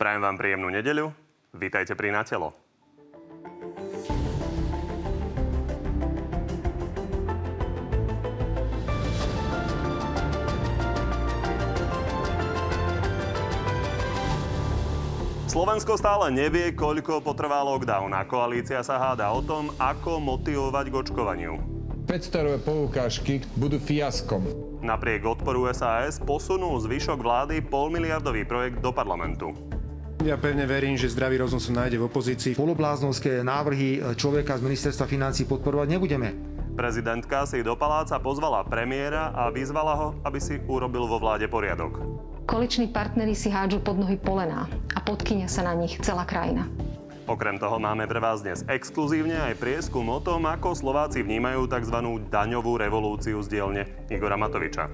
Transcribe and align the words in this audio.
Prajem 0.00 0.24
vám 0.24 0.40
príjemnú 0.40 0.72
nedeľu. 0.72 1.12
Vítajte 1.52 1.92
pri 1.92 2.08
Na 2.08 2.24
telo. 2.24 2.56
Slovensko 15.44 16.00
stále 16.00 16.32
nevie, 16.32 16.72
koľko 16.72 17.20
potrvá 17.20 17.60
lockdown 17.60 18.16
a 18.16 18.24
koalícia 18.24 18.80
sa 18.80 18.96
háda 18.96 19.28
o 19.28 19.44
tom, 19.44 19.68
ako 19.76 20.16
motivovať 20.16 20.88
k 20.88 20.94
očkovaniu. 20.96 21.60
500 22.08 22.64
poukážky 22.64 23.44
budú 23.52 23.76
fiaskom. 23.76 24.48
Napriek 24.80 25.28
odporu 25.28 25.68
SAS 25.76 26.16
posunul 26.16 26.80
zvyšok 26.80 27.20
vlády 27.20 27.60
polmiliardový 27.60 28.48
projekt 28.48 28.80
do 28.80 28.96
parlamentu. 28.96 29.52
Ja 30.20 30.36
pevne 30.36 30.68
verím, 30.68 31.00
že 31.00 31.08
zdravý 31.08 31.40
rozum 31.40 31.56
sa 31.56 31.72
nájde 31.72 31.96
v 31.96 32.04
opozícii. 32.04 32.52
Polobláznovské 32.52 33.40
návrhy 33.40 34.04
človeka 34.20 34.60
z 34.60 34.68
ministerstva 34.68 35.08
financí 35.08 35.48
podporovať 35.48 35.96
nebudeme. 35.96 36.36
Prezidentka 36.76 37.48
si 37.48 37.64
do 37.64 37.72
paláca 37.72 38.20
pozvala 38.20 38.60
premiéra 38.68 39.32
a 39.32 39.48
vyzvala 39.48 39.96
ho, 39.96 40.08
aby 40.20 40.36
si 40.36 40.60
urobil 40.68 41.08
vo 41.08 41.16
vláde 41.16 41.48
poriadok. 41.48 42.04
Koaliční 42.44 42.92
partnery 42.92 43.32
si 43.32 43.48
hádžu 43.48 43.80
pod 43.80 43.96
nohy 43.96 44.20
polená 44.20 44.68
a 44.92 45.00
podkynia 45.00 45.48
sa 45.48 45.64
na 45.64 45.72
nich 45.72 45.96
celá 46.04 46.28
krajina. 46.28 46.68
Okrem 47.24 47.56
toho 47.56 47.80
máme 47.80 48.04
pre 48.04 48.20
vás 48.20 48.44
dnes 48.44 48.60
exkluzívne 48.68 49.40
aj 49.40 49.56
prieskum 49.56 50.04
o 50.12 50.20
tom, 50.20 50.44
ako 50.44 50.76
Slováci 50.76 51.24
vnímajú 51.24 51.64
tzv. 51.64 51.96
daňovú 52.28 52.76
revolúciu 52.76 53.40
z 53.40 53.56
dielne 53.56 53.82
Igora 54.12 54.36
Matoviča. 54.36 54.90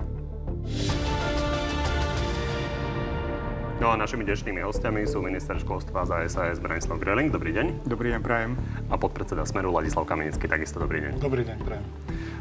No 3.76 3.92
a 3.92 3.94
našimi 4.00 4.24
dnešnými 4.24 4.64
hostiami 4.64 5.04
sú 5.04 5.20
minister 5.20 5.52
školstva 5.60 6.08
za 6.08 6.24
SAS 6.32 6.56
Branislav 6.64 6.96
Greling. 6.96 7.28
Dobrý 7.28 7.52
deň. 7.52 7.84
Dobrý 7.84 8.08
deň, 8.08 8.24
prajem. 8.24 8.56
A 8.88 8.96
podpredseda 8.96 9.45
Smeru 9.45 9.68
Ladislav 9.68 10.09
Kamenický. 10.09 10.48
Takisto 10.48 10.80
dobrý 10.80 11.04
deň. 11.04 11.20
Dobrý 11.20 11.45
deň, 11.45 11.60
prajem. 11.60 11.84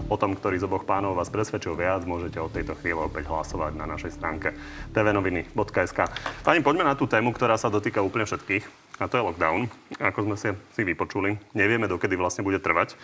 O 0.07 0.15
tom, 0.15 0.31
ktorý 0.31 0.63
z 0.63 0.63
oboch 0.63 0.87
pánov 0.87 1.19
vás 1.19 1.27
presvedčil 1.27 1.75
viac, 1.75 2.07
môžete 2.07 2.39
od 2.39 2.55
tejto 2.55 2.79
chvíle 2.79 3.03
opäť 3.03 3.27
hlasovať 3.27 3.75
na 3.75 3.83
našej 3.83 4.15
stránke 4.15 4.55
tvnoviny.sk. 4.95 5.99
Pani, 6.47 6.63
poďme 6.63 6.87
na 6.87 6.95
tú 6.95 7.03
tému, 7.03 7.35
ktorá 7.35 7.59
sa 7.59 7.67
dotýka 7.67 7.99
úplne 7.99 8.23
všetkých. 8.23 8.95
A 9.03 9.11
to 9.11 9.19
je 9.19 9.27
lockdown, 9.27 9.67
ako 9.99 10.19
sme 10.23 10.35
si, 10.39 10.55
si 10.71 10.81
vypočuli. 10.87 11.35
Nevieme, 11.51 11.91
dokedy 11.91 12.15
vlastne 12.15 12.47
bude 12.47 12.63
trvať. 12.63 12.95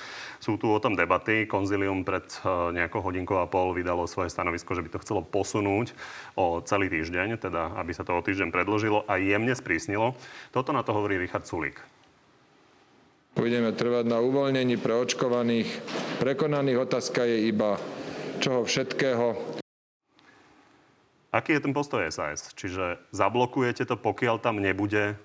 Sú 0.41 0.57
tu 0.57 0.73
o 0.73 0.81
tom 0.81 0.97
debaty. 0.97 1.45
Konzilium 1.45 2.01
pred 2.01 2.25
uh, 2.41 2.73
nejakou 2.73 3.05
hodinkou 3.05 3.37
a 3.37 3.45
pol 3.45 3.77
vydalo 3.77 4.09
svoje 4.09 4.33
stanovisko, 4.33 4.73
že 4.73 4.81
by 4.81 4.89
to 4.89 5.01
chcelo 5.05 5.21
posunúť 5.21 5.93
o 6.33 6.65
celý 6.65 6.89
týždeň, 6.89 7.37
teda 7.37 7.77
aby 7.77 7.93
sa 7.93 8.01
to 8.01 8.17
o 8.17 8.25
týždeň 8.25 8.49
predložilo 8.49 9.05
a 9.05 9.21
jemne 9.21 9.53
sprísnilo. 9.53 10.17
Toto 10.49 10.73
na 10.73 10.81
to 10.81 10.97
hovorí 10.97 11.21
Richard 11.21 11.45
Sulík. 11.45 11.77
Budeme 13.37 13.69
trvať 13.71 14.09
na 14.09 14.17
uvoľnení 14.17 14.81
pre 14.81 14.97
očkovaných. 14.97 15.69
Prekonaných 16.17 16.89
otázka 16.89 17.21
je 17.23 17.47
iba 17.47 17.79
čoho 18.41 18.65
všetkého. 18.65 19.37
Aký 21.31 21.55
je 21.55 21.63
ten 21.63 21.71
postoj 21.71 22.03
SAS? 22.11 22.51
Čiže 22.57 22.99
zablokujete 23.15 23.87
to, 23.87 23.95
pokiaľ 23.95 24.43
tam 24.43 24.59
nebude 24.59 25.15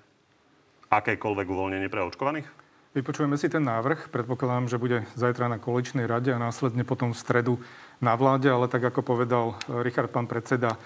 akékoľvek 0.87 1.47
uvoľnenie 1.51 1.91
pre 1.91 2.05
očkovaných? 2.07 2.56
Vypočujeme 2.97 3.37
si 3.37 3.45
ten 3.45 3.61
návrh. 3.61 4.09
Predpokladám, 4.09 4.73
že 4.73 4.81
bude 4.81 5.05
zajtra 5.13 5.45
na 5.45 5.61
koaličnej 5.61 6.09
rade 6.09 6.33
a 6.33 6.41
následne 6.41 6.81
potom 6.81 7.13
v 7.13 7.21
stredu 7.21 7.53
na 8.01 8.17
vláde, 8.17 8.49
ale 8.49 8.65
tak 8.65 8.89
ako 8.89 9.05
povedal 9.05 9.53
Richard, 9.85 10.09
pán 10.09 10.25
predseda, 10.25 10.81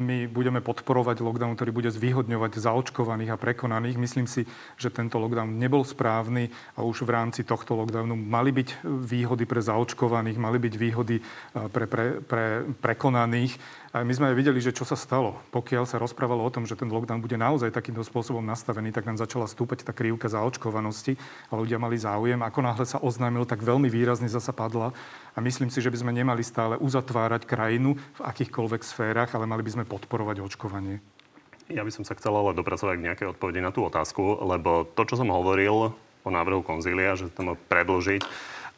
my 0.00 0.24
budeme 0.24 0.64
podporovať 0.64 1.20
lockdown, 1.20 1.52
ktorý 1.52 1.72
bude 1.72 1.92
zvýhodňovať 1.92 2.56
zaočkovaných 2.64 3.36
a 3.36 3.40
prekonaných. 3.40 4.00
Myslím 4.00 4.24
si, 4.24 4.48
že 4.80 4.88
tento 4.88 5.20
lockdown 5.20 5.60
nebol 5.60 5.84
správny 5.84 6.48
a 6.76 6.84
už 6.84 7.04
v 7.04 7.12
rámci 7.12 7.44
tohto 7.44 7.76
lockdownu 7.76 8.16
mali 8.16 8.48
byť 8.48 8.80
výhody 8.84 9.44
pre 9.44 9.60
zaočkovaných, 9.60 10.40
mali 10.40 10.56
byť 10.56 10.74
výhody 10.80 11.20
pre, 11.72 11.84
pre, 11.84 12.24
pre 12.24 12.44
prekonaných. 12.80 13.60
A 13.94 14.02
my 14.02 14.10
sme 14.10 14.34
videli, 14.34 14.58
že 14.58 14.74
čo 14.74 14.82
sa 14.82 14.98
stalo. 14.98 15.38
Pokiaľ 15.54 15.86
sa 15.86 16.02
rozprávalo 16.02 16.42
o 16.42 16.50
tom, 16.50 16.66
že 16.66 16.74
ten 16.74 16.90
lockdown 16.90 17.22
bude 17.22 17.38
naozaj 17.38 17.70
takýmto 17.70 18.02
spôsobom 18.02 18.42
nastavený, 18.42 18.90
tak 18.90 19.06
nám 19.06 19.22
začala 19.22 19.46
stúpať 19.46 19.86
tá 19.86 19.94
krivka 19.94 20.26
zaočkovanosti 20.26 21.14
a 21.46 21.54
ľudia 21.54 21.78
mali 21.78 21.94
záujem. 21.94 22.42
Ako 22.42 22.58
náhle 22.58 22.90
sa 22.90 22.98
oznámil, 22.98 23.46
tak 23.46 23.62
veľmi 23.62 23.86
výrazne 23.86 24.26
zasa 24.26 24.50
padla. 24.50 24.90
A 25.32 25.38
myslím 25.38 25.70
si, 25.70 25.78
že 25.78 25.94
by 25.94 26.02
sme 26.02 26.10
nemali 26.10 26.42
stále 26.42 26.74
uzatvárať 26.82 27.46
krajinu 27.46 27.94
v 27.94 28.20
akýchkoľvek 28.26 28.82
sférach, 28.82 29.30
ale 29.30 29.46
mali 29.46 29.62
by 29.62 29.78
sme 29.78 29.84
podporovať 29.86 30.42
očkovanie. 30.42 30.98
Ja 31.70 31.86
by 31.86 31.94
som 31.94 32.02
sa 32.02 32.18
chcel 32.18 32.34
ale 32.34 32.50
dopracovať 32.50 32.98
k 32.98 33.06
nejakej 33.06 33.30
odpovedi 33.30 33.62
na 33.62 33.70
tú 33.70 33.86
otázku, 33.86 34.42
lebo 34.42 34.90
to, 34.90 35.06
čo 35.06 35.22
som 35.22 35.30
hovoril 35.30 35.94
o 36.26 36.30
návrhu 36.34 36.66
konzília, 36.66 37.14
že 37.14 37.30
to 37.30 37.54
predložiť, 37.70 38.26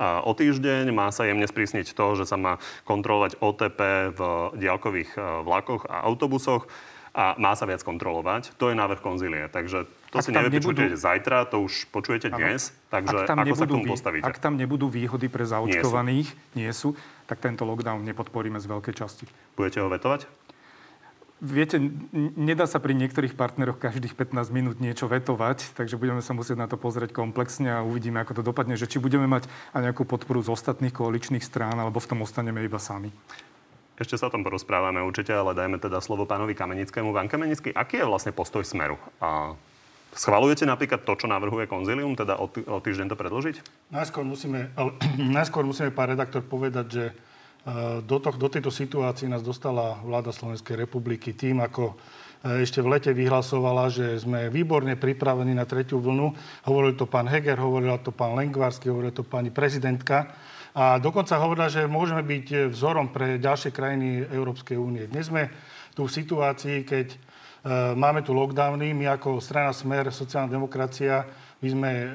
o 0.01 0.33
týždeň. 0.37 0.93
Má 0.93 1.09
sa 1.13 1.25
jemne 1.25 1.49
sprísniť 1.49 1.97
to, 1.97 2.07
že 2.21 2.29
sa 2.29 2.37
má 2.37 2.61
kontrolovať 2.85 3.41
OTP 3.41 3.81
v 4.13 4.21
diaľkových 4.61 5.11
e, 5.17 5.21
vlakoch 5.45 5.89
a 5.89 6.05
autobusoch 6.05 6.69
a 7.17 7.33
má 7.41 7.57
sa 7.57 7.65
viac 7.65 7.81
kontrolovať. 7.81 8.53
To 8.61 8.69
je 8.69 8.77
návrh 8.77 9.01
konzílie. 9.01 9.49
Takže 9.49 9.89
to 10.13 10.21
ak 10.21 10.25
si 10.29 10.37
nevypočujete 10.37 11.01
nebudú... 11.01 11.01
zajtra, 11.01 11.49
to 11.49 11.65
už 11.65 11.89
počujete 11.89 12.29
dnes. 12.29 12.77
Takže 12.93 13.25
ako 13.25 13.57
sa 13.57 13.65
k 13.65 13.73
tomu 13.73 13.89
postavíte? 13.89 14.29
Ak 14.29 14.37
tam 14.37 14.61
nebudú 14.61 14.93
výhody 14.93 15.33
pre 15.33 15.49
zaočkovaných, 15.49 16.29
nie 16.53 16.69
sú. 16.69 16.93
nie 16.93 17.01
sú, 17.01 17.25
tak 17.25 17.41
tento 17.41 17.65
lockdown 17.65 18.05
nepodporíme 18.05 18.61
z 18.61 18.69
veľkej 18.69 18.95
časti. 19.01 19.25
Budete 19.57 19.81
ho 19.81 19.89
vetovať? 19.89 20.29
Viete, 21.37 21.77
nedá 22.33 22.65
sa 22.65 22.81
pri 22.81 22.97
niektorých 22.97 23.37
partneroch 23.37 23.77
každých 23.77 24.17
15 24.17 24.49
minút 24.57 24.81
niečo 24.81 25.05
vetovať, 25.05 25.77
takže 25.77 26.01
budeme 26.01 26.25
sa 26.25 26.33
musieť 26.33 26.57
na 26.57 26.65
to 26.65 26.81
pozrieť 26.81 27.13
komplexne 27.13 27.69
a 27.69 27.85
uvidíme, 27.85 28.25
ako 28.25 28.41
to 28.41 28.43
dopadne, 28.43 28.73
že 28.73 28.89
či 28.89 28.97
budeme 28.97 29.29
mať 29.29 29.45
aj 29.77 29.85
nejakú 29.85 30.09
podporu 30.09 30.41
z 30.41 30.49
ostatných 30.49 30.97
koaličných 30.97 31.45
strán, 31.45 31.77
alebo 31.77 32.01
v 32.01 32.09
tom 32.09 32.25
ostaneme 32.25 32.65
iba 32.65 32.81
sami. 32.81 33.13
Ešte 34.01 34.17
sa 34.17 34.29
o 34.29 34.33
tom 34.33 34.49
porozprávame 34.49 35.05
určite, 35.05 35.37
ale 35.37 35.53
dajme 35.53 35.77
teda 35.77 36.01
slovo 36.01 36.25
pánovi 36.25 36.57
Kamenickému. 36.57 37.13
Pán 37.13 37.29
Kamenický, 37.29 37.69
aký 37.69 38.01
je 38.01 38.09
vlastne 38.09 38.33
postoj 38.33 38.65
Smeru? 38.65 38.97
A 39.21 39.53
schvalujete 40.17 40.65
napríklad 40.65 41.05
to, 41.05 41.21
čo 41.21 41.29
navrhuje 41.29 41.69
konzilium, 41.69 42.17
teda 42.17 42.41
o, 42.41 42.49
o 42.49 42.77
týždeň 42.81 43.13
to 43.13 43.17
predložiť? 43.17 43.57
Najskôr 43.93 44.25
musíme, 44.25 44.73
ale, 44.73 44.97
najskôr 45.37 45.69
musíme, 45.69 45.93
pán 45.93 46.17
redaktor, 46.17 46.41
povedať, 46.41 46.87
že 46.89 47.05
do, 48.07 48.17
to, 48.23 48.31
do 48.39 48.47
tejto 48.47 48.71
situácie 48.71 49.27
nás 49.27 49.43
dostala 49.43 49.99
vláda 50.07 50.31
Slovenskej 50.31 50.87
republiky 50.87 51.35
tým, 51.35 51.59
ako 51.59 51.99
e, 52.47 52.63
ešte 52.63 52.79
v 52.79 52.95
lete 52.95 53.11
vyhlasovala, 53.11 53.91
že 53.91 54.23
sme 54.23 54.47
výborne 54.55 54.95
pripravení 54.95 55.51
na 55.51 55.67
tretiu 55.67 55.99
vlnu. 55.99 56.31
Hovoril 56.63 56.95
to 56.95 57.11
pán 57.11 57.27
Heger, 57.27 57.59
hovorila 57.59 57.99
to 57.99 58.15
pán 58.15 58.39
Lengvarsky, 58.39 58.87
hovorila 58.87 59.11
to 59.11 59.27
pani 59.27 59.51
prezidentka. 59.51 60.31
A 60.79 61.03
dokonca 61.03 61.43
hovorila, 61.43 61.67
že 61.67 61.91
môžeme 61.91 62.23
byť 62.23 62.71
vzorom 62.71 63.11
pre 63.11 63.43
ďalšie 63.43 63.75
krajiny 63.75 64.31
Európskej 64.31 64.79
únie. 64.79 65.11
Dnes 65.11 65.27
sme 65.27 65.51
tu 65.91 66.07
v 66.07 66.15
situácii, 66.23 66.87
keď 66.87 67.07
e, 67.11 67.19
máme 67.99 68.23
tu 68.23 68.31
lockdowny, 68.31 68.95
my 68.95 69.11
ako 69.19 69.43
strana 69.43 69.75
Smer, 69.75 70.15
sociálna 70.15 70.55
demokracia, 70.55 71.27
my 71.57 71.69
sme 71.73 71.91
e, 71.91 72.09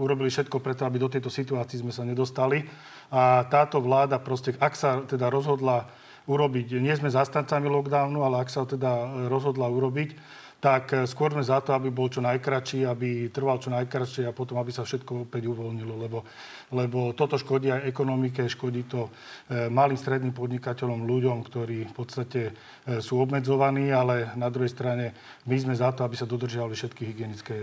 urobili 0.00 0.32
všetko 0.32 0.56
preto, 0.62 0.88
aby 0.88 0.96
do 0.96 1.12
tejto 1.12 1.28
situácii 1.28 1.84
sme 1.84 1.92
sa 1.92 2.00
nedostali. 2.00 2.64
A 3.10 3.46
táto 3.46 3.78
vláda 3.78 4.18
proste, 4.18 4.54
ak 4.58 4.74
sa 4.74 5.02
teda 5.06 5.30
rozhodla 5.30 5.86
urobiť, 6.26 6.82
nie 6.82 6.94
sme 6.98 7.06
zastancami 7.06 7.70
lockdownu, 7.70 8.18
ale 8.26 8.42
ak 8.42 8.50
sa 8.50 8.66
teda 8.66 9.26
rozhodla 9.30 9.70
urobiť, 9.70 10.18
tak 10.66 10.84
eh, 10.90 11.06
skôr 11.06 11.30
sme 11.30 11.46
za 11.46 11.62
to, 11.62 11.70
aby 11.78 11.94
bol 11.94 12.10
čo 12.10 12.18
najkračší, 12.18 12.82
aby 12.90 13.30
trval 13.30 13.62
čo 13.62 13.70
najkračšie 13.70 14.26
a 14.26 14.34
potom, 14.34 14.58
aby 14.58 14.74
sa 14.74 14.82
všetko 14.82 15.30
opäť 15.30 15.46
uvoľnilo, 15.46 15.94
lebo, 15.94 16.26
lebo 16.74 17.14
toto 17.14 17.38
škodí 17.38 17.70
aj 17.70 17.86
ekonomike, 17.86 18.50
škodí 18.50 18.90
to 18.90 19.06
eh, 19.06 19.70
malým 19.70 19.94
stredným 19.94 20.34
podnikateľom, 20.34 21.06
ľuďom, 21.06 21.38
ktorí 21.46 21.86
v 21.86 21.94
podstate 21.94 22.42
eh, 22.50 22.98
sú 22.98 23.22
obmedzovaní, 23.22 23.94
ale 23.94 24.34
na 24.34 24.50
druhej 24.50 24.74
strane 24.74 25.14
my 25.46 25.54
sme 25.54 25.74
za 25.78 25.94
to, 25.94 26.02
aby 26.02 26.18
sa 26.18 26.26
dodržiavali 26.26 26.74
všetky 26.74 27.02
hygienické 27.14 27.54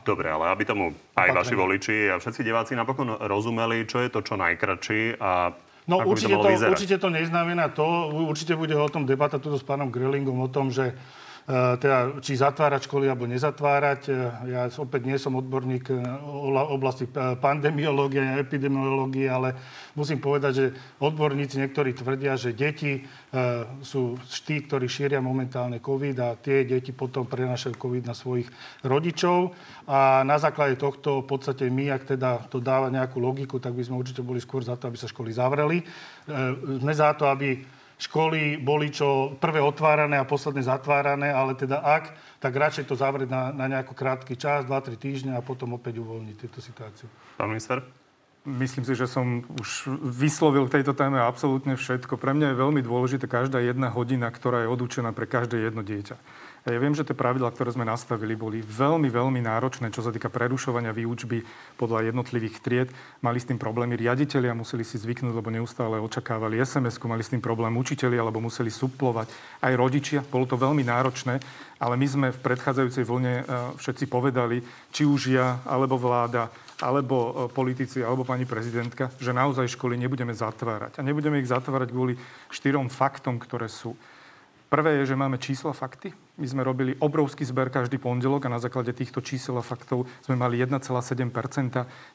Dobre, 0.00 0.32
ale 0.32 0.48
aby 0.48 0.64
tomu 0.64 0.96
aj 1.12 1.28
opatrenia. 1.28 1.36
vaši 1.36 1.54
voliči 1.54 1.96
a 2.08 2.16
všetci 2.16 2.40
diváci 2.40 2.72
napokon 2.72 3.20
rozumeli, 3.20 3.84
čo 3.84 4.00
je 4.00 4.08
to 4.08 4.24
čo 4.24 4.40
najkračší 4.40 5.20
a 5.20 5.52
No 5.88 6.06
určite 6.06 6.38
to, 6.38 6.46
to, 6.46 6.70
určite 6.70 6.96
to 7.02 7.08
neznamená 7.10 7.66
to, 7.72 8.14
určite 8.30 8.54
bude 8.54 8.76
o 8.78 8.86
tom 8.86 9.08
debata 9.08 9.42
tu 9.42 9.50
s 9.50 9.64
pánom 9.64 9.90
Grellingom 9.90 10.38
o 10.38 10.46
tom, 10.46 10.70
že 10.70 10.94
teda, 11.50 12.22
či 12.22 12.38
zatvárať 12.38 12.86
školy 12.86 13.10
alebo 13.10 13.26
nezatvárať. 13.26 14.00
E, 14.06 14.12
ja 14.54 14.70
opäť 14.70 15.02
nie 15.08 15.18
som 15.18 15.34
odborník 15.34 15.90
o 16.22 16.54
oblasti 16.70 17.10
pandemiológie 17.40 18.22
a 18.22 18.38
epidemiológie, 18.38 19.26
ale 19.26 19.56
musím 19.98 20.22
povedať, 20.22 20.52
že 20.54 20.66
odborníci 21.02 21.58
niektorí 21.58 21.96
tvrdia, 21.96 22.38
že 22.38 22.54
deti 22.54 23.00
e, 23.00 23.00
sú 23.82 24.14
tí, 24.46 24.62
ktorí 24.62 24.86
šíria 24.86 25.18
momentálne 25.18 25.82
COVID 25.82 26.16
a 26.22 26.38
tie 26.38 26.62
deti 26.62 26.94
potom 26.94 27.26
prenašajú 27.26 27.74
COVID 27.74 28.04
na 28.06 28.14
svojich 28.14 28.46
rodičov. 28.86 29.50
A 29.90 30.22
na 30.22 30.38
základe 30.38 30.78
tohto 30.78 31.24
v 31.24 31.34
podstate 31.34 31.66
my, 31.66 31.90
ak 31.90 32.14
teda 32.14 32.46
to 32.46 32.62
dáva 32.62 32.92
nejakú 32.92 33.18
logiku, 33.18 33.58
tak 33.58 33.74
by 33.74 33.82
sme 33.82 33.98
určite 33.98 34.22
boli 34.22 34.38
skôr 34.38 34.62
za 34.62 34.78
to, 34.78 34.86
aby 34.86 34.98
sa 35.00 35.10
školy 35.10 35.34
zavreli. 35.34 35.82
Sme 36.78 36.94
za 36.94 37.10
to, 37.18 37.26
aby 37.26 37.79
školy 38.00 38.56
boli 38.56 38.88
čo 38.88 39.36
prvé 39.36 39.60
otvárané 39.60 40.16
a 40.16 40.24
posledné 40.24 40.64
zatvárané, 40.64 41.28
ale 41.28 41.52
teda 41.52 41.84
ak, 41.84 42.16
tak 42.40 42.52
radšej 42.56 42.88
to 42.88 42.96
zavrieť 42.96 43.28
na, 43.28 43.52
na 43.52 43.68
nejaký 43.68 43.92
krátky 43.92 44.34
čas, 44.40 44.64
2-3 44.64 44.96
týždne 44.96 45.32
a 45.36 45.44
potom 45.44 45.76
opäť 45.76 46.00
uvoľniť 46.00 46.36
túto 46.40 46.64
situáciu. 46.64 47.06
Pán 47.36 47.52
minister? 47.52 47.84
Myslím 48.40 48.88
si, 48.88 48.96
že 48.96 49.04
som 49.04 49.44
už 49.60 50.00
vyslovil 50.00 50.64
k 50.64 50.80
tejto 50.80 50.96
téme 50.96 51.20
absolútne 51.20 51.76
všetko. 51.76 52.16
Pre 52.16 52.32
mňa 52.32 52.56
je 52.56 52.60
veľmi 52.64 52.80
dôležité 52.80 53.28
každá 53.28 53.60
jedna 53.60 53.92
hodina, 53.92 54.32
ktorá 54.32 54.64
je 54.64 54.72
odúčená 54.72 55.12
pre 55.12 55.28
každé 55.28 55.60
jedno 55.60 55.84
dieťa. 55.84 56.16
Ja 56.68 56.76
viem, 56.76 56.92
že 56.92 57.08
tie 57.08 57.16
pravidlá, 57.16 57.48
ktoré 57.56 57.72
sme 57.72 57.88
nastavili, 57.88 58.36
boli 58.36 58.60
veľmi, 58.60 59.08
veľmi 59.08 59.40
náročné, 59.40 59.88
čo 59.88 60.04
sa 60.04 60.12
týka 60.12 60.28
prerušovania 60.28 60.92
výučby 60.92 61.40
podľa 61.80 62.12
jednotlivých 62.12 62.60
tried. 62.60 62.88
Mali 63.24 63.40
s 63.40 63.48
tým 63.48 63.56
problémy 63.56 63.96
riaditeľia, 63.96 64.52
museli 64.52 64.84
si 64.84 65.00
zvyknúť, 65.00 65.32
lebo 65.32 65.48
neustále 65.48 65.96
očakávali 65.96 66.60
SMS-ku, 66.60 67.08
mali 67.08 67.24
s 67.24 67.32
tým 67.32 67.40
problém 67.40 67.72
učiteľi, 67.80 68.20
alebo 68.20 68.44
museli 68.44 68.68
suplovať 68.68 69.32
aj 69.64 69.72
rodičia. 69.72 70.20
Bolo 70.20 70.44
to 70.44 70.60
veľmi 70.60 70.84
náročné, 70.84 71.40
ale 71.80 71.96
my 71.96 72.06
sme 72.06 72.28
v 72.28 72.42
predchádzajúcej 72.44 73.08
vlne 73.08 73.34
e, 73.40 73.44
všetci 73.80 74.04
povedali, 74.12 74.60
či 74.92 75.08
už 75.08 75.32
ja, 75.32 75.64
alebo 75.64 75.96
vláda, 75.96 76.52
alebo 76.84 77.16
e, 77.16 77.32
politici, 77.56 78.04
alebo 78.04 78.20
pani 78.20 78.44
prezidentka, 78.44 79.08
že 79.16 79.32
naozaj 79.32 79.80
školy 79.80 79.96
nebudeme 79.96 80.36
zatvárať. 80.36 81.00
A 81.00 81.06
nebudeme 81.08 81.40
ich 81.40 81.48
zatvárať 81.48 81.88
kvôli 81.88 82.20
štyrom 82.52 82.92
faktom, 82.92 83.40
ktoré 83.40 83.72
sú. 83.72 83.96
Prvé 84.70 85.02
je, 85.02 85.10
že 85.10 85.18
máme 85.18 85.34
čísla, 85.34 85.74
fakty. 85.74 86.14
My 86.40 86.48
sme 86.48 86.64
robili 86.64 86.96
obrovský 86.96 87.44
zber 87.44 87.68
každý 87.68 88.00
pondelok 88.00 88.48
a 88.48 88.54
na 88.56 88.56
základe 88.56 88.96
týchto 88.96 89.20
čísel 89.20 89.60
a 89.60 89.64
faktov 89.64 90.08
sme 90.24 90.40
mali 90.40 90.56
1,7% 90.56 91.28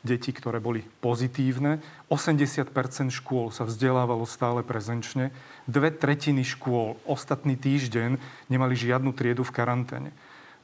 detí, 0.02 0.34
ktoré 0.34 0.58
boli 0.58 0.82
pozitívne. 0.82 1.78
80% 2.10 2.74
škôl 3.14 3.54
sa 3.54 3.70
vzdelávalo 3.70 4.26
stále 4.26 4.66
prezenčne. 4.66 5.30
Dve 5.70 5.94
tretiny 5.94 6.42
škôl 6.42 6.98
ostatný 7.06 7.54
týždeň 7.54 8.18
nemali 8.50 8.74
žiadnu 8.74 9.14
triedu 9.14 9.46
v 9.46 9.54
karanténe. 9.54 10.10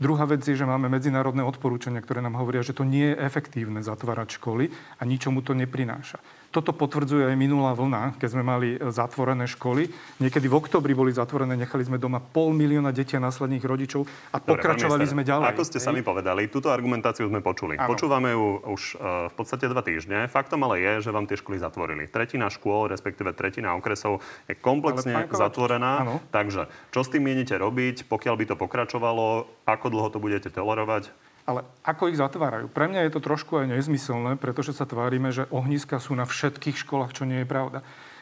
Druhá 0.02 0.26
vec 0.26 0.42
je, 0.42 0.58
že 0.58 0.66
máme 0.66 0.90
medzinárodné 0.90 1.46
odporúčania, 1.46 2.02
ktoré 2.02 2.26
nám 2.26 2.42
hovoria, 2.42 2.66
že 2.66 2.74
to 2.74 2.82
nie 2.82 3.14
je 3.14 3.22
efektívne 3.22 3.86
zatvárať 3.86 4.42
školy 4.42 4.74
a 4.98 5.06
ničomu 5.06 5.46
to 5.46 5.54
neprináša. 5.54 6.18
Toto 6.52 6.76
potvrdzuje 6.76 7.32
aj 7.32 7.36
minulá 7.40 7.72
vlna, 7.72 8.20
keď 8.20 8.30
sme 8.36 8.44
mali 8.44 8.76
e, 8.76 8.92
zatvorené 8.92 9.48
školy. 9.48 9.88
Niekedy 10.20 10.52
v 10.52 10.56
oktobri 10.60 10.92
boli 10.92 11.16
zatvorené, 11.16 11.56
nechali 11.56 11.88
sme 11.88 11.96
doma 11.96 12.20
pol 12.20 12.52
milióna 12.52 12.92
detí 12.92 13.16
a 13.16 13.24
následných 13.24 13.64
rodičov 13.64 14.04
a 14.36 14.44
Dobre, 14.44 14.60
pokračovali 14.60 15.08
sme 15.08 15.24
ďalej. 15.24 15.48
Ako 15.56 15.64
ste 15.64 15.80
sami 15.80 16.04
povedali, 16.04 16.52
túto 16.52 16.68
argumentáciu 16.68 17.32
sme 17.32 17.40
počuli. 17.40 17.80
Ano. 17.80 17.96
Počúvame 17.96 18.36
ju 18.36 18.60
už 18.68 18.82
uh, 19.00 19.32
v 19.32 19.34
podstate 19.40 19.72
dva 19.72 19.80
týždne. 19.80 20.28
Faktom 20.28 20.60
ale 20.68 20.84
je, 20.84 21.08
že 21.08 21.16
vám 21.16 21.24
tie 21.24 21.40
školy 21.40 21.56
zatvorili. 21.56 22.12
Tretina 22.12 22.52
škôl, 22.52 22.92
respektíve 22.92 23.32
tretina 23.32 23.72
okresov 23.80 24.20
je 24.52 24.60
komplexne 24.60 25.32
zatvorená. 25.32 26.04
Ano. 26.04 26.20
Takže 26.36 26.68
čo 26.92 27.00
s 27.00 27.08
tým 27.08 27.24
mienite 27.32 27.56
robiť, 27.56 28.12
pokiaľ 28.12 28.36
by 28.36 28.46
to 28.52 28.56
pokračovalo, 28.60 29.48
ako 29.64 29.88
dlho 29.88 30.10
to 30.12 30.20
budete 30.20 30.52
tolerovať? 30.52 31.31
Ale 31.46 31.66
ako 31.82 32.14
ich 32.14 32.22
zatvárajú? 32.22 32.70
Pre 32.70 32.86
mňa 32.86 33.10
je 33.10 33.14
to 33.18 33.22
trošku 33.22 33.58
aj 33.58 33.74
nezmyselné, 33.74 34.38
pretože 34.38 34.78
sa 34.78 34.86
tvárime, 34.86 35.34
že 35.34 35.50
ohniska 35.50 35.98
sú 35.98 36.14
na 36.14 36.30
všetkých 36.30 36.78
školách, 36.86 37.18
čo 37.18 37.26
nie 37.26 37.42
je 37.42 37.50
pravda. 37.50 37.82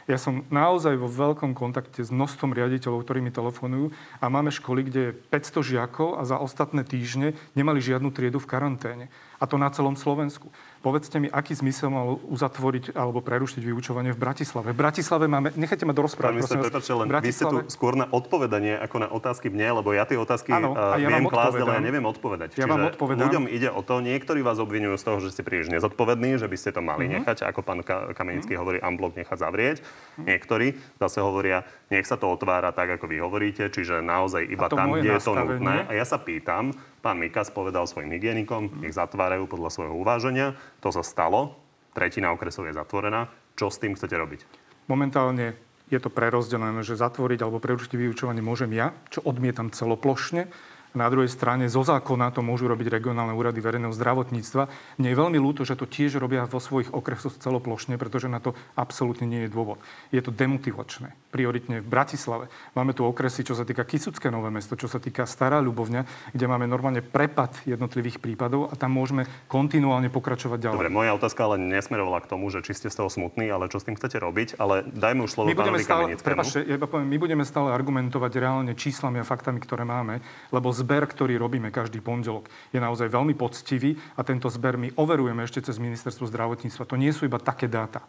Ja 0.10 0.18
som 0.18 0.42
naozaj 0.50 0.98
vo 0.98 1.06
veľkom 1.06 1.54
kontakte 1.54 2.02
s 2.02 2.10
množstvom 2.10 2.58
riaditeľov, 2.58 3.06
ktorí 3.06 3.22
mi 3.22 3.30
telefonujú 3.30 3.94
a 4.18 4.26
máme 4.26 4.50
školy, 4.50 4.82
kde 4.90 5.02
je 5.14 5.18
500 5.30 5.70
žiakov 5.70 6.18
a 6.18 6.26
za 6.26 6.42
ostatné 6.42 6.82
týždne 6.82 7.38
nemali 7.54 7.78
žiadnu 7.78 8.10
triedu 8.10 8.42
v 8.42 8.50
karanténe. 8.50 9.06
A 9.38 9.46
to 9.46 9.62
na 9.62 9.70
celom 9.70 9.94
Slovensku. 9.94 10.50
Povedzte 10.80 11.20
mi, 11.20 11.28
aký 11.28 11.60
zmysel 11.60 11.92
mal 11.92 12.24
uzatvoriť 12.24 12.96
alebo 12.96 13.20
prerušiť 13.20 13.60
vyučovanie 13.60 14.16
v 14.16 14.20
Bratislave. 14.20 14.72
V 14.72 14.80
Bratislave 14.80 15.28
máme... 15.28 15.52
Nechajte 15.60 15.84
ma 15.84 15.92
dorozprávať, 15.92 16.40
prosím 16.40 16.64
prepáčte, 16.64 16.94
len 16.96 17.08
Bratislave... 17.12 17.28
vy 17.28 17.36
ste 17.36 17.46
tu 17.52 17.58
skôr 17.68 18.00
na 18.00 18.08
odpovedanie 18.08 18.80
ako 18.80 18.96
na 19.04 19.08
otázky 19.12 19.52
mne, 19.52 19.84
lebo 19.84 19.92
ja 19.92 20.08
tie 20.08 20.16
otázky 20.16 20.56
ano, 20.56 20.72
uh, 20.72 20.96
ja 20.96 21.12
viem 21.12 21.28
klásť, 21.28 21.60
ale 21.68 21.72
ja 21.78 21.84
neviem 21.84 22.06
odpovedať. 22.08 22.56
Ja 22.56 22.64
Čiže 22.64 22.72
vám 22.72 22.96
odpovedám. 22.96 23.24
ľuďom 23.28 23.44
ide 23.52 23.68
o 23.68 23.82
to, 23.84 24.00
niektorí 24.00 24.40
vás 24.40 24.56
obvinujú 24.56 24.96
z 24.96 25.04
toho, 25.04 25.18
že 25.20 25.36
ste 25.36 25.44
príliš 25.44 25.68
nezodpovední, 25.68 26.40
že 26.40 26.48
by 26.48 26.56
ste 26.56 26.72
to 26.72 26.80
mali 26.80 27.12
mm-hmm. 27.12 27.28
nechať, 27.28 27.38
ako 27.44 27.60
pán 27.60 27.84
Kamenický 27.84 28.56
mm-hmm. 28.56 28.62
hovorí, 28.64 28.78
amblok 28.80 29.20
nechať 29.20 29.36
zavrieť. 29.36 29.78
Mm-hmm. 29.84 30.26
Niektorí 30.32 30.68
zase 30.96 31.20
hovoria, 31.20 31.68
nech 31.92 32.08
sa 32.08 32.16
to 32.16 32.32
otvára 32.32 32.72
tak, 32.72 32.96
ako 32.96 33.04
vy 33.12 33.20
hovoríte, 33.20 33.68
čiže 33.68 34.00
naozaj 34.00 34.48
iba 34.48 34.72
tam, 34.72 34.96
kde 34.96 35.12
je 35.12 35.24
to 35.28 35.36
nutné. 35.36 35.84
A 35.88 35.92
ja 35.92 36.08
sa 36.08 36.16
pýtam, 36.16 36.72
Pán 37.00 37.16
Mikas 37.16 37.48
povedal 37.52 37.88
svojim 37.88 38.12
hygienikom, 38.12 38.84
nech 38.84 38.92
zatvárajú 38.92 39.48
podľa 39.48 39.72
svojho 39.72 39.96
uváženia. 39.96 40.60
To 40.84 40.92
sa 40.92 41.00
stalo. 41.00 41.56
Tretina 41.96 42.36
okresov 42.36 42.68
je 42.68 42.76
zatvorená. 42.76 43.32
Čo 43.56 43.72
s 43.72 43.80
tým 43.80 43.96
chcete 43.96 44.16
robiť? 44.16 44.44
Momentálne 44.92 45.56
je 45.90 46.00
to 46.00 46.14
prerozdelené, 46.14 46.86
že 46.86 47.00
zatvoriť 47.00 47.40
alebo 47.42 47.58
prerušiť 47.58 47.98
vyučovanie 47.98 48.46
môžem 48.46 48.70
ja, 48.76 48.94
čo 49.10 49.26
odmietam 49.26 49.74
celoplošne. 49.74 50.52
Na 50.98 51.06
druhej 51.06 51.30
strane 51.30 51.70
zo 51.70 51.86
zákona 51.86 52.34
to 52.34 52.42
môžu 52.42 52.66
robiť 52.66 52.90
regionálne 52.90 53.38
úrady 53.38 53.62
verejného 53.62 53.94
zdravotníctva. 53.94 54.64
Mne 54.98 55.08
je 55.14 55.20
veľmi 55.22 55.38
ľúto, 55.38 55.62
že 55.62 55.78
to 55.78 55.86
tiež 55.86 56.18
robia 56.18 56.50
vo 56.50 56.58
svojich 56.58 56.90
okresoch 56.90 57.38
celoplošne, 57.38 57.94
pretože 58.02 58.26
na 58.26 58.42
to 58.42 58.58
absolútne 58.74 59.30
nie 59.30 59.46
je 59.46 59.54
dôvod. 59.54 59.78
Je 60.10 60.18
to 60.18 60.34
demotivačné. 60.34 61.14
Prioritne 61.30 61.86
v 61.86 61.88
Bratislave. 61.88 62.50
Máme 62.74 62.98
tu 62.98 63.06
okresy, 63.06 63.46
čo 63.46 63.54
sa 63.54 63.62
týka 63.62 63.86
Kisucké 63.86 64.34
nové 64.34 64.50
mesto, 64.50 64.74
čo 64.74 64.90
sa 64.90 64.98
týka 64.98 65.30
Stará 65.30 65.62
Ľubovňa, 65.62 66.34
kde 66.34 66.46
máme 66.50 66.66
normálne 66.66 67.06
prepad 67.06 67.54
jednotlivých 67.70 68.18
prípadov 68.18 68.74
a 68.74 68.74
tam 68.74 68.98
môžeme 68.98 69.30
kontinuálne 69.46 70.10
pokračovať 70.10 70.58
ďalej. 70.58 70.78
Dobre, 70.82 70.90
moja 70.90 71.14
otázka 71.14 71.46
ale 71.46 71.62
nesmerovala 71.62 72.26
k 72.26 72.34
tomu, 72.34 72.50
že 72.50 72.66
či 72.66 72.74
ste 72.74 72.90
z 72.90 72.98
toho 72.98 73.14
smutní, 73.14 73.46
ale 73.54 73.70
čo 73.70 73.78
s 73.78 73.86
tým 73.86 73.94
chcete 73.94 74.18
robiť. 74.18 74.58
Ale 74.58 74.90
dajme 74.90 75.22
už 75.22 75.38
slovo 75.38 75.54
my 75.54 75.58
budeme 75.58 75.80
stále, 75.86 76.18
prepáčte, 76.18 76.66
ja 76.66 76.82
poviem, 76.82 77.08
my 77.14 77.18
budeme 77.22 77.46
stále 77.46 77.70
argumentovať 77.70 78.32
reálne 78.42 78.74
číslami 78.74 79.22
a 79.22 79.26
faktami, 79.28 79.62
ktoré 79.62 79.86
máme, 79.86 80.18
lebo 80.50 80.74
zber, 80.80 81.04
ktorý 81.04 81.36
robíme 81.36 81.68
každý 81.68 82.00
pondelok, 82.00 82.48
je 82.72 82.80
naozaj 82.80 83.12
veľmi 83.12 83.36
poctivý 83.36 84.00
a 84.16 84.24
tento 84.24 84.48
zber 84.48 84.80
my 84.80 84.96
overujeme 84.96 85.44
ešte 85.44 85.60
cez 85.60 85.76
ministerstvo 85.76 86.32
zdravotníctva. 86.32 86.88
To 86.88 86.96
nie 86.96 87.12
sú 87.12 87.28
iba 87.28 87.44
také 87.44 87.68
dáta. 87.68 88.00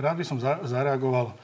Rád 0.00 0.16
by 0.16 0.24
som 0.24 0.40
zareagoval. 0.40 1.36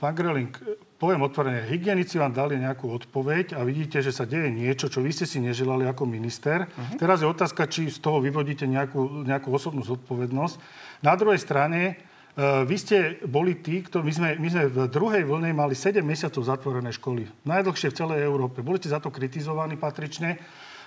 Pán 0.00 0.16
Greling, 0.16 0.48
poviem 0.96 1.28
otvorene, 1.28 1.68
hygienici 1.68 2.16
vám 2.16 2.32
dali 2.32 2.56
nejakú 2.56 2.88
odpoveď 2.88 3.52
a 3.52 3.60
vidíte, 3.68 4.00
že 4.00 4.08
sa 4.08 4.24
deje 4.24 4.48
niečo, 4.48 4.88
čo 4.88 5.04
vy 5.04 5.12
ste 5.12 5.28
si 5.28 5.44
neželali 5.44 5.84
ako 5.84 6.08
minister. 6.08 6.64
Uh-huh. 6.64 6.96
Teraz 6.96 7.20
je 7.20 7.28
otázka, 7.28 7.68
či 7.68 7.92
z 7.92 8.00
toho 8.00 8.24
vyvodíte 8.24 8.64
nejakú, 8.64 9.28
nejakú 9.28 9.52
osobnú 9.52 9.84
zodpovednosť. 9.84 10.56
Na 11.04 11.12
druhej 11.20 11.36
strane, 11.36 12.00
vy 12.40 12.76
ste 12.80 13.20
boli 13.28 13.60
tí, 13.60 13.84
ktorí, 13.84 14.08
my 14.08 14.14
sme, 14.14 14.28
my 14.40 14.48
sme 14.48 14.64
v 14.72 14.78
druhej 14.88 15.28
vlne 15.28 15.52
mali 15.52 15.76
7 15.76 16.00
mesiacov 16.00 16.40
zatvorené 16.40 16.88
školy. 16.88 17.28
Najdlhšie 17.44 17.92
v 17.92 17.98
celej 17.98 18.24
Európe. 18.24 18.64
Boli 18.64 18.80
ste 18.80 18.88
za 18.88 19.04
to 19.04 19.12
kritizovaní 19.12 19.76
patrične. 19.76 20.40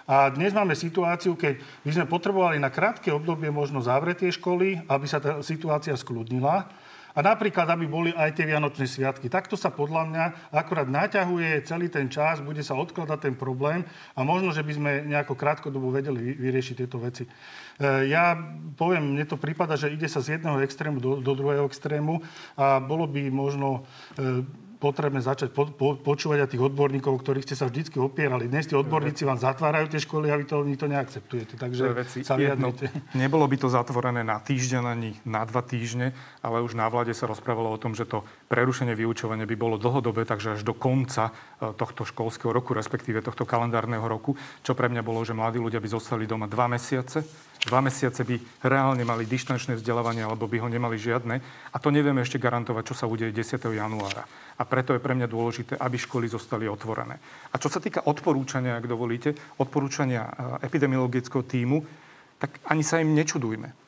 A 0.06 0.30
dnes 0.30 0.54
máme 0.54 0.78
situáciu, 0.78 1.34
keď 1.34 1.62
my 1.86 1.92
sme 1.94 2.06
potrebovali 2.06 2.58
na 2.62 2.70
krátke 2.70 3.10
obdobie 3.10 3.50
možno 3.54 3.82
zavrieť 3.82 4.26
tie 4.26 4.32
školy, 4.34 4.86
aby 4.86 5.06
sa 5.06 5.18
tá 5.18 5.42
situácia 5.42 5.94
skľudnila. 5.98 6.66
A 7.16 7.24
napríklad, 7.24 7.64
aby 7.72 7.88
boli 7.88 8.12
aj 8.12 8.36
tie 8.36 8.44
Vianočné 8.44 8.84
sviatky. 8.92 9.32
Takto 9.32 9.56
sa 9.56 9.72
podľa 9.72 10.04
mňa 10.12 10.24
akorát 10.52 10.84
naťahuje 10.92 11.64
celý 11.64 11.88
ten 11.88 12.12
čas, 12.12 12.44
bude 12.44 12.60
sa 12.60 12.76
odkladať 12.76 13.32
ten 13.32 13.36
problém 13.40 13.88
a 14.14 14.28
možno, 14.28 14.52
že 14.52 14.68
by 14.68 14.74
sme 14.76 14.92
nejako 15.08 15.40
krátkodobo 15.40 15.96
vedeli 15.96 16.36
vyriešiť 16.36 16.76
tieto 16.76 17.00
veci. 17.00 17.24
E, 17.24 17.32
ja 18.12 18.36
poviem, 18.76 19.16
mne 19.16 19.24
to 19.24 19.40
prípada, 19.40 19.80
že 19.80 19.96
ide 19.96 20.12
sa 20.12 20.20
z 20.20 20.36
jedného 20.36 20.60
extrému 20.60 21.00
do, 21.00 21.24
do 21.24 21.32
druhého 21.32 21.64
extrému 21.72 22.20
a 22.60 22.84
bolo 22.84 23.08
by 23.08 23.32
možno 23.32 23.88
e, 24.20 24.44
potrebné 24.78 25.24
začať 25.24 25.50
po, 25.56 25.68
po, 25.72 25.96
počúvať 25.96 26.46
aj 26.46 26.50
tých 26.56 26.64
odborníkov, 26.64 27.24
ktorých 27.24 27.46
ste 27.48 27.56
sa 27.56 27.66
vždy 27.68 27.96
opierali. 27.98 28.52
Dnes 28.52 28.68
tí 28.68 28.76
odborníci 28.76 29.24
vám 29.24 29.40
zatvárajú 29.40 29.90
tie 29.90 30.04
školy 30.04 30.30
a 30.32 30.36
vy 30.36 30.46
to, 30.46 30.62
vy 30.62 30.76
to 30.76 30.88
neakceptujete. 30.92 31.56
Takže 31.56 31.84
veci, 31.96 32.20
sa 32.22 32.36
jedno, 32.36 32.76
Nebolo 33.16 33.48
by 33.48 33.58
to 33.58 33.68
zatvorené 33.72 34.22
na 34.22 34.38
týždeň 34.44 34.84
ani 34.84 35.10
na 35.24 35.48
dva 35.48 35.64
týždne, 35.64 36.12
ale 36.44 36.62
už 36.62 36.76
na 36.76 36.86
vláde 36.92 37.16
sa 37.16 37.26
rozprávalo 37.26 37.72
o 37.72 37.82
tom, 37.82 37.96
že 37.96 38.06
to 38.06 38.28
prerušenie 38.52 38.94
vyučovania 38.94 39.48
by 39.48 39.56
bolo 39.56 39.80
dlhodobé, 39.80 40.28
takže 40.28 40.60
až 40.60 40.62
do 40.62 40.76
konca 40.76 41.32
e, 41.32 41.72
tohto 41.74 42.04
školského 42.04 42.52
roku, 42.52 42.76
respektíve 42.76 43.24
tohto 43.24 43.48
kalendárneho 43.48 44.04
roku, 44.06 44.36
čo 44.62 44.76
pre 44.76 44.92
mňa 44.92 45.02
bolo, 45.02 45.24
že 45.24 45.34
mladí 45.34 45.58
ľudia 45.58 45.80
by 45.80 45.90
zostali 45.90 46.28
doma 46.28 46.46
dva 46.46 46.68
mesiace 46.70 47.24
dva 47.66 47.82
mesiace 47.82 48.22
by 48.22 48.38
reálne 48.62 49.02
mali 49.02 49.26
dištančné 49.26 49.82
vzdelávanie 49.82 50.22
alebo 50.22 50.46
by 50.46 50.62
ho 50.62 50.70
nemali 50.70 51.02
žiadne. 51.02 51.36
A 51.74 51.78
to 51.82 51.90
nevieme 51.90 52.22
ešte 52.22 52.38
garantovať, 52.38 52.94
čo 52.94 52.96
sa 52.96 53.10
udeje 53.10 53.34
10. 53.34 53.58
januára. 53.58 54.30
A 54.56 54.64
preto 54.66 54.98
je 54.98 55.00
pre 55.00 55.14
mňa 55.14 55.30
dôležité, 55.30 55.74
aby 55.78 55.96
školy 55.96 56.26
zostali 56.26 56.66
otvorené. 56.66 57.22
A 57.54 57.56
čo 57.62 57.70
sa 57.70 57.80
týka 57.80 58.10
odporúčania, 58.10 58.76
ak 58.76 58.90
dovolíte, 58.90 59.32
odporúčania 59.62 60.26
e, 60.26 60.32
epidemiologického 60.66 61.46
týmu, 61.46 61.78
tak 62.42 62.60
ani 62.68 62.84
sa 62.84 63.00
im 63.00 63.14
nečudujme. 63.16 63.85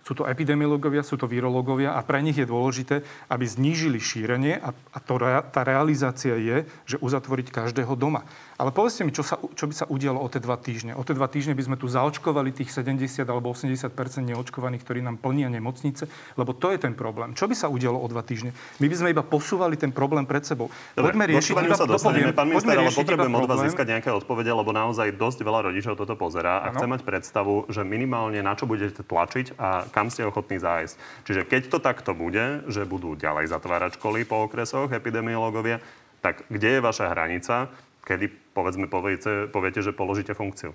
Sú 0.00 0.16
to 0.16 0.24
epidemiológovia, 0.24 1.04
sú 1.04 1.20
to 1.20 1.28
virológovia 1.28 1.94
a 1.94 2.00
pre 2.00 2.24
nich 2.24 2.36
je 2.36 2.48
dôležité, 2.48 3.04
aby 3.28 3.44
znížili 3.44 4.00
šírenie 4.00 4.58
a, 4.58 4.72
a 4.72 4.98
to, 4.98 5.20
tá 5.52 5.60
realizácia 5.62 6.34
je, 6.40 6.64
že 6.88 6.96
uzatvoriť 6.98 7.52
každého 7.52 7.92
doma. 7.94 8.24
Ale 8.60 8.76
povedzte 8.76 9.08
mi, 9.08 9.12
čo, 9.12 9.24
sa, 9.24 9.40
čo 9.56 9.64
by 9.64 9.74
sa 9.76 9.88
udialo 9.88 10.20
o 10.20 10.28
tie 10.28 10.36
dva 10.36 10.60
týždne. 10.60 10.92
O 10.92 11.00
tie 11.00 11.16
dva 11.16 11.32
týždne 11.32 11.56
by 11.56 11.64
sme 11.64 11.76
tu 11.80 11.88
zaočkovali 11.88 12.52
tých 12.52 12.68
70 12.76 13.24
alebo 13.24 13.48
80% 13.56 13.88
neočkovaných, 14.20 14.84
ktorí 14.84 15.00
nám 15.00 15.16
plnia 15.16 15.48
nemocnice, 15.48 16.04
lebo 16.36 16.52
to 16.52 16.68
je 16.72 16.78
ten 16.80 16.92
problém. 16.92 17.32
Čo 17.32 17.48
by 17.48 17.56
sa 17.56 17.72
udialo 17.72 17.96
o 17.96 18.06
dva 18.08 18.20
týždne? 18.20 18.52
My 18.76 18.86
by 18.88 18.96
sme 19.00 19.08
iba 19.16 19.24
posúvali 19.24 19.80
ten 19.80 19.88
problém 19.92 20.28
pred 20.28 20.44
sebou. 20.44 20.68
Dobre, 20.92 21.16
poďme 21.16 21.24
riešiť 21.32 21.54
iba, 21.56 21.76
sa 21.76 21.88
dostaneme, 21.88 22.36
pán 22.36 22.52
minister, 22.52 22.76
ale 22.76 22.92
potrebujem 22.92 23.32
od 23.32 23.48
vás 23.48 23.60
získať 23.64 23.86
nejaké 23.96 24.10
odpovede, 24.12 24.52
lebo 24.52 24.76
naozaj 24.76 25.16
dosť 25.16 25.40
veľa 25.40 25.60
rodičov 25.72 25.96
toto 25.96 26.12
pozerá 26.20 26.60
a 26.60 26.68
ano. 26.68 26.76
chce 26.76 26.86
mať 26.88 27.00
predstavu, 27.00 27.64
že 27.72 27.80
minimálne 27.80 28.44
na 28.44 28.52
čo 28.52 28.68
budete 28.68 29.00
tlačiť 29.00 29.56
a 29.56 29.88
kam 29.90 30.08
ste 30.08 30.26
ochotní 30.26 30.62
zájsť. 30.62 30.94
Čiže 31.26 31.42
keď 31.46 31.62
to 31.68 31.78
takto 31.78 32.14
bude, 32.14 32.64
že 32.70 32.88
budú 32.88 33.14
ďalej 33.18 33.50
zatvárať 33.50 33.98
školy 33.98 34.24
po 34.24 34.46
okresoch 34.46 34.90
epidemiológovia, 34.90 35.82
tak 36.20 36.46
kde 36.48 36.78
je 36.78 36.84
vaša 36.84 37.10
hranica, 37.12 37.68
kedy, 38.04 38.30
povedzme, 38.52 38.86
poviete, 38.88 39.48
poviete, 39.48 39.80
že 39.80 39.96
položíte 39.96 40.36
funkciu? 40.36 40.72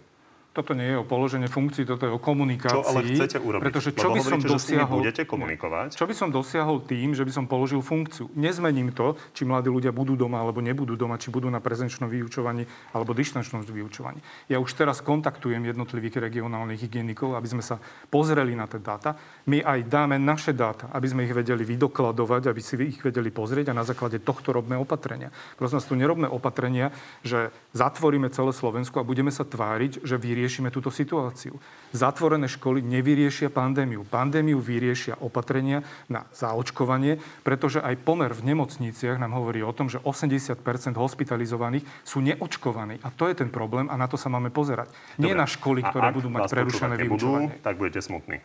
Toto 0.56 0.72
nie 0.72 0.88
je 0.88 0.96
o 0.96 1.04
položenie 1.04 1.52
funkcií, 1.52 1.84
toto 1.84 2.08
je 2.08 2.16
o 2.16 2.22
komunikácii. 2.22 2.80
Čo 2.80 2.88
ale 2.88 3.00
chcete 3.04 3.38
urobiť? 3.44 3.64
Pretože 3.68 3.90
čo 3.92 4.08
Lebo 4.08 4.16
by 4.16 4.22
som 4.24 4.40
hovoríte, 4.40 4.56
dosiahol... 4.56 5.00
budete 5.04 5.24
komunikovať? 5.28 5.88
Čo 6.00 6.06
by 6.08 6.14
som 6.16 6.30
dosiahol 6.32 6.78
tým, 6.88 7.12
že 7.12 7.28
by 7.28 7.32
som 7.36 7.44
položil 7.44 7.84
funkciu? 7.84 8.32
Nezmením 8.40 8.96
to, 8.96 9.20
či 9.36 9.44
mladí 9.44 9.68
ľudia 9.68 9.92
budú 9.92 10.16
doma 10.16 10.40
alebo 10.40 10.64
nebudú 10.64 10.96
doma, 10.96 11.20
či 11.20 11.28
budú 11.28 11.52
na 11.52 11.60
prezenčnom 11.60 12.08
vyučovaní 12.08 12.64
alebo 12.96 13.12
dištančnom 13.12 13.68
vyučovaní. 13.68 14.24
Ja 14.48 14.64
už 14.64 14.72
teraz 14.80 15.04
kontaktujem 15.04 15.60
jednotlivých 15.60 16.24
regionálnych 16.24 16.88
hygienikov, 16.88 17.36
aby 17.36 17.52
sme 17.52 17.60
sa 17.60 17.76
pozreli 18.08 18.56
na 18.56 18.72
tie 18.72 18.80
dáta. 18.80 19.20
My 19.52 19.60
aj 19.60 19.92
dáme 19.92 20.16
naše 20.16 20.56
dáta, 20.56 20.88
aby 20.96 21.12
sme 21.12 21.28
ich 21.28 21.36
vedeli 21.36 21.68
vydokladovať, 21.68 22.48
aby 22.48 22.62
si 22.64 22.80
ich 22.80 23.04
vedeli 23.04 23.28
pozrieť 23.28 23.76
a 23.76 23.78
na 23.78 23.84
základe 23.84 24.24
tohto 24.24 24.56
robné 24.56 24.80
opatrenia. 24.80 25.36
Prosím 25.60 25.84
nás 25.84 25.90
tu 25.90 26.00
nerobné 26.00 26.32
opatrenia, 26.32 26.96
že 27.28 27.52
zatvoríme 27.76 28.32
celé 28.32 28.56
Slovensko 28.56 29.04
a 29.04 29.08
budeme 29.08 29.36
sa 29.36 29.44
tváriť, 29.44 30.08
že 30.08 30.16
vyriešime 30.16 30.45
vyriešime 30.46 30.70
túto 30.70 30.94
situáciu. 30.94 31.58
Zatvorené 31.90 32.46
školy 32.46 32.86
nevyriešia 32.86 33.50
pandémiu. 33.50 34.06
Pandémiu 34.06 34.62
vyriešia 34.62 35.18
opatrenia 35.18 35.82
na 36.06 36.30
zaočkovanie, 36.38 37.18
pretože 37.42 37.82
aj 37.82 37.98
pomer 38.06 38.30
v 38.30 38.54
nemocniciach 38.54 39.18
nám 39.18 39.34
hovorí 39.42 39.66
o 39.66 39.74
tom, 39.74 39.90
že 39.90 39.98
80% 39.98 40.62
hospitalizovaných 40.94 41.82
sú 42.06 42.22
neočkovaní. 42.22 43.02
A 43.02 43.10
to 43.10 43.26
je 43.26 43.42
ten 43.42 43.50
problém 43.50 43.90
a 43.90 43.98
na 43.98 44.06
to 44.06 44.22
sa 44.22 44.30
máme 44.30 44.54
pozerať. 44.54 44.94
Nie 45.18 45.34
Dobre. 45.34 45.42
na 45.42 45.48
školy, 45.50 45.82
ktoré 45.82 46.14
budú 46.14 46.30
mať 46.30 46.46
prerušené 46.54 46.94
vyučovanie. 47.02 47.58
tak 47.66 47.82
budete 47.82 48.06
smutní 48.06 48.38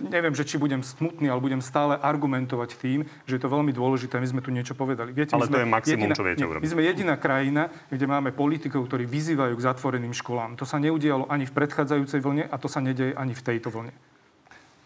neviem, 0.00 0.34
že 0.34 0.46
či 0.46 0.56
budem 0.56 0.80
smutný, 0.80 1.28
ale 1.28 1.42
budem 1.42 1.62
stále 1.62 1.98
argumentovať 1.98 2.70
tým, 2.78 3.04
že 3.26 3.36
je 3.36 3.42
to 3.42 3.50
veľmi 3.50 3.74
dôležité. 3.74 4.18
My 4.22 4.28
sme 4.30 4.40
tu 4.40 4.54
niečo 4.54 4.78
povedali. 4.78 5.10
Viete, 5.10 5.34
ale 5.34 5.50
to 5.50 5.60
je 5.60 5.68
maximum, 5.68 6.08
jediná, 6.08 6.14
čo 6.14 6.24
viete 6.26 6.44
urobiť. 6.46 6.62
My 6.64 6.70
sme 6.70 6.82
jediná 6.82 7.14
krajina, 7.18 7.62
kde 7.90 8.06
máme 8.06 8.30
politikov, 8.32 8.86
ktorí 8.86 9.04
vyzývajú 9.04 9.54
k 9.58 9.62
zatvoreným 9.62 10.14
školám. 10.14 10.56
To 10.58 10.64
sa 10.64 10.78
neudialo 10.78 11.26
ani 11.28 11.44
v 11.44 11.52
predchádzajúcej 11.52 12.20
vlne 12.22 12.44
a 12.46 12.56
to 12.56 12.66
sa 12.70 12.78
nedieje 12.78 13.12
ani 13.14 13.34
v 13.34 13.42
tejto 13.42 13.68
vlne. 13.74 13.92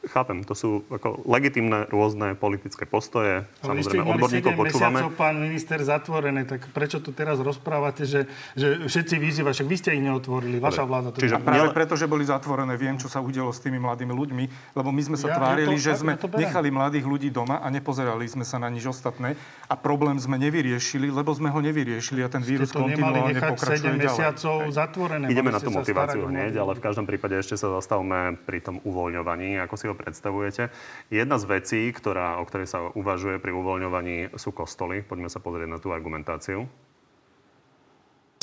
Chápem, 0.03 0.43
to 0.43 0.59
sú 0.59 0.83
ako 0.91 1.23
legitimné 1.31 1.87
rôzne 1.87 2.35
politické 2.35 2.91
postoje. 2.91 3.47
Ale 3.63 3.79
Samozrejme, 3.79 4.03
odborníkov 4.03 4.53
počúvame. 4.59 4.99
mesiacov, 4.99 5.15
pán 5.15 5.37
minister, 5.39 5.79
zatvorené, 5.79 6.43
tak 6.43 6.75
prečo 6.75 6.99
tu 6.99 7.15
teraz 7.15 7.39
rozprávate, 7.39 8.03
že, 8.03 8.27
že 8.59 8.83
všetci 8.91 9.15
vyzývajú, 9.15 9.55
však 9.55 9.69
vy 9.71 9.77
ste 9.79 9.91
ich 9.95 10.03
neotvorili, 10.03 10.59
vaša 10.59 10.83
vláda 10.83 11.15
to... 11.15 11.23
Čiže 11.23 11.39
a 11.39 11.47
práve 11.47 11.71
preto, 11.71 11.95
že 11.95 12.11
boli 12.11 12.27
zatvorené, 12.27 12.75
viem, 12.75 12.99
čo 12.99 13.07
sa 13.07 13.23
udialo 13.23 13.55
s 13.55 13.63
tými 13.63 13.79
mladými 13.79 14.11
ľuďmi, 14.11 14.45
lebo 14.75 14.91
my 14.91 15.03
sme 15.07 15.17
sa 15.21 15.31
ja, 15.31 15.37
tvárili, 15.39 15.79
to, 15.79 15.87
že 15.87 16.03
sme 16.03 16.19
ja 16.19 16.51
nechali 16.51 16.69
mladých 16.75 17.07
ľudí 17.07 17.29
doma 17.31 17.63
a 17.63 17.71
nepozerali 17.71 18.27
sme 18.27 18.43
sa 18.43 18.59
na 18.59 18.67
nič 18.75 18.91
ostatné 18.91 19.39
a 19.71 19.75
problém 19.79 20.19
sme 20.19 20.35
nevyriešili, 20.43 21.15
lebo 21.15 21.31
sme 21.31 21.47
ho 21.55 21.63
nevyriešili 21.63 22.27
a 22.27 22.29
ten 22.29 22.43
vírus 22.43 22.75
kontinuálne 22.75 23.39
pokračuje 23.39 23.95
7 23.95 24.03
mesiacov 24.03 24.57
zatvorené. 24.75 25.31
Ideme 25.31 25.55
na 25.55 25.63
tú 25.63 25.71
motiváciu 25.71 26.27
hneď, 26.27 26.59
ale 26.59 26.75
v 26.75 26.83
každom 26.83 27.07
prípade 27.07 27.39
ešte 27.39 27.55
sa 27.55 27.71
zastavme 27.79 28.35
pri 28.43 28.59
tom 28.59 28.83
uvoľňovaní, 28.83 29.63
ako 29.63 29.75
si 29.79 29.87
ho 29.93 29.97
predstavujete. 29.97 30.73
Jedna 31.13 31.37
z 31.37 31.45
vecí, 31.45 31.81
ktorá, 31.93 32.41
o 32.41 32.49
ktorej 32.49 32.67
sa 32.67 32.89
uvažuje 32.97 33.37
pri 33.39 33.53
uvoľňovaní, 33.53 34.35
sú 34.41 34.51
kostoly. 34.51 35.05
Poďme 35.05 35.29
sa 35.29 35.39
pozrieť 35.39 35.69
na 35.69 35.79
tú 35.79 35.93
argumentáciu. 35.93 36.65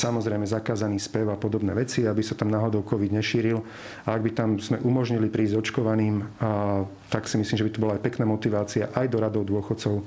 Samozrejme 0.00 0.48
zakázaný 0.48 0.96
spev 0.96 1.28
a 1.28 1.36
podobné 1.36 1.76
veci, 1.76 2.08
aby 2.08 2.24
sa 2.24 2.32
tam 2.32 2.48
náhodou 2.48 2.80
COVID 2.80 3.12
nešíril. 3.12 3.60
A 4.08 4.16
ak 4.16 4.24
by 4.24 4.30
tam 4.32 4.56
sme 4.56 4.80
umožnili 4.80 5.28
prísť 5.28 5.60
očkovaným, 5.60 6.24
a, 6.40 6.88
tak 7.12 7.28
si 7.28 7.36
myslím, 7.36 7.56
že 7.60 7.66
by 7.68 7.72
to 7.76 7.82
bola 7.84 7.92
aj 8.00 8.04
pekná 8.08 8.24
motivácia 8.24 8.88
aj 8.96 9.06
do 9.12 9.20
radov 9.20 9.44
dôchodcov. 9.44 10.00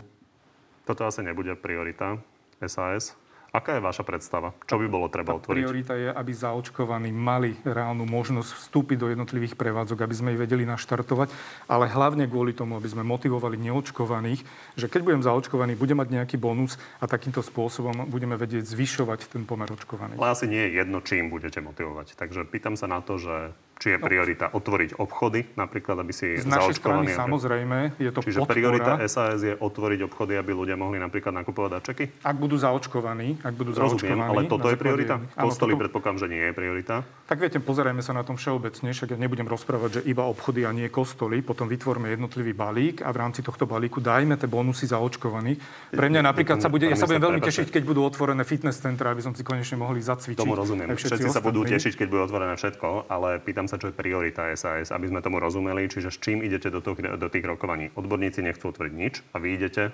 Toto 0.89 1.01
asi 1.05 1.21
nebude 1.21 1.53
priorita 1.53 2.17
SAS. 2.65 3.13
Aká 3.53 3.77
je 3.77 3.85
vaša 3.85 4.01
predstava? 4.01 4.49
Čo 4.65 4.81
by 4.81 4.89
bolo 4.89 5.05
treba 5.13 5.37
otvoriť? 5.37 5.61
Priorita 5.61 5.93
je, 5.93 6.09
aby 6.09 6.31
zaočkovaní 6.33 7.13
mali 7.13 7.53
reálnu 7.61 8.01
možnosť 8.01 8.49
vstúpiť 8.49 8.97
do 8.97 9.07
jednotlivých 9.13 9.53
prevádzok, 9.53 10.01
aby 10.01 10.15
sme 10.17 10.33
ich 10.33 10.41
vedeli 10.41 10.65
naštartovať, 10.65 11.29
ale 11.69 11.85
hlavne 11.85 12.25
kvôli 12.25 12.57
tomu, 12.57 12.81
aby 12.81 12.89
sme 12.89 13.05
motivovali 13.05 13.61
neočkovaných, 13.61 14.41
že 14.73 14.89
keď 14.89 15.01
budem 15.05 15.21
zaočkovaný, 15.21 15.77
budem 15.77 16.01
mať 16.01 16.09
nejaký 16.17 16.41
bonus 16.41 16.81
a 16.97 17.05
takýmto 17.05 17.45
spôsobom 17.45 18.09
budeme 18.09 18.33
vedieť 18.41 18.65
zvyšovať 18.73 19.29
ten 19.29 19.45
pomer 19.45 19.69
očkovaných. 19.69 20.17
Ale 20.17 20.33
asi 20.33 20.49
nie 20.49 20.73
je 20.73 20.81
jedno, 20.81 21.05
čím 21.05 21.29
budete 21.29 21.61
motivovať. 21.61 22.17
Takže 22.17 22.49
pýtam 22.49 22.73
sa 22.73 22.89
na 22.89 23.05
to, 23.05 23.21
že 23.21 23.53
či 23.83 23.91
je 23.91 23.99
no. 23.99 24.05
priorita 24.07 24.45
otvoriť 24.55 24.95
obchody, 24.95 25.43
napríklad, 25.59 25.99
aby 25.99 26.15
si 26.15 26.39
Z 26.39 26.47
našej 26.47 26.79
strany 26.79 27.11
samozrejme 27.11 27.99
je 27.99 28.11
to 28.15 28.23
Čiže 28.23 28.39
podpora. 28.39 28.55
priorita 28.55 28.91
SAS 29.11 29.43
je 29.43 29.53
otvoriť 29.59 29.99
obchody, 30.07 30.39
aby 30.39 30.55
ľudia 30.55 30.79
mohli 30.79 31.03
napríklad 31.03 31.35
nakupovať 31.35 31.69
darčeky? 31.75 32.03
Ak 32.23 32.39
budú 32.39 32.55
zaočkovaní, 32.55 33.42
ak 33.43 33.53
budú 33.59 33.75
Rozumiem, 33.75 34.23
ale 34.23 34.47
toto 34.47 34.71
je 34.71 34.79
priorita? 34.79 35.19
Kostoly 35.35 35.75
predpokladám, 35.75 36.23
že 36.23 36.27
nie 36.31 36.43
je 36.47 36.53
priorita. 36.55 37.03
Tak 37.27 37.43
viete, 37.43 37.59
pozerajme 37.59 37.99
sa 37.99 38.15
na 38.15 38.23
tom 38.23 38.39
všeobecne, 38.39 38.95
však 38.95 39.11
ja 39.11 39.17
nebudem 39.19 39.43
rozprávať, 39.43 39.99
že 39.99 40.01
iba 40.07 40.23
obchody 40.23 40.63
a 40.63 40.71
nie 40.71 40.87
kostoly, 40.87 41.43
potom 41.43 41.67
vytvorme 41.67 42.07
jednotlivý 42.07 42.55
balík 42.55 43.03
a 43.03 43.11
v 43.11 43.17
rámci 43.19 43.43
tohto 43.43 43.67
balíku 43.67 43.99
dajme 43.99 44.39
tie 44.39 44.47
bonusy 44.47 44.87
zaočkovaných. 44.87 45.59
Pre 45.91 46.07
mňa 46.07 46.21
napríklad 46.23 46.63
sa 46.63 46.71
bude, 46.71 46.87
ja 46.87 46.95
sa 46.95 47.03
budem 47.03 47.19
veľmi 47.19 47.43
tešiť, 47.43 47.67
keď 47.67 47.83
budú 47.83 48.07
otvorené 48.07 48.47
fitness 48.47 48.79
centra, 48.79 49.11
aby 49.11 49.19
som 49.19 49.35
si 49.35 49.43
konečne 49.43 49.75
mohli 49.75 49.99
zacvičiť. 49.99 50.39
Tomu 50.39 50.55
rozumiem. 50.55 50.87
Všetci 50.95 51.27
sa 51.27 51.43
budú 51.43 51.67
tešiť, 51.67 51.99
keď 51.99 52.07
bude 52.07 52.23
otvorené 52.23 52.55
všetko, 52.55 53.11
ale 53.11 53.43
pýtam 53.43 53.67
sa, 53.67 53.75
čo 53.75 53.91
je 53.91 53.93
priorita 53.95 54.47
SAS, 54.55 54.95
aby 54.95 55.11
sme 55.11 55.19
tomu 55.19 55.43
rozumeli, 55.43 55.91
čiže 55.91 56.15
s 56.15 56.17
čím 56.23 56.47
idete 56.47 56.71
do, 56.71 56.79
do 56.79 57.27
tých 57.27 57.43
rokovaní. 57.43 57.91
Odborníci 57.91 58.39
nechcú 58.39 58.71
otvoriť 58.71 58.93
nič 58.95 59.19
a 59.35 59.43
vy 59.43 59.59
idete 59.59 59.91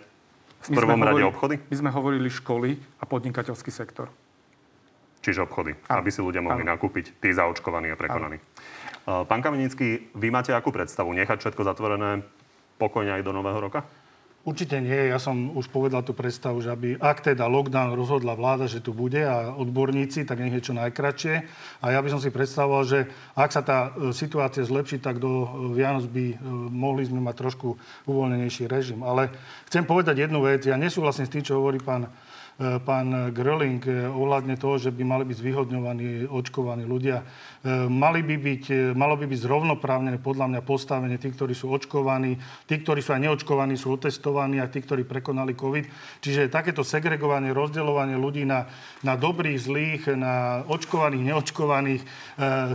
v 0.60 0.70
prvom 0.76 1.00
rade 1.00 1.24
hovorili, 1.24 1.32
obchody? 1.32 1.56
My 1.72 1.76
sme 1.80 1.90
hovorili 1.94 2.30
školy 2.30 2.70
a 3.00 3.04
podnikateľský 3.08 3.72
sektor. 3.72 4.12
Čiže 5.20 5.44
obchody, 5.44 5.76
ano. 5.88 6.00
aby 6.00 6.10
si 6.12 6.24
ľudia 6.24 6.40
mohli 6.40 6.64
ano. 6.64 6.76
nakúpiť, 6.76 7.20
tí 7.20 7.30
zaočkovaní 7.32 7.92
a 7.92 8.00
prekonaní. 8.00 8.40
Ano. 9.08 9.28
Pán 9.28 9.42
Kamenický, 9.42 10.14
vy 10.16 10.28
máte 10.30 10.54
akú 10.54 10.70
predstavu? 10.70 11.12
Nechať 11.18 11.42
všetko 11.42 11.66
zatvorené 11.66 12.24
pokojne 12.80 13.20
aj 13.20 13.24
do 13.26 13.36
nového 13.36 13.60
roka? 13.60 13.84
Určite 14.50 14.82
nie. 14.82 15.14
Ja 15.14 15.22
som 15.22 15.54
už 15.54 15.70
povedal 15.70 16.02
tú 16.02 16.18
predstavu, 16.18 16.58
že 16.58 16.74
aby, 16.74 16.98
ak 16.98 17.22
teda 17.22 17.46
lockdown 17.46 17.94
rozhodla 17.94 18.34
vláda, 18.34 18.66
že 18.66 18.82
tu 18.82 18.98
bude 18.98 19.22
a 19.22 19.54
odborníci, 19.54 20.26
tak 20.26 20.42
nech 20.42 20.58
je 20.58 20.66
čo 20.66 20.74
najkračšie. 20.74 21.34
A 21.86 21.94
ja 21.94 22.02
by 22.02 22.10
som 22.10 22.18
si 22.18 22.34
predstavoval, 22.34 22.82
že 22.82 23.06
ak 23.38 23.54
sa 23.54 23.62
tá 23.62 23.94
e, 23.94 24.10
situácia 24.10 24.66
zlepší, 24.66 25.06
tak 25.06 25.22
do 25.22 25.46
e, 25.46 25.48
Vianoc 25.78 26.10
by 26.10 26.26
e, 26.34 26.36
mohli 26.74 27.06
sme 27.06 27.22
mať 27.22 27.36
trošku 27.46 27.78
uvoľnenejší 28.10 28.66
režim. 28.66 29.06
Ale 29.06 29.30
chcem 29.70 29.86
povedať 29.86 30.26
jednu 30.26 30.42
vec. 30.42 30.66
Ja 30.66 30.82
nesúhlasím 30.82 31.30
s 31.30 31.34
tým, 31.38 31.46
čo 31.46 31.62
hovorí 31.62 31.78
pán 31.78 32.10
pán 32.60 33.32
Gröling 33.32 33.80
ohľadne 34.12 34.60
toho, 34.60 34.76
že 34.76 34.92
by 34.92 35.04
mali 35.08 35.24
byť 35.24 35.38
zvýhodňovaní, 35.40 36.28
očkovaní 36.28 36.84
ľudia. 36.84 37.24
E, 37.60 37.92
mali 37.92 38.24
by 38.24 38.36
byť, 38.40 38.64
e, 38.72 38.76
malo 38.96 39.20
by 39.20 39.28
byť 39.28 39.40
zrovnoprávnené 39.44 40.24
podľa 40.24 40.48
mňa 40.48 40.62
postavenie 40.64 41.20
tí, 41.20 41.28
ktorí 41.28 41.52
sú 41.52 41.68
očkovaní, 41.68 42.40
tí, 42.64 42.76
ktorí 42.80 43.04
sú 43.04 43.12
aj 43.12 43.20
neočkovaní, 43.28 43.76
sú 43.76 44.00
otestovaní 44.00 44.64
a 44.64 44.72
tí, 44.72 44.80
ktorí 44.80 45.04
prekonali 45.04 45.60
COVID. 45.60 45.86
Čiže 46.24 46.48
takéto 46.48 46.88
segregovanie, 46.88 47.52
rozdeľovanie 47.52 48.16
ľudí 48.16 48.48
na, 48.48 48.64
na 49.04 49.20
dobrých, 49.20 49.60
zlých, 49.60 50.02
na 50.16 50.64
očkovaných, 50.72 51.36
neočkovaných, 51.36 52.02
e, 52.04 52.08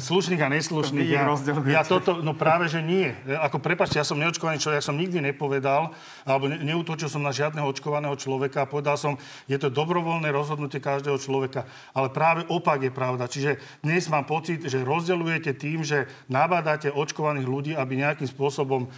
slušných 0.05 0.43
a 0.45 0.53
neslušných. 0.53 1.09
Ja, 1.09 1.33
ja 1.64 1.83
toto, 1.88 2.21
no 2.21 2.37
práve, 2.37 2.69
že 2.69 2.85
nie. 2.85 3.09
Ako 3.25 3.64
prepačte, 3.64 3.97
ja 3.97 4.05
som 4.05 4.21
neočkovaný 4.21 4.61
človek, 4.61 4.85
ja 4.85 4.88
som 4.93 5.00
nikdy 5.00 5.25
nepovedal, 5.33 5.97
alebo 6.29 6.53
ne, 6.53 6.61
neútočil 6.61 7.09
som 7.09 7.25
na 7.25 7.33
žiadneho 7.33 7.64
očkovaného 7.73 8.21
človeka 8.21 8.64
a 8.64 8.71
povedal 8.71 9.00
som, 9.00 9.17
je 9.49 9.57
to 9.57 9.73
dobrovoľné 9.75 10.31
rozhodnutie 10.31 10.78
každého 10.78 11.19
človeka. 11.19 11.66
Ale 11.90 12.14
práve 12.14 12.47
opak 12.47 12.87
je 12.87 12.95
pravda. 12.95 13.26
Čiže 13.26 13.59
dnes 13.83 14.07
mám 14.07 14.25
pocit, 14.25 14.62
že 14.62 14.87
rozdeľujete 14.87 15.50
tým, 15.59 15.83
že 15.83 16.07
nabádate 16.31 16.95
očkovaných 16.95 17.47
ľudí, 17.50 17.73
aby 17.75 17.99
nejakým 17.99 18.31
spôsobom 18.31 18.87
e, 18.87 18.88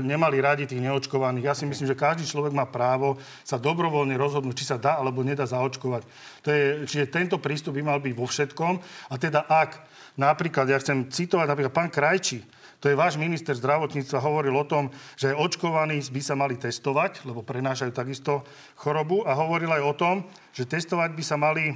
nemali 0.00 0.40
radi 0.40 0.64
tých 0.64 0.80
neočkovaných. 0.80 1.46
Ja 1.46 1.54
si 1.54 1.68
myslím, 1.68 1.92
že 1.92 2.00
každý 2.00 2.24
človek 2.24 2.56
má 2.56 2.64
právo 2.64 3.20
sa 3.44 3.60
dobrovoľne 3.60 4.16
rozhodnúť, 4.16 4.56
či 4.56 4.64
sa 4.64 4.80
dá 4.80 4.96
alebo 4.96 5.20
nedá 5.20 5.44
zaočkovať. 5.44 6.02
To 6.42 6.48
je, 6.48 6.64
čiže 6.88 7.12
tento 7.12 7.36
prístup 7.36 7.76
by 7.76 7.82
mal 7.84 7.98
byť 8.00 8.14
vo 8.16 8.24
všetkom. 8.24 8.74
A 9.12 9.14
teda 9.20 9.44
ak 9.44 9.84
napríklad, 10.16 10.72
ja 10.72 10.80
chcem 10.80 11.12
citovať 11.12 11.46
napríklad 11.46 11.74
pán 11.76 11.92
Krajčí, 11.92 12.40
to 12.80 12.92
je 12.92 12.96
váš 12.98 13.16
minister 13.16 13.56
zdravotníctva, 13.56 14.20
hovoril 14.20 14.52
o 14.52 14.68
tom, 14.68 14.92
že 15.16 15.32
očkovaní 15.32 16.00
by 16.12 16.20
sa 16.20 16.34
mali 16.36 16.60
testovať, 16.60 17.24
lebo 17.24 17.40
prenášajú 17.40 17.92
takisto 17.92 18.44
chorobu 18.76 19.24
a 19.24 19.32
hovoril 19.32 19.72
aj 19.72 19.82
o 19.82 19.94
tom, 19.96 20.16
že 20.52 20.68
testovať 20.68 21.10
by 21.16 21.22
sa 21.24 21.36
mali 21.40 21.72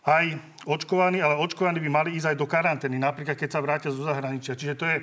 aj 0.00 0.32
očkovaní, 0.64 1.20
ale 1.20 1.36
očkovaní 1.36 1.76
by 1.76 1.90
mali 1.92 2.16
ísť 2.16 2.32
aj 2.32 2.36
do 2.40 2.48
karantény, 2.48 2.96
napríklad 2.96 3.36
keď 3.36 3.48
sa 3.52 3.60
vrátia 3.60 3.92
zo 3.92 4.00
zahraničia. 4.00 4.56
Čiže 4.56 4.74
to 4.80 4.84
je, 4.88 4.96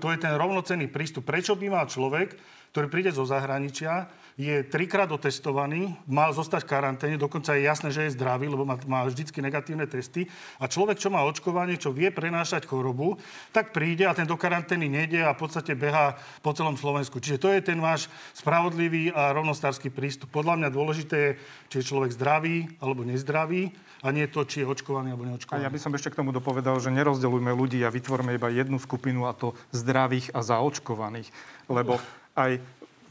to 0.00 0.06
je 0.08 0.16
ten 0.16 0.32
rovnocenný 0.32 0.88
prístup. 0.88 1.28
Prečo 1.28 1.60
by 1.60 1.68
mal 1.68 1.84
človek, 1.84 2.40
ktorý 2.70 2.86
príde 2.86 3.10
zo 3.10 3.26
zahraničia, 3.26 4.06
je 4.40 4.64
trikrát 4.64 5.10
otestovaný, 5.12 5.92
mal 6.08 6.32
zostať 6.32 6.64
v 6.64 6.70
karanténe, 6.72 7.16
dokonca 7.20 7.52
je 7.52 7.68
jasné, 7.68 7.92
že 7.92 8.08
je 8.08 8.16
zdravý, 8.16 8.48
lebo 8.48 8.64
má, 8.64 8.80
má 8.88 9.04
vždy 9.04 9.28
negatívne 9.36 9.84
testy. 9.84 10.24
A 10.56 10.64
človek, 10.64 10.96
čo 10.96 11.12
má 11.12 11.20
očkovanie, 11.28 11.76
čo 11.76 11.92
vie 11.92 12.08
prenášať 12.08 12.64
chorobu, 12.64 13.20
tak 13.52 13.76
príde 13.76 14.08
a 14.08 14.16
ten 14.16 14.24
do 14.24 14.40
karantény 14.40 14.88
nejde 14.88 15.20
a 15.20 15.36
v 15.36 15.40
podstate 15.44 15.76
beha 15.76 16.16
po 16.40 16.56
celom 16.56 16.80
Slovensku. 16.80 17.20
Čiže 17.20 17.36
to 17.36 17.52
je 17.52 17.60
ten 17.60 17.76
váš 17.84 18.08
spravodlivý 18.32 19.12
a 19.12 19.36
rovnostársky 19.36 19.92
prístup. 19.92 20.32
Podľa 20.32 20.56
mňa 20.56 20.68
dôležité 20.72 21.16
je, 21.20 21.30
či 21.68 21.76
je 21.84 21.88
človek 21.92 22.16
zdravý 22.16 22.64
alebo 22.80 23.04
nezdravý 23.04 23.76
a 24.00 24.08
nie 24.08 24.24
to, 24.24 24.48
či 24.48 24.64
je 24.64 24.70
očkovaný 24.72 25.12
alebo 25.12 25.28
neočkovaný. 25.28 25.60
A 25.60 25.68
ja 25.68 25.72
by 25.74 25.80
som 25.82 25.92
ešte 25.92 26.16
k 26.16 26.24
tomu 26.24 26.32
dopovedal, 26.32 26.80
že 26.80 26.88
nerozdeľujme 26.88 27.52
ľudí 27.52 27.84
a 27.84 27.92
vytvorme 27.92 28.40
iba 28.40 28.48
jednu 28.48 28.80
skupinu 28.80 29.28
a 29.28 29.36
to 29.36 29.52
zdravých 29.76 30.32
a 30.32 30.40
zaočkovaných. 30.40 31.28
Lebo 31.68 32.00
aj 32.36 32.60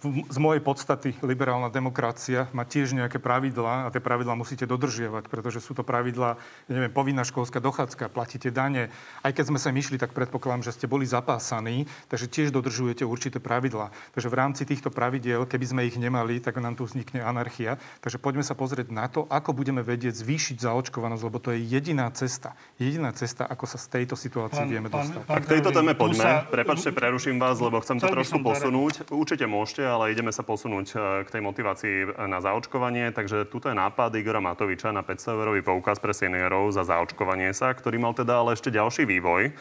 z 0.07 0.37
mojej 0.39 0.63
podstaty 0.63 1.11
liberálna 1.19 1.67
demokracia 1.67 2.47
má 2.55 2.63
tiež 2.63 2.95
nejaké 2.95 3.19
pravidlá 3.19 3.87
a 3.87 3.91
tie 3.91 3.99
pravidlá 3.99 4.31
musíte 4.31 4.63
dodržiavať, 4.63 5.27
pretože 5.27 5.59
sú 5.59 5.75
to 5.75 5.83
pravidlá, 5.83 6.39
neviem, 6.71 6.87
povinná 6.87 7.27
školská 7.27 7.59
dochádzka, 7.59 8.07
platíte 8.07 8.47
dane. 8.47 8.87
Aj 9.19 9.35
keď 9.35 9.51
sme 9.51 9.59
sa 9.59 9.75
myšli, 9.75 9.99
tak 9.99 10.15
predpokladám, 10.15 10.63
že 10.63 10.71
ste 10.71 10.87
boli 10.87 11.03
zapásaní, 11.03 11.83
takže 12.07 12.31
tiež 12.31 12.55
dodržujete 12.55 13.03
určité 13.03 13.43
pravidlá. 13.43 13.91
Takže 14.15 14.31
v 14.31 14.39
rámci 14.39 14.63
týchto 14.63 14.87
pravidiel, 14.87 15.43
keby 15.43 15.65
sme 15.67 15.81
ich 15.83 15.99
nemali, 15.99 16.39
tak 16.39 16.55
nám 16.63 16.79
tu 16.79 16.87
vznikne 16.87 17.19
anarchia. 17.19 17.75
Takže 17.99 18.23
poďme 18.23 18.47
sa 18.47 18.55
pozrieť 18.55 18.95
na 18.95 19.11
to, 19.11 19.27
ako 19.27 19.51
budeme 19.51 19.83
vedieť 19.83 20.15
zvýšiť 20.15 20.63
zaočkovanosť, 20.63 21.23
lebo 21.27 21.43
to 21.43 21.51
je 21.51 21.59
jediná 21.59 22.07
cesta. 22.15 22.55
Jediná 22.79 23.11
cesta, 23.11 23.43
ako 23.43 23.67
sa 23.67 23.75
z 23.75 23.99
tejto 23.99 24.15
situácie 24.15 24.63
pán, 24.63 24.71
vieme 24.71 24.87
dostať. 24.87 25.27
Pán, 25.27 25.27
pán, 25.27 25.35
tak 25.43 25.43
tejto 25.51 25.69
téme 25.75 25.91
poďme. 25.91 26.23
Sa... 26.23 26.47
Prepačte, 26.47 26.95
preruším 26.95 27.35
vás, 27.35 27.59
lebo 27.59 27.83
chcem 27.83 27.99
to 27.99 28.07
trošku 28.07 28.39
posunúť. 28.39 29.11
Určite 29.11 29.43
môžete, 29.43 29.88
ale 29.89 30.13
ideme 30.13 30.29
sa 30.29 30.45
posunúť 30.45 30.87
e, 30.93 30.95
k 31.25 31.33
tej 31.33 31.41
motivácii 31.41 31.95
na 32.29 32.37
zaočkovanie. 32.37 33.09
Takže 33.09 33.49
tuto 33.49 33.73
je 33.73 33.75
nápad 33.75 34.13
Igora 34.15 34.37
Matoviča 34.37 34.93
na 34.93 35.01
500-eurový 35.01 35.65
poukaz 35.65 35.97
pre 35.97 36.13
seniorov 36.13 36.69
za 36.69 36.85
zaočkovanie 36.85 37.49
sa, 37.57 37.73
ktorý 37.73 37.97
mal 37.97 38.13
teda 38.13 38.39
ale 38.39 38.53
ešte 38.53 38.69
ďalší 38.69 39.09
vývoj. 39.09 39.51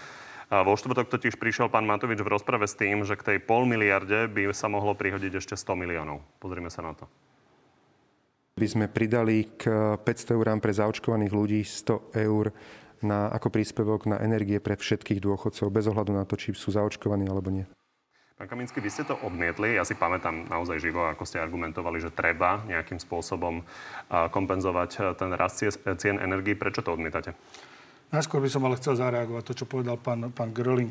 A 0.48 0.64
vo 0.64 0.76
štvrtok 0.76 1.12
totiž 1.12 1.36
prišiel 1.36 1.68
pán 1.68 1.84
Matovič 1.84 2.24
v 2.24 2.32
rozprave 2.32 2.64
s 2.64 2.76
tým, 2.76 3.04
že 3.04 3.16
k 3.16 3.34
tej 3.34 3.38
pol 3.44 3.68
miliarde 3.68 4.28
by 4.32 4.52
sa 4.56 4.68
mohlo 4.72 4.96
prihodiť 4.96 5.44
ešte 5.44 5.54
100 5.56 5.76
miliónov. 5.76 6.24
Pozrime 6.40 6.72
sa 6.72 6.80
na 6.80 6.96
to. 6.96 7.04
By 8.56 8.66
sme 8.66 8.86
pridali 8.88 9.54
k 9.54 9.68
500 10.00 10.34
eurám 10.34 10.58
pre 10.58 10.72
zaočkovaných 10.72 11.32
ľudí 11.32 11.60
100 11.62 12.16
eur 12.26 12.50
na, 13.04 13.30
ako 13.30 13.54
príspevok 13.54 14.10
na 14.10 14.18
energie 14.18 14.58
pre 14.58 14.74
všetkých 14.74 15.22
dôchodcov, 15.22 15.70
bez 15.70 15.86
ohľadu 15.86 16.10
na 16.16 16.26
to, 16.26 16.34
či 16.34 16.56
sú 16.56 16.74
zaočkovaní 16.74 17.30
alebo 17.30 17.54
nie. 17.54 17.66
Pán 18.38 18.46
Kaminsky, 18.46 18.78
vy 18.78 18.86
ste 18.86 19.02
to 19.02 19.18
odmietli. 19.26 19.74
Ja 19.74 19.82
si 19.82 19.98
pamätám 19.98 20.46
naozaj 20.46 20.78
živo, 20.78 21.02
ako 21.02 21.26
ste 21.26 21.42
argumentovali, 21.42 21.98
že 21.98 22.14
treba 22.14 22.62
nejakým 22.70 23.02
spôsobom 23.02 23.66
kompenzovať 24.30 25.18
ten 25.18 25.34
rast 25.34 25.58
cien 25.98 26.22
energii. 26.22 26.54
Prečo 26.54 26.86
to 26.86 26.94
odmietate? 26.94 27.34
Najskôr 28.08 28.40
by 28.40 28.48
som 28.48 28.64
ale 28.64 28.80
chcel 28.80 28.96
zareagovať 28.96 29.42
to, 29.44 29.52
čo 29.52 29.64
povedal 29.68 30.00
pán, 30.00 30.32
pán 30.32 30.48
Gröling. 30.48 30.88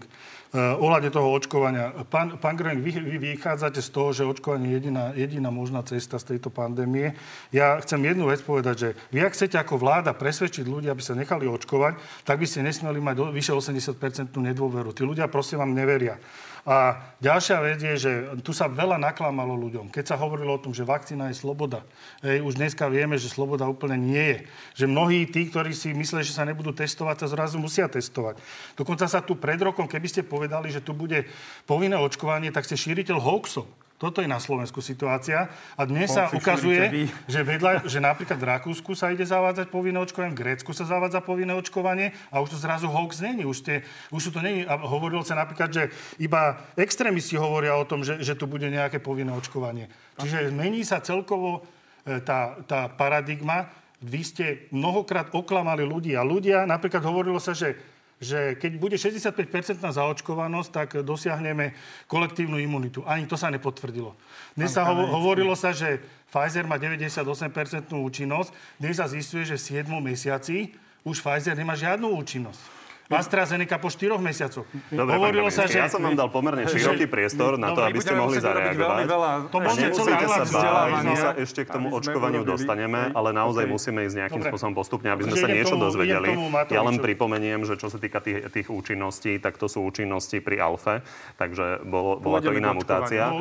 Uh, 0.53 0.77
ohľade 0.77 1.09
toho 1.09 1.33
očkovania. 1.33 1.89
Pán, 2.13 2.37
pán 2.37 2.53
Gröling, 2.53 2.85
vy, 2.85 2.93
vy 2.93 3.17
vychádzate 3.33 3.81
z 3.81 3.89
toho, 3.89 4.13
že 4.13 4.21
očkovanie 4.21 4.69
je 4.69 4.75
jediná, 4.77 5.05
jediná 5.17 5.49
možná 5.49 5.81
cesta 5.81 6.21
z 6.21 6.37
tejto 6.37 6.53
pandémie. 6.53 7.17
Ja 7.49 7.81
chcem 7.81 8.05
jednu 8.05 8.29
vec 8.29 8.45
povedať, 8.45 8.75
že 8.77 8.89
vy, 9.09 9.25
ak 9.25 9.33
chcete 9.33 9.57
ako 9.57 9.81
vláda 9.81 10.13
presvedčiť 10.13 10.69
ľudí, 10.69 10.93
aby 10.93 11.01
sa 11.01 11.17
nechali 11.17 11.49
očkovať, 11.49 11.97
tak 12.21 12.37
by 12.37 12.45
ste 12.45 12.61
nesmeli 12.61 13.01
mať 13.01 13.33
vyše 13.33 13.49
80% 13.49 13.97
nedôveru. 14.37 14.93
Tí 14.93 15.01
ľudia 15.01 15.25
prosím 15.25 15.65
vám 15.65 15.73
neveria. 15.73 16.21
A 16.67 16.99
ďalšia 17.23 17.63
vec 17.63 17.79
je, 17.79 17.95
že 17.95 18.11
tu 18.43 18.51
sa 18.51 18.67
veľa 18.67 18.99
naklamalo 18.99 19.55
ľuďom. 19.55 19.87
Keď 19.87 20.03
sa 20.03 20.19
hovorilo 20.19 20.59
o 20.59 20.59
tom, 20.59 20.75
že 20.75 20.83
vakcína 20.83 21.31
je 21.31 21.39
sloboda, 21.39 21.87
hej, 22.19 22.43
už 22.43 22.59
dneska 22.59 22.91
vieme, 22.91 23.15
že 23.15 23.31
sloboda 23.31 23.63
úplne 23.63 23.95
nie 23.95 24.19
je. 24.35 24.39
Že 24.83 24.91
mnohí 24.91 25.23
tí, 25.31 25.47
ktorí 25.47 25.71
si 25.71 25.95
mysleli, 25.95 26.27
že 26.27 26.35
sa 26.35 26.43
nebudú 26.43 26.75
testovať, 26.75 27.23
sa 27.23 27.31
zrazu 27.31 27.55
musia 27.55 27.87
testovať. 27.87 28.43
Dokonca 28.75 29.07
sa 29.07 29.23
tu 29.23 29.39
pred 29.39 29.55
rokom, 29.63 29.87
keby 29.87 30.11
ste 30.11 30.27
povedali, 30.27 30.67
že 30.67 30.83
tu 30.83 30.91
bude 30.91 31.23
povinné 31.63 31.95
očkovanie, 31.95 32.51
tak 32.51 32.67
ste 32.67 32.75
šíriteľ 32.75 33.15
hoaxov. 33.15 33.86
Toto 33.97 34.21
je 34.21 34.29
na 34.29 34.37
Slovensku 34.37 34.77
situácia. 34.77 35.49
A 35.73 35.81
dnes 35.89 36.13
sa 36.13 36.29
ukazuje, 36.29 37.09
že, 37.25 37.41
vedľa, 37.41 37.89
že 37.89 37.97
napríklad 37.97 38.37
v 38.37 38.45
Rakúsku 38.45 38.93
sa 38.93 39.09
ide 39.09 39.25
zavádzať 39.25 39.73
povinné 39.73 39.97
očkovanie, 39.97 40.37
v 40.37 40.41
Grécku 40.45 40.69
sa 40.69 40.85
zavádza 40.85 41.25
povinné 41.25 41.57
očkovanie 41.57 42.13
a 42.29 42.37
už 42.37 42.53
to 42.53 42.57
zrazu 42.61 42.85
hoax 42.85 43.25
není. 43.25 43.41
Už, 43.41 43.65
ste, 43.65 43.81
už 44.13 44.29
to 44.29 44.39
není. 44.45 44.69
A 44.69 44.77
hovorilo 44.77 45.25
sa 45.25 45.33
napríklad, 45.33 45.73
že 45.73 45.83
iba 46.21 46.61
extrémisti 46.77 47.41
hovoria 47.41 47.73
o 47.73 47.89
tom, 47.89 48.05
že, 48.05 48.21
že 48.21 48.37
tu 48.37 48.45
bude 48.45 48.69
nejaké 48.69 49.01
povinné 49.01 49.33
očkovanie. 49.33 49.89
Čiže 50.21 50.53
mení 50.53 50.85
sa 50.85 51.01
celkovo 51.01 51.65
e, 52.05 52.21
tá, 52.21 52.53
tá 52.69 52.93
paradigma. 52.93 53.65
Vy 53.97 54.21
ste 54.21 54.45
mnohokrát 54.69 55.33
oklamali 55.33 55.81
ľudí 55.81 56.13
a 56.13 56.21
ľudia, 56.21 56.69
napríklad 56.69 57.01
hovorilo 57.01 57.41
sa, 57.41 57.57
že 57.57 57.96
že 58.17 58.57
keď 58.57 58.71
bude 58.81 58.97
65% 58.97 59.77
zaočkovanosť, 59.81 60.69
tak 60.73 60.89
dosiahneme 61.05 61.77
kolektívnu 62.09 62.57
imunitu. 62.57 63.05
Ani 63.05 63.29
to 63.29 63.37
sa 63.37 63.53
nepotvrdilo. 63.53 64.17
Dnes 64.57 64.73
sa 64.73 64.89
hovo- 64.89 65.05
hovorilo 65.05 65.53
sa, 65.53 65.69
že 65.69 66.01
Pfizer 66.33 66.65
má 66.65 66.81
98% 66.81 67.93
účinnosť. 67.93 68.49
Dnes 68.81 68.97
sa 68.97 69.05
zistuje, 69.07 69.45
že 69.45 69.55
v 69.55 69.85
7 69.85 70.01
mesiaci 70.01 70.73
už 71.05 71.21
Pfizer 71.21 71.55
nemá 71.55 71.77
žiadnu 71.77 72.09
účinnosť. 72.09 72.76
AstraZeneca 73.07 73.79
po 73.79 73.87
4 73.87 74.19
mesiacoch. 74.19 74.67
Dobre, 74.91 75.15
Hovorilo 75.15 75.47
sa, 75.47 75.63
že... 75.63 75.79
Ja 75.79 75.87
som 75.87 76.03
vám 76.03 76.19
dal 76.19 76.27
pomerne 76.27 76.67
široký 76.67 77.07
priestor 77.07 77.55
na 77.55 77.71
to, 77.71 77.79
aby 77.87 78.03
ste 78.03 78.13
mohli 78.19 78.43
zareagovať. 78.43 79.03
To 79.47 79.57
môžete 79.63 79.89
celé 79.95 80.11
sa 80.27 80.43
báť, 80.43 80.91
my 81.07 81.15
sa 81.15 81.29
ešte 81.39 81.61
k 81.63 81.69
tomu 81.71 81.87
očkovaniu 81.95 82.43
dostaneme, 82.43 83.15
ale 83.15 83.31
naozaj 83.31 83.63
musíme 83.63 84.03
ísť 84.03 84.15
nejakým 84.27 84.43
spôsobom 84.51 84.75
postupne, 84.75 85.07
aby 85.07 85.23
sme 85.23 85.35
sa 85.39 85.47
niečo 85.47 85.79
dozvedeli. 85.79 86.35
Ja 86.67 86.83
len 86.83 86.99
pripomeniem, 86.99 87.63
že 87.63 87.79
čo 87.79 87.87
sa 87.87 87.95
týka 87.95 88.19
tých, 88.19 88.51
tých 88.51 88.67
účinností, 88.67 89.39
tak 89.39 89.55
to 89.55 89.71
sú 89.71 89.87
účinnosti 89.87 90.43
pri 90.43 90.59
alfe, 90.59 90.99
takže 91.39 91.87
bolo, 91.87 92.19
bola 92.19 92.43
to 92.43 92.51
iná 92.51 92.75
mutácia. 92.75 93.31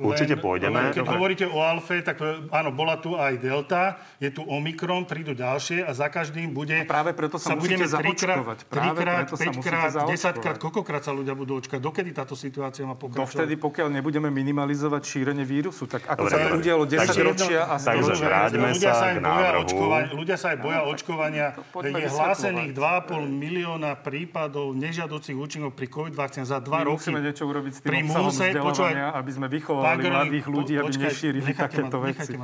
Určite 0.00 0.40
pôjdeme. 0.40 0.96
Keď 0.96 1.04
hovoríte 1.04 1.46
o 1.46 1.60
alfe, 1.60 2.00
tak 2.00 2.20
áno, 2.48 2.70
bola 2.72 2.96
tu 2.96 3.12
aj 3.12 3.36
delta, 3.36 4.00
je 4.16 4.32
tu 4.32 4.40
omikron, 4.48 5.04
prídu 5.04 5.36
ďalšie 5.36 5.84
a 5.84 5.92
za 5.92 6.08
každým 6.08 6.50
bude... 6.56 6.80
Práve 6.88 7.12
preto 7.12 7.36
sa 7.36 7.52
musíte 7.52 7.84
zaočkovať 7.84 8.37
očkovať. 8.38 8.58
Trikrát, 8.70 9.26
päťkrát, 9.26 9.92
desaťkrát, 10.06 10.56
koľkokrát 10.62 11.02
sa 11.02 11.10
ľudia 11.10 11.34
budú 11.34 11.58
očkovať? 11.58 11.82
Dokedy 11.82 12.10
táto 12.14 12.38
situácia 12.38 12.86
má 12.86 12.94
pokračovať? 12.94 13.26
Dovtedy, 13.26 13.54
pokiaľ 13.58 13.88
nebudeme 13.98 14.30
minimalizovať 14.30 15.02
šírenie 15.02 15.42
vírusu. 15.42 15.90
Tak 15.90 16.06
ako 16.06 16.26
Dobre, 16.26 16.30
sa 16.30 16.38
to 16.38 16.48
udialo 16.62 16.84
10 16.86 17.28
ročia 17.34 17.60
a 17.66 17.74
Takže 17.80 18.12
vráťme 18.22 18.66
ľudia 18.70 18.92
sa, 18.94 19.00
sa 19.02 19.06
k 19.10 19.18
návrhu. 19.18 20.14
Ľudia 20.14 20.36
sa 20.38 20.46
aj 20.54 20.58
boja 20.62 20.80
očkovania. 20.86 21.46
Je 21.82 22.08
hlásených 22.08 22.70
2,5 22.76 23.26
milióna 23.26 23.90
prípadov 23.98 24.76
nežiaducich 24.78 25.34
účinkov 25.34 25.74
pri 25.74 25.86
COVID 25.90 26.14
vakcíne 26.14 26.46
za 26.46 26.62
2 26.62 26.86
roky. 26.86 26.94
Musíme 26.94 27.20
niečo 27.24 27.44
urobiť 27.48 27.72
s 27.72 27.80
tým 27.82 28.06
obsahom 28.06 28.30
vzdelávania, 28.30 29.06
aby 29.16 29.30
sme 29.32 29.46
vychovali 29.50 30.02
mladých 30.06 30.46
ľudí, 30.46 30.74
aby 30.78 30.92
nešírili 30.94 31.50
takéto 31.56 31.98
veci. 32.04 32.36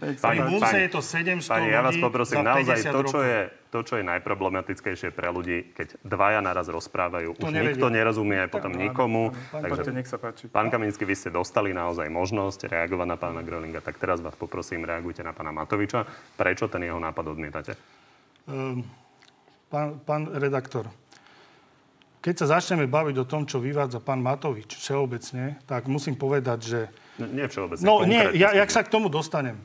Pri 0.00 0.38
je 0.82 0.90
to 0.92 1.00
700 1.02 1.42
ľudí 1.42 1.70
ja 1.72 1.80
vás 1.80 1.96
poprosím, 1.96 2.44
naozaj 2.44 2.78
to, 2.84 3.00
čo 3.08 3.20
je 3.24 3.61
to, 3.72 3.80
čo 3.80 3.96
je 3.96 4.04
najproblematickejšie 4.04 5.16
pre 5.16 5.32
ľudí, 5.32 5.72
keď 5.72 5.96
dvaja 6.04 6.44
naraz 6.44 6.68
rozprávajú, 6.68 7.32
to 7.40 7.48
už 7.48 7.56
nevedia. 7.56 7.68
nikto 7.72 7.88
nerozumie 7.88 8.36
aj 8.44 8.52
potom 8.52 8.76
nikomu. 8.76 9.32
Pán, 9.48 9.64
takže, 9.64 9.96
nech 9.96 10.04
sa 10.04 10.20
páči. 10.20 10.52
Pán 10.52 10.68
Kaminsky, 10.68 11.08
vy 11.08 11.16
ste 11.16 11.32
dostali 11.32 11.72
naozaj 11.72 12.04
možnosť 12.12 12.68
reagovať 12.68 13.06
na 13.08 13.16
pána 13.16 13.40
Grölinga, 13.40 13.80
tak 13.80 13.96
teraz 13.96 14.20
vás 14.20 14.36
poprosím, 14.36 14.84
reagujte 14.84 15.24
na 15.24 15.32
pána 15.32 15.56
Matoviča. 15.56 16.04
Prečo 16.36 16.68
ten 16.68 16.84
jeho 16.84 17.00
nápad 17.00 17.24
odmietate? 17.32 17.72
Um, 18.44 18.84
pán, 19.72 20.04
pán 20.04 20.28
redaktor, 20.36 20.92
keď 22.20 22.44
sa 22.44 22.60
začneme 22.60 22.84
baviť 22.84 23.24
o 23.24 23.26
tom, 23.26 23.48
čo 23.48 23.56
vyvádza 23.56 24.04
pán 24.04 24.20
Matovič 24.20 24.76
všeobecne, 24.76 25.64
tak 25.64 25.88
musím 25.88 26.20
povedať, 26.20 26.58
že... 26.60 26.80
No, 27.16 27.24
nie 27.24 27.48
všeobecne, 27.48 27.82
No 27.88 28.04
nie, 28.04 28.36
ja, 28.36 28.52
jak 28.52 28.68
sa 28.68 28.84
k 28.84 28.92
tomu 28.92 29.08
dostanem. 29.08 29.56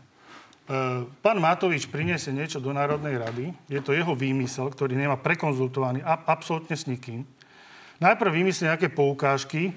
E, 0.68 1.08
pán 1.24 1.40
Matovič 1.40 1.88
priniesie 1.88 2.36
niečo 2.36 2.60
do 2.60 2.76
Národnej 2.76 3.16
rady. 3.16 3.56
Je 3.72 3.80
to 3.80 3.96
jeho 3.96 4.12
výmysel, 4.12 4.68
ktorý 4.68 5.00
nemá 5.00 5.16
prekonzultovaný 5.16 6.04
absolútne 6.04 6.76
s 6.76 6.92
nikým. 6.92 7.24
Najprv 8.04 8.30
vymyslí 8.30 8.70
nejaké 8.70 8.88
poukážky, 8.92 9.72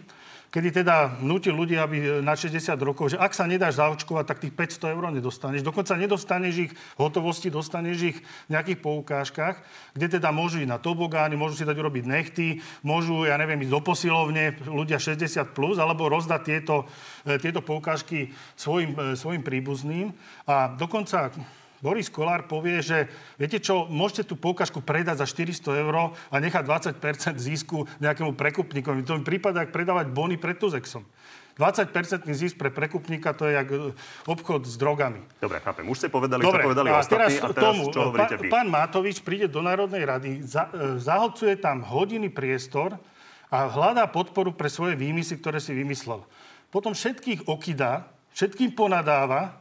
kedy 0.50 0.82
teda 0.82 1.22
nutí 1.22 1.48
ľudí, 1.54 1.78
aby 1.78 2.20
na 2.20 2.34
60 2.34 2.74
rokov, 2.82 3.14
že 3.14 3.20
ak 3.22 3.30
sa 3.30 3.46
nedáš 3.46 3.78
zaočkovať, 3.78 4.24
tak 4.26 4.42
tých 4.42 4.54
500 4.82 4.94
eur 4.98 5.04
nedostaneš. 5.14 5.62
Dokonca 5.62 5.94
nedostaneš 5.94 6.54
ich 6.68 6.72
hotovosti, 6.98 7.54
dostaneš 7.54 7.98
ich 8.02 8.18
v 8.18 8.50
nejakých 8.50 8.82
poukážkach, 8.82 9.62
kde 9.94 10.18
teda 10.18 10.34
môžu 10.34 10.58
ísť 10.58 10.70
na 10.74 10.82
tobogány, 10.82 11.38
môžu 11.38 11.54
si 11.54 11.64
dať 11.64 11.78
urobiť 11.78 12.04
nechty, 12.04 12.46
môžu, 12.82 13.30
ja 13.30 13.38
neviem, 13.38 13.62
ísť 13.62 13.72
do 13.72 13.80
posilovne, 13.80 14.58
ľudia 14.66 14.98
60+, 14.98 15.54
plus, 15.54 15.78
alebo 15.78 16.10
rozdať 16.10 16.42
tieto, 16.42 16.90
e, 17.22 17.38
tieto 17.38 17.62
poukážky 17.62 18.34
svojim, 18.58 18.90
e, 18.98 19.14
svojim 19.14 19.46
príbuzným. 19.46 20.10
A 20.50 20.74
dokonca 20.74 21.30
Boris 21.80 22.12
Kolár 22.12 22.44
povie, 22.44 22.84
že 22.84 23.08
viete 23.40 23.56
čo, 23.56 23.88
môžete 23.88 24.28
tú 24.28 24.36
poukážku 24.36 24.84
predať 24.84 25.24
za 25.24 25.26
400 25.28 25.80
eur 25.80 26.12
a 26.12 26.36
nechať 26.36 26.64
20% 27.00 27.40
zisku 27.40 27.88
nejakému 28.04 28.36
prekupníkovi. 28.36 29.00
To 29.08 29.16
mi 29.16 29.24
prípada, 29.24 29.64
ak 29.64 29.72
predávať 29.72 30.12
bony 30.12 30.36
pred 30.36 30.60
Tuzexom. 30.60 31.02
20% 31.60 32.24
zisk 32.32 32.56
pre 32.56 32.72
prekupníka, 32.72 33.36
to 33.36 33.44
je 33.44 33.52
jak 33.52 33.68
e, 33.68 33.92
obchod 34.24 34.64
s 34.64 34.80
drogami. 34.80 35.20
Dobre, 35.36 35.60
chápem. 35.60 35.84
Už 35.84 36.00
ste 36.00 36.08
povedali, 36.08 36.40
Dobre, 36.40 36.64
čo 36.64 36.68
povedali 36.72 36.88
a 36.88 37.04
ostatní. 37.04 37.16
Teraz 37.20 37.32
a 37.36 37.48
teraz 37.52 37.64
tomu, 37.68 37.82
čo 37.92 38.00
hovoríte 38.08 38.36
vy? 38.40 38.48
Pán 38.48 38.72
Matovič 38.72 39.20
príde 39.20 39.44
do 39.44 39.60
Národnej 39.60 40.08
rady, 40.08 40.40
za, 40.40 40.72
e, 40.72 40.96
zahlcuje 40.96 41.60
tam 41.60 41.84
hodiny 41.84 42.32
priestor 42.32 42.96
a 43.52 43.68
hľadá 43.68 44.08
podporu 44.08 44.56
pre 44.56 44.72
svoje 44.72 44.96
výmysly, 44.96 45.36
ktoré 45.36 45.60
si 45.60 45.76
vymyslel. 45.76 46.24
Potom 46.72 46.96
všetkých 46.96 47.44
okydá, 47.44 48.08
všetkým 48.32 48.72
ponadáva, 48.72 49.60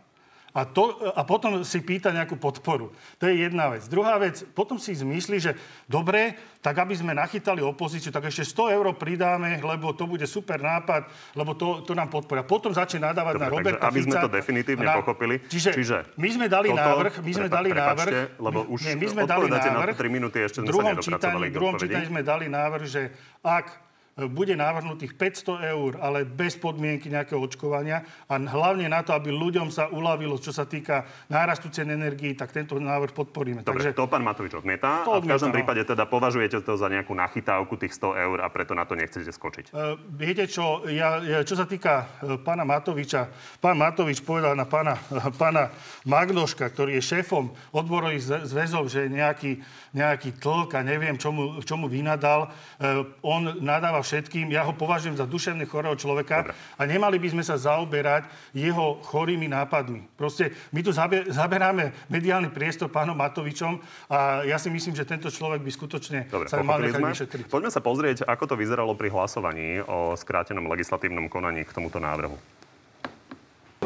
a, 0.59 0.67
to, 0.67 0.91
a 1.15 1.23
potom 1.23 1.63
si 1.63 1.79
pýta 1.79 2.11
nejakú 2.11 2.35
podporu. 2.35 2.91
To 3.15 3.23
je 3.31 3.47
jedna 3.47 3.71
vec. 3.71 3.87
Druhá 3.87 4.19
vec, 4.19 4.43
potom 4.51 4.75
si 4.75 4.91
zmyslí, 4.91 5.37
že 5.39 5.55
dobre, 5.87 6.35
tak 6.59 6.75
aby 6.83 6.91
sme 6.99 7.15
nachytali 7.15 7.63
opozíciu, 7.63 8.11
tak 8.11 8.27
ešte 8.27 8.43
100 8.43 8.75
eur 8.75 8.85
pridáme, 8.99 9.63
lebo 9.63 9.95
to 9.95 10.03
bude 10.03 10.27
super 10.27 10.59
nápad, 10.59 11.07
lebo 11.39 11.55
to, 11.55 11.87
to 11.87 11.95
nám 11.95 12.11
podporia. 12.11 12.43
Potom 12.43 12.75
začne 12.75 13.07
nadávať 13.07 13.39
dobre, 13.39 13.47
na 13.47 13.49
Roberta 13.55 13.83
takže, 13.87 13.91
aby 13.95 13.99
sme 14.03 14.15
to 14.19 14.31
definitívne 14.35 14.85
na, 14.85 14.95
pochopili. 14.99 15.35
Čiže, 15.47 15.71
čiže 15.71 15.97
my 16.19 16.29
sme 16.35 16.45
dali 16.51 16.67
toto, 16.75 16.83
návrh, 16.83 17.13
my 17.23 17.31
sme 17.31 17.47
prepa, 17.47 17.55
dali 17.55 17.69
návrh, 17.71 18.13
lebo 18.35 18.59
už 18.67 18.79
nie, 18.83 18.95
my 18.99 19.07
sme 19.07 19.23
dali 19.23 19.45
návrh, 19.47 19.95
na 19.95 20.03
3 20.03 20.11
minúty 20.11 20.37
ešte 20.43 20.59
sme 20.59 20.67
druhom 20.67 20.95
sa 20.99 21.01
čítaní, 21.07 21.47
druhom 21.55 21.75
čítaní 21.79 22.05
sme 22.11 22.21
dali 22.27 22.45
návrh, 22.51 22.83
že 22.83 23.01
ak 23.39 23.88
bude 24.27 24.57
navrhnutých 24.57 25.13
500 25.15 25.71
eur, 25.71 25.91
ale 26.01 26.25
bez 26.25 26.57
podmienky 26.57 27.13
nejakého 27.13 27.39
očkovania 27.39 28.03
a 28.25 28.35
hlavne 28.35 28.89
na 28.89 29.05
to, 29.05 29.13
aby 29.13 29.29
ľuďom 29.29 29.69
sa 29.69 29.87
uľavilo, 29.93 30.41
čo 30.41 30.49
sa 30.49 30.65
týka 30.65 31.05
nárastu 31.29 31.69
cen 31.69 31.93
energii, 31.93 32.33
tak 32.33 32.51
tento 32.51 32.75
návrh 32.75 33.13
podporíme. 33.13 33.61
Dobre, 33.61 33.85
Takže, 33.85 33.95
to 33.95 34.09
pán 34.09 34.25
Matovič 34.25 34.57
odmieta 34.57 34.79
to 35.05 35.11
odmieta, 35.11 35.17
a 35.17 35.19
v 35.21 35.31
každom 35.35 35.51
no. 35.51 35.55
prípade 35.55 35.81
teda 35.85 36.03
považujete 36.07 36.57
to 36.63 36.73
za 36.79 36.87
nejakú 36.87 37.13
nachytávku 37.13 37.75
tých 37.75 37.93
100 37.97 38.25
eur 38.25 38.37
a 38.41 38.47
preto 38.49 38.73
na 38.73 38.87
to 38.87 38.95
nechcete 38.95 39.29
skočiť. 39.29 39.71
Uh, 39.71 39.95
viete 40.15 40.47
čo, 40.47 40.87
ja, 40.87 41.19
ja, 41.21 41.39
čo 41.43 41.59
sa 41.59 41.65
týka 41.67 42.05
uh, 42.05 42.39
pána 42.39 42.63
Matoviča, 42.63 43.29
pán 43.59 43.77
Matovič 43.77 44.23
povedal 44.23 44.55
na 44.55 44.65
pána, 44.65 44.95
uh, 44.97 45.29
pána 45.41 45.73
Magnoška, 46.07 46.69
ktorý 46.71 46.97
je 46.99 47.03
šéfom 47.03 47.51
odborových 47.75 48.47
zväzov, 48.47 48.87
že 48.87 49.11
nejaký, 49.11 49.59
nejaký 49.93 50.39
tlk 50.39 50.71
a 50.79 50.81
neviem, 50.81 51.19
čomu, 51.19 51.59
čomu 51.63 51.91
vynadal. 51.91 52.49
Uh, 52.79 53.05
on 53.21 53.59
nadáva 53.61 54.01
všetkým. 54.09 54.49
Ja 54.49 54.65
ho 54.65 54.73
považujem 54.73 55.13
za 55.13 55.29
duševne 55.29 55.69
chorého 55.69 55.93
človeka 55.93 56.49
Dobre. 56.49 56.57
a 56.57 56.81
nemali 56.89 57.21
by 57.21 57.37
sme 57.37 57.43
sa 57.45 57.61
zaoberať 57.61 58.25
jeho 58.57 58.97
chorými 59.05 59.45
nápadmi. 59.45 60.09
Proste 60.17 60.49
my 60.73 60.81
tu 60.81 60.89
zaberáme 61.29 62.09
mediálny 62.09 62.49
priestor 62.49 62.89
pánom 62.89 63.13
Matovičom 63.13 63.77
a 64.09 64.41
ja 64.49 64.57
si 64.57 64.73
myslím, 64.73 64.97
že 64.97 65.05
tento 65.05 65.29
človek 65.29 65.61
by 65.61 65.69
skutočne 65.69 66.19
Dobre, 66.25 66.49
sa 66.49 66.65
mal 66.65 66.81
nechať 66.81 67.05
vyšetriť. 67.05 67.43
Poďme 67.53 67.69
sa 67.69 67.85
pozrieť, 67.85 68.25
ako 68.25 68.43
to 68.49 68.55
vyzeralo 68.57 68.97
pri 68.97 69.13
hlasovaní 69.13 69.85
o 69.85 70.17
skrátenom 70.17 70.65
legislatívnom 70.65 71.29
konaní 71.29 71.61
k 71.61 71.69
tomuto 71.69 72.01
návrhu. 72.01 72.33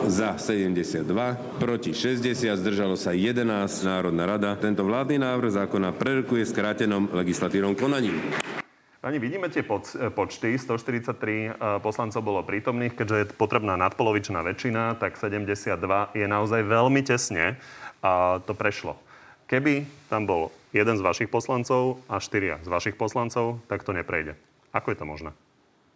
Za 0.03 0.36
72, 0.36 1.05
proti 1.63 1.95
60, 1.95 2.59
zdržalo 2.59 2.99
sa 2.99 3.15
11, 3.15 3.45
Národná 3.88 4.25
rada. 4.25 4.51
Tento 4.59 4.83
vládny 4.83 5.21
návrh 5.21 5.63
zákona 5.63 5.95
prerokuje 5.95 6.43
skrátenom 6.43 7.07
legislatívnom 7.13 7.71
konaní. 7.77 8.12
Pani, 9.03 9.19
vidíme 9.19 9.51
tie 9.51 9.67
počty. 10.15 10.55
143 10.55 11.11
e, 11.11 11.51
poslancov 11.83 12.23
bolo 12.23 12.39
prítomných. 12.39 12.95
Keďže 12.95 13.17
je 13.19 13.25
potrebná 13.35 13.75
nadpolovičná 13.75 14.39
väčšina, 14.39 14.95
tak 14.95 15.19
72 15.19 15.75
je 16.15 16.23
naozaj 16.23 16.63
veľmi 16.63 17.03
tesne 17.03 17.59
a 17.99 18.39
to 18.47 18.55
prešlo. 18.55 18.95
Keby 19.51 19.83
tam 20.07 20.23
bol 20.23 20.55
jeden 20.71 20.95
z 20.95 21.03
vašich 21.03 21.27
poslancov 21.27 21.99
a 22.07 22.23
štyria 22.23 22.63
z 22.63 22.71
vašich 22.71 22.95
poslancov, 22.95 23.59
tak 23.67 23.83
to 23.83 23.91
neprejde. 23.91 24.39
Ako 24.71 24.95
je 24.95 24.97
to 25.03 25.03
možné? 25.03 25.35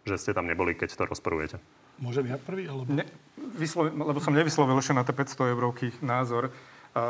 Že 0.04 0.28
ste 0.28 0.36
tam 0.36 0.44
neboli, 0.44 0.76
keď 0.76 0.92
to 0.92 1.08
rozporujete? 1.08 1.56
Môžem 2.04 2.28
ja 2.28 2.36
prvý? 2.36 2.68
Alebo... 2.68 2.92
Ne, 2.92 3.08
vyslovi, 3.56 3.88
lebo 3.88 4.20
som 4.20 4.36
nevyslovil 4.36 4.76
ešte 4.76 4.92
na 4.92 5.08
tie 5.08 5.16
500 5.16 5.56
eurovky 5.56 5.96
názor. 6.04 6.52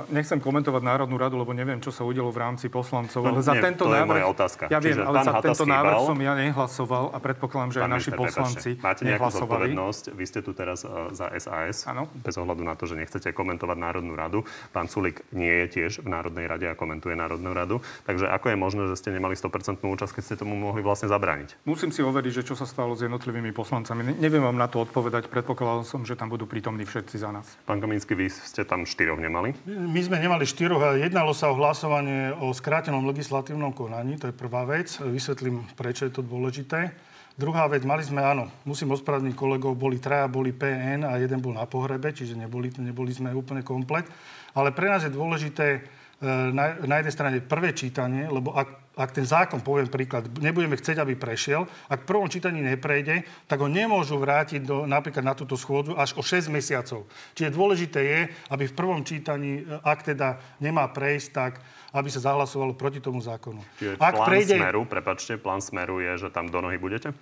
Nechcem 0.09 0.39
komentovať 0.39 0.83
Národnú 0.83 1.17
radu, 1.21 1.37
lebo 1.37 1.53
neviem, 1.53 1.79
čo 1.83 1.91
sa 1.93 2.03
udelo 2.07 2.31
v 2.33 2.39
rámci 2.41 2.67
poslancov. 2.71 3.21
No, 3.25 3.37
ale 3.37 3.41
za 3.45 3.55
nie, 3.57 3.63
tento 3.63 3.85
to 3.85 3.93
návrh, 3.93 4.01
je 4.01 4.13
moja 4.13 4.27
otázka. 4.31 4.63
Ja 4.71 4.81
viem, 4.81 4.97
Čiže 4.97 5.03
ale 5.05 5.17
za 5.25 5.35
tento 5.43 5.65
návrh 5.65 5.99
som 6.05 6.19
ja 6.19 6.33
nehlasoval 6.37 7.05
a 7.13 7.19
predpokladám, 7.19 7.71
že 7.75 7.79
aj 7.85 7.91
naši 7.91 8.11
poslanci 8.15 8.71
Máte 8.79 9.03
nejakú 9.05 9.31
zodpovednosť. 9.33 10.05
Vy 10.15 10.25
ste 10.25 10.41
tu 10.41 10.51
teraz 10.57 10.85
uh, 10.85 11.11
za 11.13 11.29
SAS. 11.37 11.85
Ano. 11.89 12.09
Bez 12.21 12.37
ohľadu 12.39 12.63
na 12.63 12.75
to, 12.79 12.85
že 12.87 12.95
nechcete 12.97 13.31
komentovať 13.33 13.77
Národnú 13.77 14.15
radu. 14.15 14.45
Pán 14.71 14.89
Sulik 14.89 15.25
nie 15.35 15.65
je 15.65 15.67
tiež 15.81 16.05
v 16.05 16.09
Národnej 16.09 16.47
rade 16.49 16.67
a 16.69 16.75
komentuje 16.79 17.15
Národnú 17.19 17.53
radu. 17.53 17.81
Takže 18.05 18.29
ako 18.31 18.47
je 18.53 18.57
možné, 18.57 18.83
že 18.93 18.97
ste 18.99 19.11
nemali 19.15 19.35
100% 19.37 19.81
účasť, 19.83 20.13
keď 20.15 20.23
ste 20.25 20.35
tomu 20.39 20.55
mohli 20.57 20.81
vlastne 20.81 21.11
zabrániť? 21.11 21.65
Musím 21.65 21.91
si 21.91 22.01
overiť, 22.05 22.43
že 22.43 22.47
čo 22.49 22.55
sa 22.55 22.65
stalo 22.69 22.95
s 22.95 23.05
jednotlivými 23.05 23.51
poslancami. 23.53 24.17
Neviem 24.17 24.45
vám 24.45 24.57
na 24.57 24.69
to 24.71 24.83
odpovedať. 24.85 25.31
Predpokladal 25.33 25.83
som, 25.85 26.05
že 26.05 26.15
tam 26.15 26.31
budú 26.33 26.45
prítomní 26.45 26.85
všetci 26.85 27.17
za 27.21 27.31
nás. 27.33 27.47
Pán 27.65 27.81
Kaminsky, 27.83 28.15
vy 28.15 28.31
ste 28.31 28.65
tam 28.65 28.85
štyroch 28.85 29.21
nemali? 29.21 29.57
My 29.79 30.03
sme 30.03 30.19
nemali 30.19 30.43
štyroch 30.43 30.99
jednalo 30.99 31.31
sa 31.31 31.55
o 31.55 31.59
hlasovanie 31.59 32.35
o 32.43 32.51
skrátenom 32.51 33.07
legislatívnom 33.07 33.71
konaní. 33.71 34.19
To 34.19 34.27
je 34.27 34.35
prvá 34.35 34.67
vec. 34.67 34.91
Vysvetlím, 34.99 35.63
prečo 35.79 36.03
je 36.03 36.19
to 36.19 36.27
dôležité. 36.27 36.91
Druhá 37.39 37.71
vec, 37.71 37.87
mali 37.87 38.03
sme, 38.03 38.19
áno, 38.19 38.51
musím 38.67 38.91
ospravedlniť 38.99 39.39
kolegov, 39.39 39.79
boli 39.79 40.03
traja, 40.03 40.27
boli 40.27 40.51
PN 40.51 41.07
a 41.07 41.15
jeden 41.23 41.39
bol 41.39 41.55
na 41.55 41.71
pohrebe, 41.71 42.11
čiže 42.11 42.35
neboli, 42.35 42.75
neboli 42.83 43.15
sme 43.15 43.31
úplne 43.31 43.63
komplet. 43.63 44.11
Ale 44.59 44.75
pre 44.75 44.91
nás 44.91 45.07
je 45.07 45.15
dôležité 45.15 45.87
na, 46.27 46.75
na 46.83 46.99
jednej 46.99 47.15
strane 47.15 47.39
prvé 47.39 47.71
čítanie, 47.71 48.27
lebo 48.27 48.51
ak, 48.51 48.99
ak 48.99 49.15
ten 49.15 49.23
zákon, 49.23 49.63
poviem 49.63 49.87
príklad, 49.87 50.27
nebudeme 50.43 50.75
chcieť, 50.75 50.99
aby 50.99 51.15
prešiel, 51.15 51.63
ak 51.87 52.03
v 52.03 52.09
prvom 52.11 52.27
čítaní 52.27 52.59
neprejde, 52.59 53.23
tak 53.47 53.63
ho 53.63 53.71
nemôžu 53.71 54.19
vrátiť 54.19 54.67
do, 54.67 54.83
napríklad 54.83 55.23
na 55.23 55.39
túto 55.39 55.55
schôdzu 55.55 55.95
až 55.95 56.19
o 56.19 56.23
6 56.27 56.51
mesiacov. 56.51 57.07
Čiže 57.39 57.55
dôležité 57.55 58.01
je, 58.03 58.21
aby 58.51 58.67
v 58.67 58.75
prvom 58.75 59.07
čítaní, 59.07 59.63
e, 59.63 59.79
ak 59.87 60.11
teda 60.11 60.43
nemá 60.59 60.91
prejsť, 60.91 61.29
tak 61.31 61.63
aby 61.95 62.11
sa 62.11 62.35
zahlasovalo 62.35 62.75
proti 62.75 62.99
tomu 62.99 63.23
zákonu. 63.23 63.63
Čiže 63.79 64.03
ak 64.03 64.15
plán 64.19 64.27
prejde... 64.27 64.55
Smeru, 64.59 64.83
prepačte, 64.91 65.39
plán 65.39 65.63
Smeru 65.63 66.03
je, 66.03 66.27
že 66.27 66.29
tam 66.35 66.51
do 66.51 66.59
nohy 66.59 66.83
budete? 66.83 67.15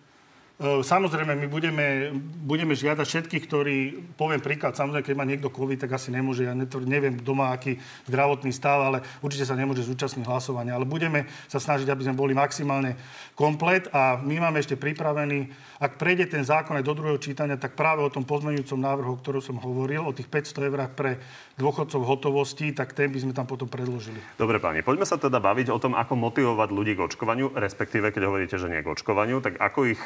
E, 0.56 0.80
samozrejme, 0.80 1.36
my 1.36 1.52
budeme, 1.52 2.16
budeme 2.40 2.72
žiadať 2.72 3.04
všetkých, 3.04 3.44
ktorí, 3.44 3.76
poviem 4.16 4.40
príklad, 4.40 4.72
samozrejme, 4.72 5.04
keď 5.04 5.16
má 5.20 5.28
niekto 5.28 5.52
COVID, 5.52 5.84
tak 5.84 6.00
asi 6.00 6.08
nemôže, 6.08 6.48
ja 6.48 6.56
neviem, 6.56 7.20
kto 7.20 7.32
má 7.36 7.52
aký 7.52 7.76
zdravotný 8.08 8.56
stav, 8.56 8.80
ale 8.80 9.04
určite 9.20 9.44
sa 9.44 9.52
nemôže 9.52 9.84
zúčastniť 9.84 10.24
hlasovania. 10.24 10.80
Ale 10.80 10.88
budeme 10.88 11.28
sa 11.44 11.60
snažiť, 11.60 11.92
aby 11.92 12.08
sme 12.08 12.16
boli 12.16 12.32
maximálne 12.32 12.96
komplet 13.36 13.92
a 13.92 14.16
my 14.16 14.48
máme 14.48 14.56
ešte 14.56 14.80
pripravený, 14.80 15.52
ak 15.76 16.00
prejde 16.00 16.32
ten 16.32 16.40
zákon 16.40 16.72
aj 16.80 16.88
do 16.88 16.96
druhého 16.96 17.20
čítania, 17.20 17.60
tak 17.60 17.76
práve 17.76 18.00
o 18.00 18.08
tom 18.08 18.24
pozmeňujúcom 18.24 18.80
návrhu, 18.80 19.12
o 19.12 19.20
ktorom 19.20 19.44
som 19.44 19.60
hovoril, 19.60 20.08
o 20.08 20.16
tých 20.16 20.32
500 20.32 20.72
eurách 20.72 20.92
pre 20.96 21.20
dôchodcov 21.60 22.00
hotovosti, 22.00 22.72
tak 22.72 22.96
ten 22.96 23.12
by 23.12 23.28
sme 23.28 23.36
tam 23.36 23.44
potom 23.44 23.68
predložili. 23.68 24.24
Dobre, 24.40 24.56
páni, 24.56 24.80
poďme 24.80 25.04
sa 25.04 25.20
teda 25.20 25.36
baviť 25.36 25.68
o 25.68 25.76
tom, 25.76 25.92
ako 25.92 26.16
motivovať 26.16 26.68
ľudí 26.72 26.96
k 26.96 27.04
očkovaniu, 27.12 27.52
respektíve, 27.52 28.08
keď 28.08 28.22
hovoríte, 28.24 28.56
že 28.56 28.72
nie 28.72 28.80
k 28.80 28.88
očkovaniu, 28.88 29.44
tak 29.44 29.60
ako 29.60 29.92
ich 29.92 30.00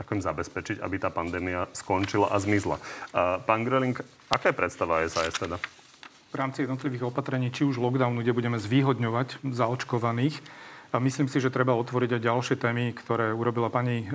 ako 0.00 0.16
im 0.16 0.22
zabezpečiť, 0.24 0.80
aby 0.80 0.96
tá 0.96 1.12
pandémia 1.12 1.68
skončila 1.76 2.32
a 2.32 2.40
zmizla. 2.40 2.80
Pán 3.44 3.62
Greling, 3.66 3.96
aká 4.32 4.52
je 4.52 4.56
predstava 4.56 5.04
SAS 5.04 5.36
teda? 5.36 5.60
V 6.32 6.34
rámci 6.40 6.64
jednotlivých 6.64 7.12
opatrení, 7.12 7.52
či 7.52 7.68
už 7.68 7.76
lockdownu, 7.76 8.24
kde 8.24 8.32
budeme 8.32 8.56
zvýhodňovať 8.56 9.44
zaočkovaných, 9.44 10.40
a 10.92 11.00
myslím 11.00 11.24
si, 11.24 11.40
že 11.40 11.48
treba 11.48 11.72
otvoriť 11.72 12.20
aj 12.20 12.26
ďalšie 12.28 12.56
témy, 12.60 12.92
ktoré 12.92 13.32
urobila 13.32 13.72
pani 13.72 14.04
e, 14.04 14.06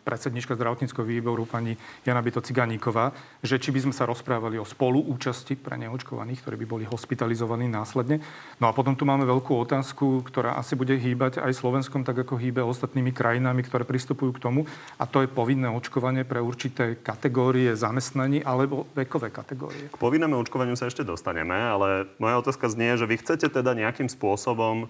predsednička 0.00 0.56
zdravotníckého 0.56 1.04
výboru, 1.04 1.44
pani 1.44 1.76
Jana 2.08 2.24
Bito 2.24 2.40
Ciganíková, 2.40 3.12
že 3.44 3.60
či 3.60 3.68
by 3.68 3.84
sme 3.84 3.94
sa 3.94 4.08
rozprávali 4.08 4.56
o 4.56 4.64
spoluúčasti 4.64 5.60
pre 5.60 5.76
neočkovaných, 5.76 6.40
ktorí 6.40 6.56
by 6.64 6.66
boli 6.66 6.84
hospitalizovaní 6.88 7.68
následne. 7.68 8.24
No 8.56 8.72
a 8.72 8.72
potom 8.72 8.96
tu 8.96 9.04
máme 9.04 9.28
veľkú 9.28 9.52
otázku, 9.60 10.24
ktorá 10.24 10.56
asi 10.56 10.72
bude 10.72 10.96
hýbať 10.96 11.44
aj 11.44 11.52
Slovenskom, 11.52 12.00
tak 12.00 12.24
ako 12.24 12.40
hýbe 12.40 12.64
ostatnými 12.64 13.12
krajinami, 13.12 13.60
ktoré 13.60 13.84
pristupujú 13.84 14.40
k 14.40 14.42
tomu, 14.42 14.64
a 14.96 15.04
to 15.04 15.20
je 15.20 15.28
povinné 15.28 15.68
očkovanie 15.68 16.24
pre 16.24 16.40
určité 16.40 16.96
kategórie 16.96 17.76
zamestnaní 17.76 18.40
alebo 18.40 18.88
vekové 18.96 19.28
kategórie. 19.28 19.92
K 19.92 20.00
povinnému 20.00 20.32
očkovaniu 20.40 20.80
sa 20.80 20.88
ešte 20.88 21.04
dostaneme, 21.04 21.52
ale 21.52 22.08
moja 22.16 22.40
otázka 22.40 22.72
znie, 22.72 22.96
že 22.96 23.04
vy 23.04 23.20
chcete 23.20 23.52
teda 23.52 23.76
nejakým 23.76 24.08
spôsobom 24.08 24.88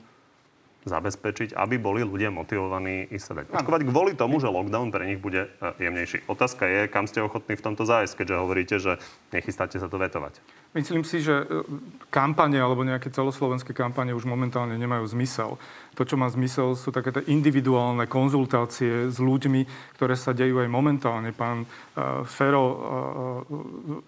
zabezpečiť, 0.87 1.59
aby 1.59 1.77
boli 1.83 2.07
ľudia 2.07 2.31
motivovaní 2.31 3.11
ísť 3.11 3.25
sa 3.27 3.35
dať 3.43 3.47
očkovať 3.51 3.83
kvôli 3.91 4.13
tomu, 4.15 4.39
že 4.39 4.47
lockdown 4.47 4.95
pre 4.95 5.11
nich 5.11 5.19
bude 5.19 5.51
e, 5.51 5.83
jemnejší. 5.83 6.31
Otázka 6.31 6.65
je, 6.71 6.81
kam 6.87 7.11
ste 7.11 7.21
ochotní 7.21 7.59
v 7.59 7.65
tomto 7.67 7.83
zájsť, 7.83 8.23
keďže 8.23 8.35
hovoríte, 8.39 8.77
že 8.79 9.03
nechystáte 9.35 9.83
sa 9.83 9.91
to 9.91 9.99
vetovať. 9.99 10.39
Myslím 10.75 11.07
si, 11.07 11.23
že 11.23 11.45
e, 11.45 11.47
kampane 12.11 12.59
alebo 12.59 12.83
nejaké 12.83 13.13
celoslovenské 13.13 13.77
kampane 13.77 14.17
už 14.17 14.25
momentálne 14.25 14.75
nemajú 14.75 15.05
zmysel. 15.13 15.61
To, 15.97 16.05
čo 16.05 16.21
má 16.21 16.29
zmysel, 16.29 16.77
sú 16.77 16.93
také 16.93 17.09
individuálne 17.25 18.05
konzultácie 18.05 19.09
s 19.09 19.17
ľuďmi, 19.17 19.65
ktoré 19.97 20.13
sa 20.13 20.37
dejú 20.37 20.61
aj 20.61 20.69
momentálne. 20.69 21.33
Pán 21.33 21.65
uh, 21.65 22.21
Fero 22.29 22.65
uh, 22.69 22.77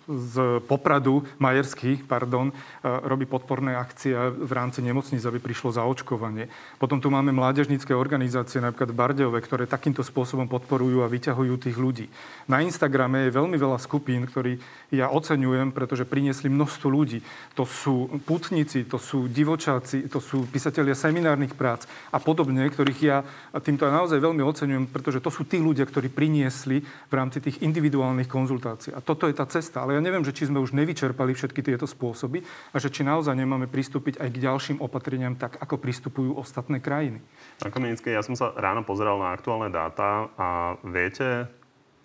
z 0.04 0.60
Popradu, 0.68 1.24
Majerský, 1.40 2.04
pardon, 2.04 2.52
robí 2.84 3.24
podporné 3.24 3.72
akcie 3.72 4.12
v 4.36 4.52
rámci 4.52 4.84
nemocníc, 4.84 5.24
aby 5.24 5.40
prišlo 5.40 5.72
zaočkovanie. 5.72 6.52
Potom 6.76 7.00
tu 7.00 7.08
máme 7.08 7.32
mládežnícke 7.32 7.96
organizácie, 7.96 8.60
napríklad 8.60 8.92
v 8.92 8.98
Bardejove, 8.98 9.38
ktoré 9.40 9.64
takýmto 9.64 10.04
spôsobom 10.04 10.44
podporujú 10.44 11.00
a 11.00 11.08
vyťahujú 11.08 11.54
tých 11.56 11.76
ľudí. 11.80 12.06
Na 12.44 12.60
Instagrame 12.60 13.28
je 13.28 13.36
veľmi 13.36 13.56
veľa 13.56 13.80
skupín, 13.80 14.28
ktorí 14.28 14.60
ja 14.92 15.08
oceňujem, 15.08 15.72
pretože 15.72 16.04
priniesli 16.08 16.47
množstvo 16.48 16.88
ľudí. 16.88 17.20
To 17.54 17.68
sú 17.68 18.20
putníci, 18.24 18.84
to 18.88 18.96
sú 18.96 19.28
divočáci, 19.28 20.08
to 20.08 20.18
sú 20.18 20.48
písatelia 20.48 20.96
seminárnych 20.96 21.54
prác, 21.54 21.84
a 22.10 22.18
podobne, 22.18 22.64
ktorých 22.68 23.00
ja 23.00 23.22
týmto 23.60 23.88
naozaj 23.88 24.18
veľmi 24.18 24.42
oceňujem, 24.42 24.88
pretože 24.88 25.20
to 25.20 25.28
sú 25.28 25.44
tí 25.44 25.60
ľudia, 25.60 25.84
ktorí 25.84 26.08
priniesli 26.08 26.80
v 26.82 27.12
rámci 27.12 27.44
tých 27.44 27.60
individuálnych 27.60 28.28
konzultácií. 28.28 28.92
A 28.96 29.04
toto 29.04 29.28
je 29.28 29.36
tá 29.36 29.44
cesta. 29.44 29.84
Ale 29.84 29.96
ja 29.96 30.02
neviem, 30.02 30.24
že 30.24 30.32
či 30.32 30.48
sme 30.48 30.60
už 30.60 30.72
nevyčerpali 30.72 31.36
všetky 31.36 31.60
tieto 31.60 31.84
spôsoby 31.84 32.42
a 32.72 32.76
že 32.80 32.88
či 32.88 33.04
naozaj 33.04 33.36
nemáme 33.36 33.68
pristúpiť 33.68 34.18
aj 34.18 34.28
k 34.32 34.42
ďalším 34.42 34.78
opatreniam 34.80 35.36
tak, 35.36 35.60
ako 35.60 35.76
pristupujú 35.76 36.34
ostatné 36.40 36.80
krajiny. 36.80 37.20
Pán 37.60 37.72
ja 38.08 38.24
som 38.24 38.34
sa 38.34 38.54
ráno 38.56 38.82
pozeral 38.82 39.20
na 39.20 39.36
aktuálne 39.36 39.68
dáta 39.68 40.32
a 40.34 40.78
viete, 40.86 41.57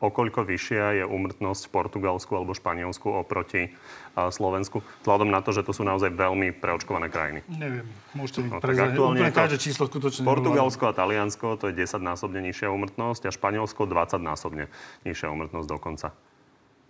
okoľko 0.04 0.44
vyššia 0.44 1.00
je 1.00 1.04
úmrtnosť 1.08 1.72
v 1.72 1.72
Portugalsku 1.72 2.36
alebo 2.36 2.52
Španielsku 2.52 3.08
oproti 3.08 3.72
Slovensku, 4.14 4.84
vzhľadom 5.02 5.32
na 5.32 5.40
to, 5.40 5.56
že 5.56 5.64
to 5.64 5.72
sú 5.72 5.88
naozaj 5.88 6.12
veľmi 6.12 6.52
preočkované 6.60 7.08
krajiny. 7.08 7.40
Neviem, 7.48 7.88
môžete 8.12 8.44
mi 8.44 8.52
no. 8.52 8.60
Úplne 8.60 9.32
každé 9.32 9.58
číslo 9.64 9.88
skutočne 9.88 10.28
Portugalsko 10.28 10.92
a 10.92 10.94
Taliansko 10.94 11.56
to 11.56 11.72
je 11.72 11.88
10-násobne 11.88 12.44
nižšia 12.44 12.68
úmrtnosť 12.70 13.26
a 13.26 13.32
Španielsko 13.32 13.88
20-násobne 13.88 14.68
nižšia 15.08 15.32
úmrtnosť 15.32 15.68
dokonca. 15.72 16.12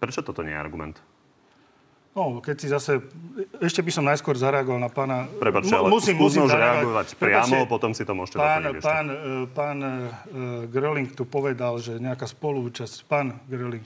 Prečo 0.01 0.25
toto 0.25 0.41
nie 0.43 0.51
je 0.51 0.59
argument? 0.59 0.97
No, 2.13 2.45
keď 2.45 2.55
si 2.61 2.67
zase... 2.69 3.01
Ešte 3.57 3.81
by 3.81 3.89
som 3.89 4.05
najskôr 4.05 4.37
zareagoval 4.37 4.77
na 4.77 4.91
pána... 4.93 5.25
Prepačte, 5.41 5.73
ale 5.73 5.89
musím, 5.89 6.21
musím 6.21 6.45
reagovať 6.45 7.17
priamo, 7.17 7.49
Prepačte, 7.49 7.65
potom 7.65 7.91
si 7.97 8.05
to 8.05 8.13
môžete 8.13 8.37
pán, 8.37 8.45
pán, 8.45 8.63
ešte. 8.69 8.85
Pán, 8.85 9.05
pán 9.49 9.77
uh, 9.81 10.69
Gröling 10.69 11.09
tu 11.09 11.25
povedal, 11.25 11.81
že 11.81 11.97
nejaká 11.97 12.29
spolúčasť... 12.29 13.09
Pán 13.09 13.41
Gröling, 13.49 13.81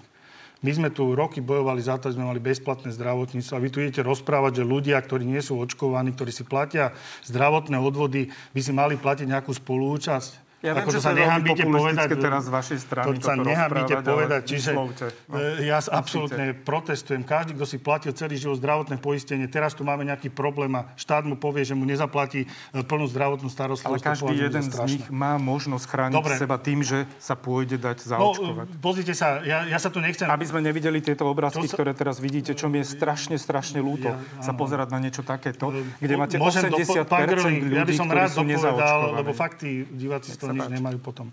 my 0.59 0.71
sme 0.73 0.89
tu 0.89 1.13
roky 1.13 1.37
bojovali 1.37 1.79
za 1.79 2.01
to, 2.01 2.09
že 2.09 2.17
sme 2.17 2.27
mali 2.27 2.41
bezplatné 2.41 2.89
zdravotníctvo 2.89 3.53
a 3.53 3.63
vy 3.63 3.69
tu 3.69 3.77
idete 3.79 4.01
rozprávať, 4.01 4.59
že 4.59 4.63
ľudia, 4.65 4.97
ktorí 4.97 5.21
nie 5.21 5.39
sú 5.39 5.55
očkovaní, 5.61 6.17
ktorí 6.17 6.33
si 6.33 6.41
platia 6.43 6.97
zdravotné 7.29 7.77
odvody, 7.77 8.33
by 8.57 8.61
si 8.65 8.73
mali 8.73 8.97
platiť 8.97 9.29
nejakú 9.29 9.53
spolúčasť. 9.53 10.46
Ja 10.65 10.73
viem, 10.73 10.89
že 10.89 11.05
sa 11.05 11.13
nehambíte 11.13 11.69
povedať, 11.69 12.17
teraz 12.17 12.49
z 12.49 12.51
vašej 12.51 12.79
strany 12.81 13.21
to 13.21 13.29
sa 13.29 13.37
nehambíte 13.37 13.93
povedať, 14.01 14.41
čiže 14.41 14.73
vyslovte. 14.73 15.05
no, 15.29 15.37
ja 15.61 15.77
absolútne 15.93 16.57
protestujem. 16.57 17.21
Každý, 17.21 17.53
kto 17.53 17.65
si 17.69 17.77
platil 17.77 18.09
celý 18.17 18.41
život 18.41 18.57
zdravotné 18.57 18.97
poistenie, 18.97 19.45
teraz 19.45 19.77
tu 19.77 19.85
máme 19.85 20.01
nejaký 20.09 20.33
problém 20.33 20.73
a 20.73 20.89
štát 20.97 21.29
mu 21.29 21.37
povie, 21.37 21.61
že 21.61 21.77
mu 21.77 21.85
nezaplatí 21.85 22.49
e, 22.49 22.81
plnú 22.81 23.05
zdravotnú 23.05 23.53
starostlivosť. 23.53 24.01
Ale 24.01 24.01
každý 24.01 24.33
jeden 24.33 24.65
z 24.65 24.77
nich 24.89 25.05
má 25.13 25.37
možnosť 25.37 25.85
chrániť 25.85 26.17
Dobre. 26.17 26.33
seba 26.41 26.57
tým, 26.57 26.81
že 26.81 27.05
sa 27.21 27.37
pôjde 27.37 27.77
dať 27.77 28.17
zaočkovať. 28.17 28.67
No, 28.73 28.81
pozrite 28.81 29.13
sa, 29.13 29.45
ja, 29.45 29.69
ja 29.69 29.77
sa 29.77 29.93
tu 29.93 30.01
nechcem... 30.01 30.25
Aby 30.25 30.49
sme 30.49 30.65
nevideli 30.65 31.05
tieto 31.05 31.29
obrázky, 31.29 31.69
sa... 31.69 31.77
ktoré 31.77 31.93
teraz 31.93 32.17
vidíte, 32.17 32.57
čo 32.57 32.65
mi 32.65 32.81
je 32.81 32.97
strašne, 32.97 33.37
strašne 33.37 33.77
ľúto 33.77 34.09
ja, 34.09 34.41
sa 34.41 34.57
pozerať 34.57 34.89
na 34.89 35.05
niečo 35.05 35.21
takéto, 35.21 35.69
kde 36.01 36.13
máte 36.17 36.41
80% 36.41 36.73
dopo- 36.73 36.97
ľudí, 37.45 37.77
ja 37.77 37.85
by 37.85 37.93
som 37.93 38.09
rád 38.09 38.33
dopovedal, 38.33 39.21
lebo 39.21 39.37
fakty 39.37 39.85
diváci 39.93 40.46
toho 40.47 40.55
nič 40.55 40.67
nemajú 40.79 40.97
potom. 41.03 41.27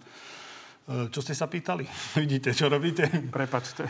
E, 0.91 1.09
čo 1.09 1.23
ste 1.23 1.33
sa 1.39 1.47
pýtali? 1.47 1.87
Vidíte, 2.21 2.51
čo 2.51 2.67
robíte? 2.67 3.07
Prepačte. 3.31 3.87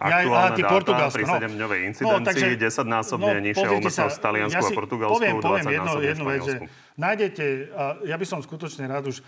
Aktuálne 0.00 0.56
ja, 0.56 0.80
dáta 0.80 1.12
pri 1.12 1.24
7-dňovej 1.28 1.80
no. 1.82 1.88
incidencii, 1.92 2.52
no, 2.56 2.62
10-násobne 2.62 3.32
no, 3.36 3.44
nižšia 3.44 3.68
úmrtnosť 3.68 4.16
v 4.16 4.22
Taliansku 4.22 4.64
ja 4.64 4.70
a 4.70 4.78
Portugalsku, 4.80 5.14
poviem, 5.18 5.36
poviem 5.44 5.66
jedno, 5.68 5.92
jednu 6.00 6.24
vec, 6.24 6.40
že 6.46 6.54
nájdete, 6.94 7.44
a 7.74 7.82
ja 8.06 8.16
by 8.18 8.26
som 8.26 8.38
skutočne 8.42 8.86
rád 8.86 9.10
už, 9.10 9.18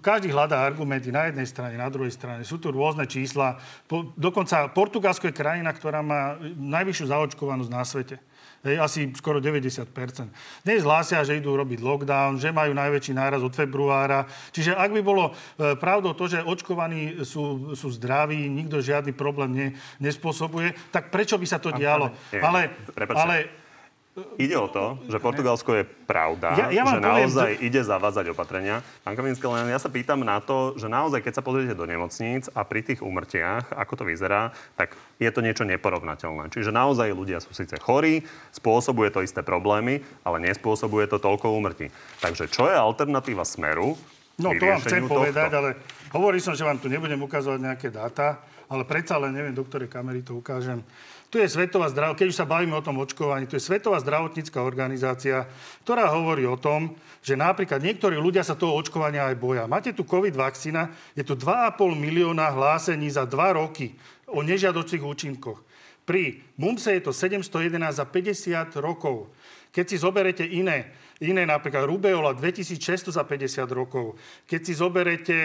každý 0.00 0.32
hľadá 0.32 0.64
argumenty 0.64 1.12
na 1.12 1.28
jednej 1.28 1.44
strane, 1.44 1.76
na 1.76 1.92
druhej 1.92 2.12
strane. 2.12 2.42
Sú 2.44 2.56
tu 2.56 2.72
rôzne 2.72 3.04
čísla. 3.04 3.60
Po, 3.84 4.12
dokonca 4.16 4.72
Portugalsko 4.72 5.28
je 5.28 5.36
krajina, 5.36 5.72
ktorá 5.76 6.00
má 6.00 6.40
najvyššiu 6.56 7.06
zaočkovanosť 7.12 7.70
na 7.72 7.84
svete. 7.84 8.16
Hej, 8.66 8.82
asi 8.82 9.00
skoro 9.14 9.38
90 9.38 9.86
Dnes 10.66 10.82
hlásia, 10.82 11.22
že 11.22 11.38
idú 11.38 11.54
robiť 11.54 11.78
lockdown, 11.78 12.40
že 12.40 12.50
majú 12.50 12.74
najväčší 12.74 13.14
náraz 13.14 13.38
od 13.44 13.54
februára. 13.54 14.26
Čiže 14.50 14.74
ak 14.74 14.90
by 14.90 15.02
bolo 15.06 15.30
e, 15.30 15.78
pravdou 15.78 16.18
to, 16.18 16.26
že 16.26 16.42
očkovaní 16.42 17.22
sú, 17.22 17.76
sú 17.78 17.88
zdraví, 17.94 18.48
nikto 18.50 18.82
žiadny 18.82 19.14
problém 19.14 19.50
ne, 19.54 19.68
nespôsobuje, 20.02 20.74
tak 20.90 21.14
prečo 21.14 21.38
by 21.38 21.46
sa 21.46 21.62
to 21.62 21.70
dialo? 21.70 22.10
Ale, 22.34 22.74
ale 23.14 23.36
Ide 24.40 24.56
o 24.56 24.64
to, 24.64 24.96
že 25.12 25.20
Portugalsko 25.20 25.76
je 25.76 25.84
pravda, 25.84 26.56
ja, 26.56 26.72
ja 26.72 26.88
že 26.88 27.04
poviem, 27.04 27.04
naozaj 27.04 27.50
že... 27.60 27.68
ide 27.68 27.80
zavádzať 27.84 28.32
opatrenia. 28.32 28.80
Pán 29.04 29.12
Kaminsky, 29.12 29.44
len 29.44 29.68
ja 29.68 29.76
sa 29.76 29.92
pýtam 29.92 30.24
na 30.24 30.40
to, 30.40 30.72
že 30.80 30.88
naozaj, 30.88 31.20
keď 31.20 31.36
sa 31.36 31.42
pozriete 31.44 31.76
do 31.76 31.84
nemocníc 31.84 32.48
a 32.56 32.64
pri 32.64 32.80
tých 32.80 33.04
umrtiach, 33.04 33.76
ako 33.76 33.92
to 34.00 34.04
vyzerá, 34.08 34.56
tak 34.72 34.96
je 35.20 35.28
to 35.28 35.44
niečo 35.44 35.68
neporovnateľné. 35.68 36.48
Čiže 36.48 36.72
naozaj 36.72 37.12
ľudia 37.12 37.44
sú 37.44 37.52
síce 37.52 37.76
chorí, 37.76 38.24
spôsobuje 38.56 39.12
to 39.12 39.20
isté 39.20 39.44
problémy, 39.44 40.00
ale 40.24 40.40
nespôsobuje 40.40 41.12
to 41.12 41.20
toľko 41.20 41.52
úmrtí. 41.52 41.92
Takže 42.24 42.48
čo 42.48 42.72
je 42.72 42.76
alternatíva 42.76 43.44
smeru? 43.44 44.00
No 44.40 44.52
to 44.56 44.64
vám 44.64 44.80
chcem 44.80 45.04
tohto? 45.04 45.12
povedať, 45.12 45.50
ale 45.52 45.76
hovoril 46.12 46.40
som, 46.40 46.56
že 46.56 46.64
vám 46.64 46.80
tu 46.80 46.88
nebudem 46.88 47.20
ukazovať 47.20 47.60
nejaké 47.60 47.88
dáta, 47.92 48.40
ale 48.68 48.84
predsa 48.88 49.20
len 49.20 49.32
neviem, 49.32 49.52
do 49.52 49.64
ktorej 49.64 49.88
kamery 49.88 50.24
to 50.24 50.36
ukážem. 50.36 50.80
Tu 51.26 51.42
je 51.42 51.50
Svetová 51.50 51.90
zdravotnícka, 51.90 52.22
keď 52.22 52.28
už 52.30 52.38
sa 52.38 52.46
bavíme 52.46 52.78
o 52.78 52.84
tom 52.86 53.02
očkovaní, 53.02 53.50
tu 53.50 53.58
je 53.58 53.66
Svetová 53.66 53.98
zdravotnícka 53.98 54.62
organizácia, 54.62 55.50
ktorá 55.82 56.06
hovorí 56.14 56.46
o 56.46 56.54
tom, 56.54 56.94
že 57.26 57.34
napríklad 57.34 57.82
niektorí 57.82 58.14
ľudia 58.14 58.46
sa 58.46 58.54
toho 58.54 58.78
očkovania 58.78 59.26
aj 59.26 59.36
boja. 59.36 59.66
Máte 59.66 59.90
tu 59.90 60.06
COVID 60.06 60.38
vakcína, 60.38 60.94
je 61.18 61.26
tu 61.26 61.34
2,5 61.34 61.82
milióna 61.98 62.54
hlásení 62.54 63.10
za 63.10 63.26
2 63.26 63.58
roky 63.58 63.98
o 64.30 64.46
nežiadočných 64.46 65.02
účinkoch. 65.02 65.58
Pri 66.06 66.38
MUMSE 66.54 67.02
je 67.02 67.02
to 67.02 67.10
711 67.10 67.74
za 67.90 68.06
50 68.06 68.78
rokov. 68.78 69.26
Keď 69.74 69.84
si 69.90 69.96
zoberete 69.98 70.46
iné, 70.46 70.94
iné 71.18 71.42
napríklad 71.42 71.82
Rubeola 71.90 72.30
2600 72.38 73.10
za 73.10 73.26
50 73.26 73.66
rokov. 73.74 74.14
Keď 74.46 74.60
si 74.62 74.72
zoberete 74.78 75.36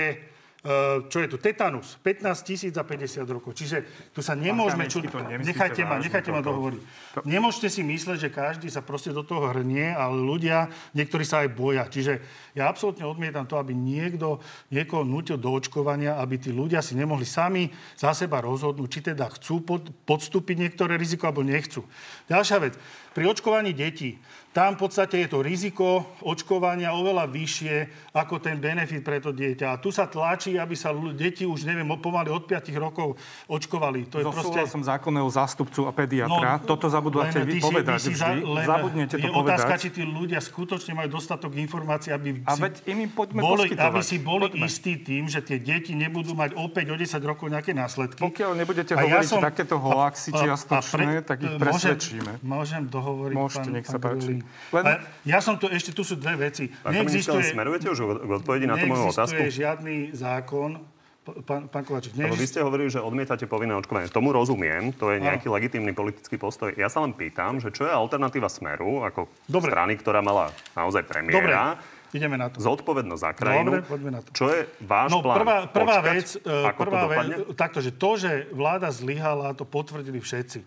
čo 1.09 1.17
je 1.17 1.25
tu, 1.25 1.41
tetanus, 1.41 1.97
15 2.05 2.45
tisíc 2.45 2.69
za 2.77 2.85
50 2.85 3.25
rokov. 3.25 3.57
Čiže 3.57 3.81
tu 4.13 4.21
sa 4.21 4.37
nemôžeme... 4.37 4.85
Čo... 4.85 5.01
Nechajte 5.41 5.81
ma, 5.89 5.97
nechajte 5.97 6.29
ma 6.29 6.45
dohovoriť. 6.45 6.81
To... 7.17 7.25
Nemôžete 7.25 7.73
si 7.73 7.81
mysleť, 7.81 8.17
že 8.21 8.29
každý 8.29 8.69
sa 8.69 8.85
proste 8.85 9.09
do 9.09 9.25
toho 9.25 9.49
hrnie, 9.49 9.89
ale 9.89 10.21
ľudia, 10.21 10.69
niektorí 10.93 11.25
sa 11.25 11.41
aj 11.41 11.49
boja. 11.57 11.89
Čiže 11.89 12.21
ja 12.53 12.69
absolútne 12.69 13.09
odmietam 13.09 13.49
to, 13.49 13.57
aby 13.57 13.73
niekto 13.73 14.37
niekoho 14.69 15.01
nutil 15.01 15.41
do 15.41 15.49
očkovania, 15.49 16.21
aby 16.21 16.37
tí 16.37 16.53
ľudia 16.53 16.85
si 16.85 16.93
nemohli 16.93 17.25
sami 17.25 17.73
za 17.97 18.13
seba 18.13 18.37
rozhodnúť, 18.45 18.89
či 18.93 18.99
teda 19.01 19.33
chcú 19.33 19.65
pod, 19.65 19.89
podstúpiť 20.05 20.61
niektoré 20.61 20.93
riziko, 20.93 21.25
alebo 21.25 21.41
nechcú. 21.41 21.81
Ďalšia 22.29 22.57
vec. 22.61 22.77
Pri 23.17 23.25
očkovaní 23.25 23.73
detí 23.73 24.21
tam 24.51 24.75
v 24.75 24.83
podstate 24.83 25.23
je 25.23 25.27
to 25.31 25.39
riziko 25.39 26.03
očkovania 26.27 26.91
oveľa 26.91 27.23
vyššie 27.31 27.75
ako 28.11 28.43
ten 28.43 28.59
benefit 28.59 28.99
pre 28.99 29.23
to 29.23 29.31
dieťa. 29.31 29.65
A 29.71 29.79
tu 29.79 29.95
sa 29.95 30.11
tlačí, 30.11 30.59
aby 30.59 30.75
sa 30.75 30.91
deti 31.15 31.47
už, 31.47 31.63
neviem, 31.63 31.87
pomaly 31.95 32.27
od 32.27 32.43
5 32.43 32.67
rokov 32.75 33.15
očkovali. 33.47 34.11
To 34.11 34.19
je 34.19 34.25
proste... 34.27 34.67
som 34.67 34.83
zákonného 34.83 35.31
zástupcu 35.31 35.87
a 35.87 35.95
pediatra. 35.95 36.59
No, 36.59 36.67
Toto 36.67 36.91
zabudujete 36.91 37.47
vy 37.47 37.63
povedať 37.63 37.99
si 38.03 38.11
za, 38.11 38.35
len, 38.35 38.67
Zabudnete 38.67 39.15
to 39.15 39.23
je 39.23 39.31
povedať. 39.31 39.55
otázka, 39.55 39.73
či 39.79 39.89
tí 39.95 40.03
ľudia 40.03 40.43
skutočne 40.43 40.99
majú 40.99 41.15
dostatok 41.15 41.55
informácií, 41.55 42.11
aby 42.11 42.43
a 42.43 42.51
si, 42.51 42.59
veď 42.59 42.73
im 42.91 43.07
poďme 43.07 43.39
boli, 43.39 43.71
aby 43.71 44.01
si 44.03 44.19
boli 44.19 44.51
poďme. 44.51 44.67
istí 44.67 44.99
tým, 44.99 45.31
že 45.31 45.39
tie 45.39 45.63
deti 45.63 45.95
nebudú 45.95 46.35
mať 46.35 46.59
opäť 46.59 46.91
o 46.91 46.95
10 46.99 47.07
rokov 47.23 47.47
nejaké 47.47 47.71
následky. 47.71 48.19
Pokiaľ 48.19 48.51
nebudete 48.59 48.99
a 48.99 49.07
hovoriť 49.07 49.15
ja 49.15 49.31
som, 49.31 49.39
takéto 49.39 49.79
hoaxy 49.79 50.35
čiastočné, 50.35 51.23
tak 51.23 51.39
ich 51.39 51.55
presvedčíme. 51.55 52.43
Môžem, 52.43 52.51
môžem 52.51 52.83
dohovoriť, 52.91 53.35
Môžete, 53.39 53.63
pán, 53.63 53.75
nech 53.79 53.87
sa 53.87 53.95
páči. 53.95 54.40
Len... 54.73 54.83
ja 55.25 55.39
som 55.39 55.55
tu, 55.57 55.67
ešte 55.67 55.91
tu 55.95 56.01
sú 56.01 56.15
dve 56.17 56.49
veci. 56.49 56.67
Pán 56.69 56.93
Neexistuje, 56.93 57.43
smerujete 57.51 57.87
už 57.89 57.99
k 58.25 58.31
odpovedi 58.41 58.65
na 58.67 58.75
tú 58.75 58.85
moju 58.85 59.09
otázku? 59.09 59.37
Neexistuje 59.37 59.59
žiadny 59.65 59.95
zákon, 60.11 60.81
Pán, 61.21 61.69
pán 61.69 61.85
Kovačík, 61.85 62.17
než... 62.17 62.33
vy 62.33 62.49
ste 62.49 62.65
hovorili, 62.65 62.89
že 62.89 62.97
odmietate 62.97 63.45
povinné 63.45 63.77
očkovanie. 63.77 64.09
Tomu 64.09 64.33
rozumiem, 64.33 64.89
to 64.89 65.13
je 65.13 65.21
nejaký 65.21 65.53
Áno. 65.53 65.53
legitímny 65.53 65.93
politický 65.93 66.41
postoj. 66.41 66.73
Ja 66.73 66.89
sa 66.89 67.05
len 67.05 67.13
pýtam, 67.13 67.61
že 67.61 67.69
čo 67.69 67.85
je 67.85 67.93
alternatíva 67.93 68.49
Smeru, 68.49 69.05
ako 69.05 69.29
Dobre. 69.45 69.69
strany, 69.69 69.93
ktorá 70.01 70.25
mala 70.25 70.49
naozaj 70.73 71.05
premiéra, 71.05 71.77
Dobre 71.77 72.01
Ideme 72.11 72.35
na 72.35 72.51
to. 72.51 72.59
Zodpovednosť 72.59 73.21
za 73.23 73.31
krajinu. 73.31 73.69
Dobre, 73.71 73.87
poďme 73.87 74.11
na 74.11 74.19
to. 74.19 74.29
Čo 74.35 74.51
je 74.51 74.67
váš 74.83 75.15
No, 75.15 75.23
plán? 75.23 75.37
prvá, 75.39 75.57
prvá 75.71 75.95
Počkať, 76.03 76.11
vec, 76.11 76.27
e, 76.43 76.67
ako 76.67 76.79
prvá 76.83 76.99
to 76.99 77.07
vec, 77.07 77.25
takto, 77.55 77.79
že 77.79 77.91
to, 77.95 78.09
že 78.19 78.31
vláda 78.51 78.91
zlyhala, 78.91 79.55
to 79.55 79.63
potvrdili 79.63 80.19
všetci. 80.19 80.59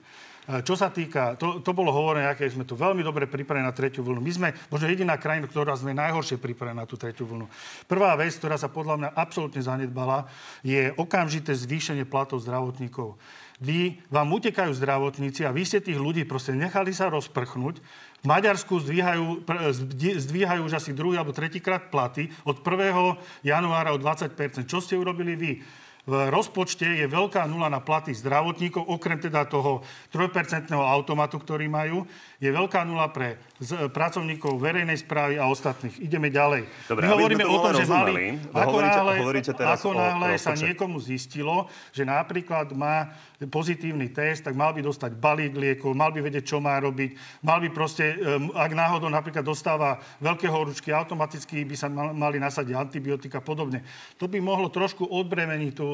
Čo 0.44 0.76
sa 0.76 0.92
týka, 0.92 1.40
to, 1.40 1.64
to 1.64 1.72
bolo 1.72 1.88
hovorené, 1.88 2.28
aké 2.28 2.44
sme 2.44 2.68
tu 2.68 2.76
veľmi 2.76 3.00
dobre 3.00 3.24
pripravení 3.24 3.64
na 3.64 3.72
tretiu 3.72 4.04
vlnu. 4.04 4.20
My 4.20 4.32
sme 4.32 4.48
možno 4.68 4.92
jediná 4.92 5.16
krajina, 5.16 5.48
ktorá 5.48 5.72
sme 5.72 5.96
najhoršie 5.96 6.36
pripravení 6.36 6.76
na 6.76 6.84
tú 6.84 7.00
tretiu 7.00 7.24
vlnu. 7.24 7.48
Prvá 7.88 8.12
vec, 8.20 8.36
ktorá 8.36 8.60
sa 8.60 8.68
podľa 8.68 9.00
mňa 9.00 9.10
absolútne 9.16 9.64
zanedbala, 9.64 10.28
je 10.60 10.92
okamžité 11.00 11.56
zvýšenie 11.56 12.04
platov 12.04 12.44
zdravotníkov. 12.44 13.16
Vy, 13.64 14.04
vám 14.12 14.36
utekajú 14.36 14.76
zdravotníci 14.76 15.48
a 15.48 15.54
vy 15.54 15.64
ste 15.64 15.80
tých 15.80 15.96
ľudí 15.96 16.28
proste 16.28 16.52
nechali 16.52 16.92
sa 16.92 17.08
rozprchnúť. 17.08 17.80
V 18.20 18.26
Maďarsku 18.28 18.84
zdvíhajú, 18.84 19.48
zdvíhajú 20.28 20.60
už 20.68 20.76
asi 20.76 20.92
druhý 20.92 21.16
alebo 21.16 21.32
tretíkrát 21.32 21.88
platy 21.88 22.28
od 22.44 22.60
1. 22.60 23.48
januára 23.48 23.96
o 23.96 23.98
20 24.00 24.36
Čo 24.68 24.84
ste 24.84 25.00
urobili 25.00 25.32
vy? 25.40 25.52
V 26.04 26.28
rozpočte 26.28 26.84
je 26.84 27.08
veľká 27.08 27.48
nula 27.48 27.72
na 27.72 27.80
platy 27.80 28.12
zdravotníkov, 28.12 28.84
okrem 28.84 29.16
teda 29.16 29.48
toho 29.48 29.80
3% 30.12 30.68
automatu, 30.68 31.40
ktorý 31.40 31.64
majú. 31.64 32.04
Je 32.36 32.52
veľká 32.52 32.84
nula 32.84 33.08
pre 33.08 33.40
z, 33.56 33.88
pracovníkov 33.88 34.60
verejnej 34.60 35.00
správy 35.00 35.40
a 35.40 35.48
ostatných. 35.48 35.96
Ideme 36.04 36.28
ďalej. 36.28 36.68
Dobre, 36.92 37.08
My 37.08 37.16
hovoríme 37.16 37.44
o 37.48 37.56
tom, 37.56 37.72
že 37.72 37.88
mali... 37.88 38.36
Ako 38.52 38.76
náhle, 38.84 39.12
hovoríte 39.16 39.52
teraz 39.56 39.80
ako 39.80 39.88
o 39.90 39.96
náhle 39.96 40.36
sa 40.36 40.52
rozpočte. 40.52 40.64
niekomu 40.68 40.96
zistilo, 41.00 41.72
že 41.96 42.04
napríklad 42.04 42.76
má 42.76 43.16
pozitívny 43.48 44.12
test, 44.12 44.44
tak 44.44 44.52
mal 44.56 44.76
by 44.76 44.84
dostať 44.84 45.16
balík 45.16 45.56
liekov, 45.56 45.96
mal 45.96 46.12
by 46.12 46.20
vedieť, 46.20 46.44
čo 46.44 46.58
má 46.60 46.76
robiť, 46.80 47.40
mal 47.44 47.60
by 47.60 47.68
proste, 47.72 48.16
ak 48.52 48.72
náhodou 48.72 49.08
napríklad 49.08 49.44
dostáva 49.44 50.00
veľké 50.20 50.48
horúčky, 50.48 50.92
automaticky 50.92 51.64
by 51.64 51.76
sa 51.76 51.88
mal- 51.88 52.12
mali 52.12 52.36
nasadiť 52.40 52.74
antibiotika 52.76 53.40
a 53.40 53.44
podobne. 53.44 53.84
To 54.20 54.28
by 54.28 54.38
mohlo 54.40 54.68
trošku 54.68 55.08
odbremeniť 55.08 55.72
tú, 55.76 55.86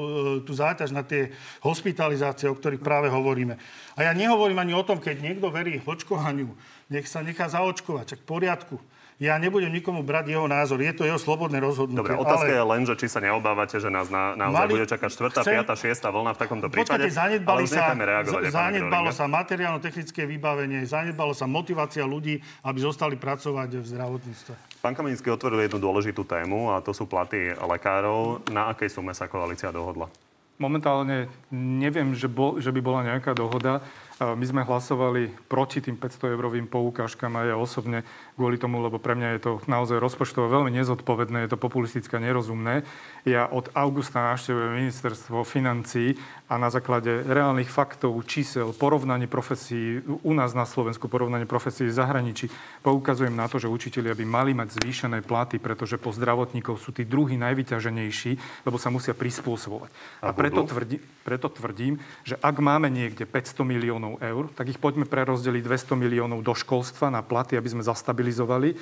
tú 0.45 0.53
záťaž 0.53 0.91
na 0.93 1.03
tie 1.07 1.33
hospitalizácie, 1.65 2.49
o 2.51 2.57
ktorých 2.57 2.83
práve 2.83 3.09
hovoríme. 3.09 3.57
A 3.95 4.07
ja 4.09 4.13
nehovorím 4.17 4.61
ani 4.61 4.73
o 4.75 4.85
tom, 4.87 4.99
keď 4.99 5.21
niekto 5.21 5.49
verí 5.53 5.81
očkovaniu, 5.85 6.53
nech 6.91 7.07
sa 7.07 7.23
nechá 7.23 7.47
zaočkovať, 7.49 8.17
čak 8.17 8.21
v 8.25 8.29
poriadku. 8.29 8.77
Ja 9.21 9.37
nebudem 9.37 9.69
nikomu 9.69 10.01
brať 10.01 10.33
jeho 10.33 10.49
názor, 10.49 10.81
je 10.81 10.97
to 10.97 11.05
jeho 11.05 11.21
slobodné 11.21 11.61
rozhodnutie. 11.61 12.09
Dobre, 12.09 12.17
otázka 12.17 12.57
ale... 12.57 12.57
je 12.57 12.65
len, 12.65 12.83
že 12.89 12.95
či 12.97 13.07
sa 13.13 13.21
neobávate, 13.21 13.77
že 13.77 13.93
nás 13.93 14.09
na, 14.09 14.33
naozaj 14.33 14.65
Mali- 14.65 14.73
bude 14.81 14.87
čakať 14.89 15.11
4., 15.13 15.45
Chcem- 15.45 15.61
5., 15.61 15.77
6. 16.01 16.09
vlna 16.09 16.31
v 16.33 16.39
takomto 16.41 16.67
prípade. 16.73 17.05
Počkajte, 17.05 17.13
zanedbali 17.13 17.69
sa, 17.69 17.93
reagovať. 17.93 18.49
z- 18.49 18.57
zanedbalo 18.57 19.13
sa 19.13 19.29
materiálno-technické 19.29 20.25
vybavenie, 20.25 20.89
zanedbalo 20.89 21.37
sa 21.37 21.45
motivácia 21.45 22.01
ľudí, 22.09 22.41
aby 22.65 22.79
zostali 22.81 23.21
pracovať 23.21 23.77
v 23.77 23.87
zdravotníctve. 23.93 24.70
Pán 24.81 24.97
Kamenický 24.97 25.29
otvoril 25.29 25.69
jednu 25.69 25.77
dôležitú 25.77 26.25
tému 26.25 26.73
a 26.73 26.81
to 26.81 26.97
sú 26.97 27.05
platy 27.05 27.53
lekárov. 27.53 28.41
Na 28.49 28.73
akej 28.73 28.89
sume 28.89 29.13
sa 29.13 29.29
koalícia 29.29 29.69
dohodla? 29.69 30.09
Momentálne 30.57 31.29
neviem, 31.53 32.17
že, 32.17 32.33
bol, 32.33 32.57
že 32.65 32.73
by 32.73 32.81
bola 32.81 33.05
nejaká 33.05 33.37
dohoda. 33.37 33.85
My 34.21 34.45
sme 34.45 34.69
hlasovali 34.69 35.33
proti 35.49 35.81
tým 35.81 35.97
500 35.97 36.37
eurovým 36.37 36.69
poukážkam 36.69 37.41
a 37.41 37.49
ja 37.49 37.57
osobne 37.57 38.05
kvôli 38.37 38.61
tomu, 38.61 38.77
lebo 38.85 39.01
pre 39.01 39.17
mňa 39.17 39.29
je 39.33 39.41
to 39.41 39.53
naozaj 39.65 39.97
rozpočtovo 39.97 40.45
veľmi 40.45 40.77
nezodpovedné, 40.77 41.49
je 41.49 41.57
to 41.57 41.57
populistické 41.57 42.21
nerozumné. 42.21 42.85
Ja 43.25 43.49
od 43.49 43.73
augusta 43.73 44.21
navštevujem 44.29 44.77
ministerstvo 44.77 45.41
financí 45.41 46.21
a 46.53 46.61
na 46.61 46.69
základe 46.69 47.25
reálnych 47.25 47.73
faktov, 47.73 48.13
čísel, 48.29 48.77
porovnaní 48.77 49.25
profesí 49.25 50.05
u 50.05 50.33
nás 50.37 50.53
na 50.53 50.69
Slovensku, 50.69 51.09
porovnaní 51.09 51.49
profesí 51.49 51.89
v 51.89 51.97
zahraničí, 51.97 52.53
poukazujem 52.85 53.33
na 53.33 53.49
to, 53.49 53.57
že 53.57 53.73
učitelia 53.73 54.13
by 54.13 54.25
mali 54.29 54.53
mať 54.53 54.85
zvýšené 54.85 55.25
platy, 55.25 55.57
pretože 55.57 55.97
po 55.97 56.13
zdravotníkov 56.13 56.77
sú 56.77 56.93
tí 56.93 57.09
druhí 57.09 57.41
najvyťaženejší, 57.41 58.65
lebo 58.69 58.77
sa 58.77 58.93
musia 58.93 59.17
prispôsobovať. 59.17 59.89
A, 60.21 60.29
A 60.29 60.37
preto, 60.37 60.61
tvrdí, 60.67 61.01
preto 61.23 61.47
tvrdím, 61.49 62.03
že 62.27 62.35
ak 62.37 62.57
máme 62.59 62.91
niekde 62.91 63.25
500 63.25 63.63
miliónov 63.63 64.10
eur, 64.19 64.51
tak 64.51 64.67
ich 64.73 64.83
poďme 64.83 65.07
prerozdeliť 65.07 65.63
200 65.63 65.95
miliónov 65.95 66.43
do 66.43 66.51
školstva 66.57 67.13
na 67.15 67.23
platy, 67.23 67.55
aby 67.55 67.71
sme 67.71 67.87
zastabilizovali 67.87 68.75
e, 68.75 68.77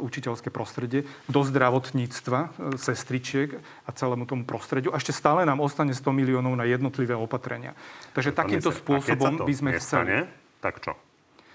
učiteľské 0.00 0.48
prostredie, 0.48 1.04
do 1.28 1.40
zdravotníctva, 1.44 2.38
e, 2.40 2.48
sestričiek 2.80 3.60
a 3.84 3.90
celému 3.92 4.24
tomu 4.24 4.48
prostrediu. 4.48 4.94
A 4.94 5.00
ešte 5.02 5.12
stále 5.12 5.44
nám 5.44 5.60
ostane 5.60 5.92
100 5.92 6.08
miliónov 6.14 6.56
na 6.56 6.64
jednotlivé 6.64 7.12
opatrenia. 7.12 7.76
Takže 8.16 8.32
takýmto 8.32 8.72
spôsobom 8.72 9.44
by 9.44 9.54
sme 9.56 9.70
nestane, 9.76 10.30
chceli. 10.30 10.62
tak 10.64 10.80
čo? 10.80 10.96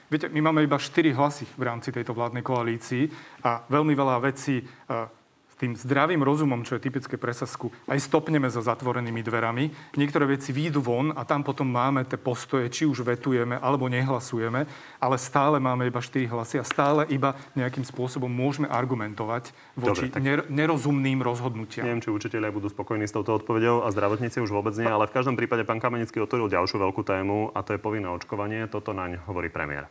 Viete, 0.08 0.32
my 0.32 0.39
máme 0.39 0.63
iba 0.63 0.80
4 0.80 1.12
hlasy 1.15 1.43
v 1.60 1.63
rámci 1.67 1.91
tejto 1.91 2.15
vládnej 2.15 2.39
koalícii 2.39 3.12
a 3.43 3.67
veľmi 3.67 3.91
veľa 3.91 4.23
vecí 4.23 4.63
e, 4.63 4.65
tým 5.58 5.74
zdravým 5.74 6.22
rozumom, 6.22 6.62
čo 6.62 6.78
je 6.78 6.86
typické 6.86 7.17
pre 7.17 7.34
Sasku, 7.34 7.74
aj 7.89 7.98
stopneme 7.98 8.46
za 8.48 8.62
zatvorenými 8.62 9.26
dverami. 9.26 9.98
Niektoré 9.98 10.30
veci 10.30 10.54
výjdu 10.54 10.80
von 10.80 11.12
a 11.17 11.26
tam 11.26 11.41
potom 11.41 11.65
máme 11.65 12.06
tie 12.06 12.15
postoje, 12.15 12.70
či 12.70 12.86
už 12.86 13.02
vetujeme 13.02 13.58
alebo 13.58 13.89
nehlasujeme, 13.89 14.70
ale 15.02 15.15
stále 15.17 15.58
máme 15.58 15.89
iba 15.89 15.98
4 15.98 16.30
hlasy 16.30 16.62
a 16.62 16.65
stále 16.65 17.10
iba 17.10 17.34
nejakým 17.58 17.84
spôsobom 17.84 18.30
môžeme 18.30 18.70
argumentovať 18.70 19.50
voči 19.74 20.08
Dobre, 20.08 20.13
tak- 20.13 20.24
ner- 20.24 20.48
nerozumným 20.48 21.26
rozhodnutiam. 21.26 21.89
Neviem, 21.89 22.06
či 22.06 22.13
učiteľia 22.13 22.54
budú 22.54 22.70
spokojní 22.70 23.10
s 23.10 23.13
touto 23.17 23.34
odpoveďou 23.41 23.82
a 23.82 23.91
zdravotníci 23.91 24.38
už 24.38 24.54
vôbec 24.54 24.78
nie, 24.78 24.86
ale 24.86 25.10
v 25.10 25.15
každom 25.17 25.34
prípade 25.34 25.65
pán 25.65 25.82
Kamenický 25.82 26.22
otvoril 26.22 26.54
ďalšiu 26.54 26.78
veľkú 26.78 27.02
tému 27.02 27.52
a 27.58 27.65
to 27.65 27.74
je 27.74 27.82
povinné 27.82 28.06
očkovanie. 28.08 28.70
Toto 28.70 28.93
naň 28.93 29.26
hovorí 29.26 29.50
premiér. 29.50 29.89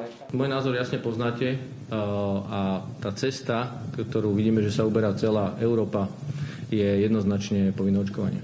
Lekárov. 0.00 0.32
Môj 0.32 0.48
názor 0.48 0.72
jasne 0.72 0.96
poznáte 0.96 1.60
uh, 1.60 2.00
a 2.48 2.60
tá 3.04 3.12
cesta, 3.12 3.84
ktorú 3.92 4.32
vidíme, 4.32 4.64
že 4.64 4.72
sa 4.72 4.88
uberá 4.88 5.12
celá 5.12 5.60
Európa, 5.60 6.08
je 6.72 7.04
jednoznačne 7.04 7.76
povinné 7.76 8.00
očkovanie. 8.00 8.40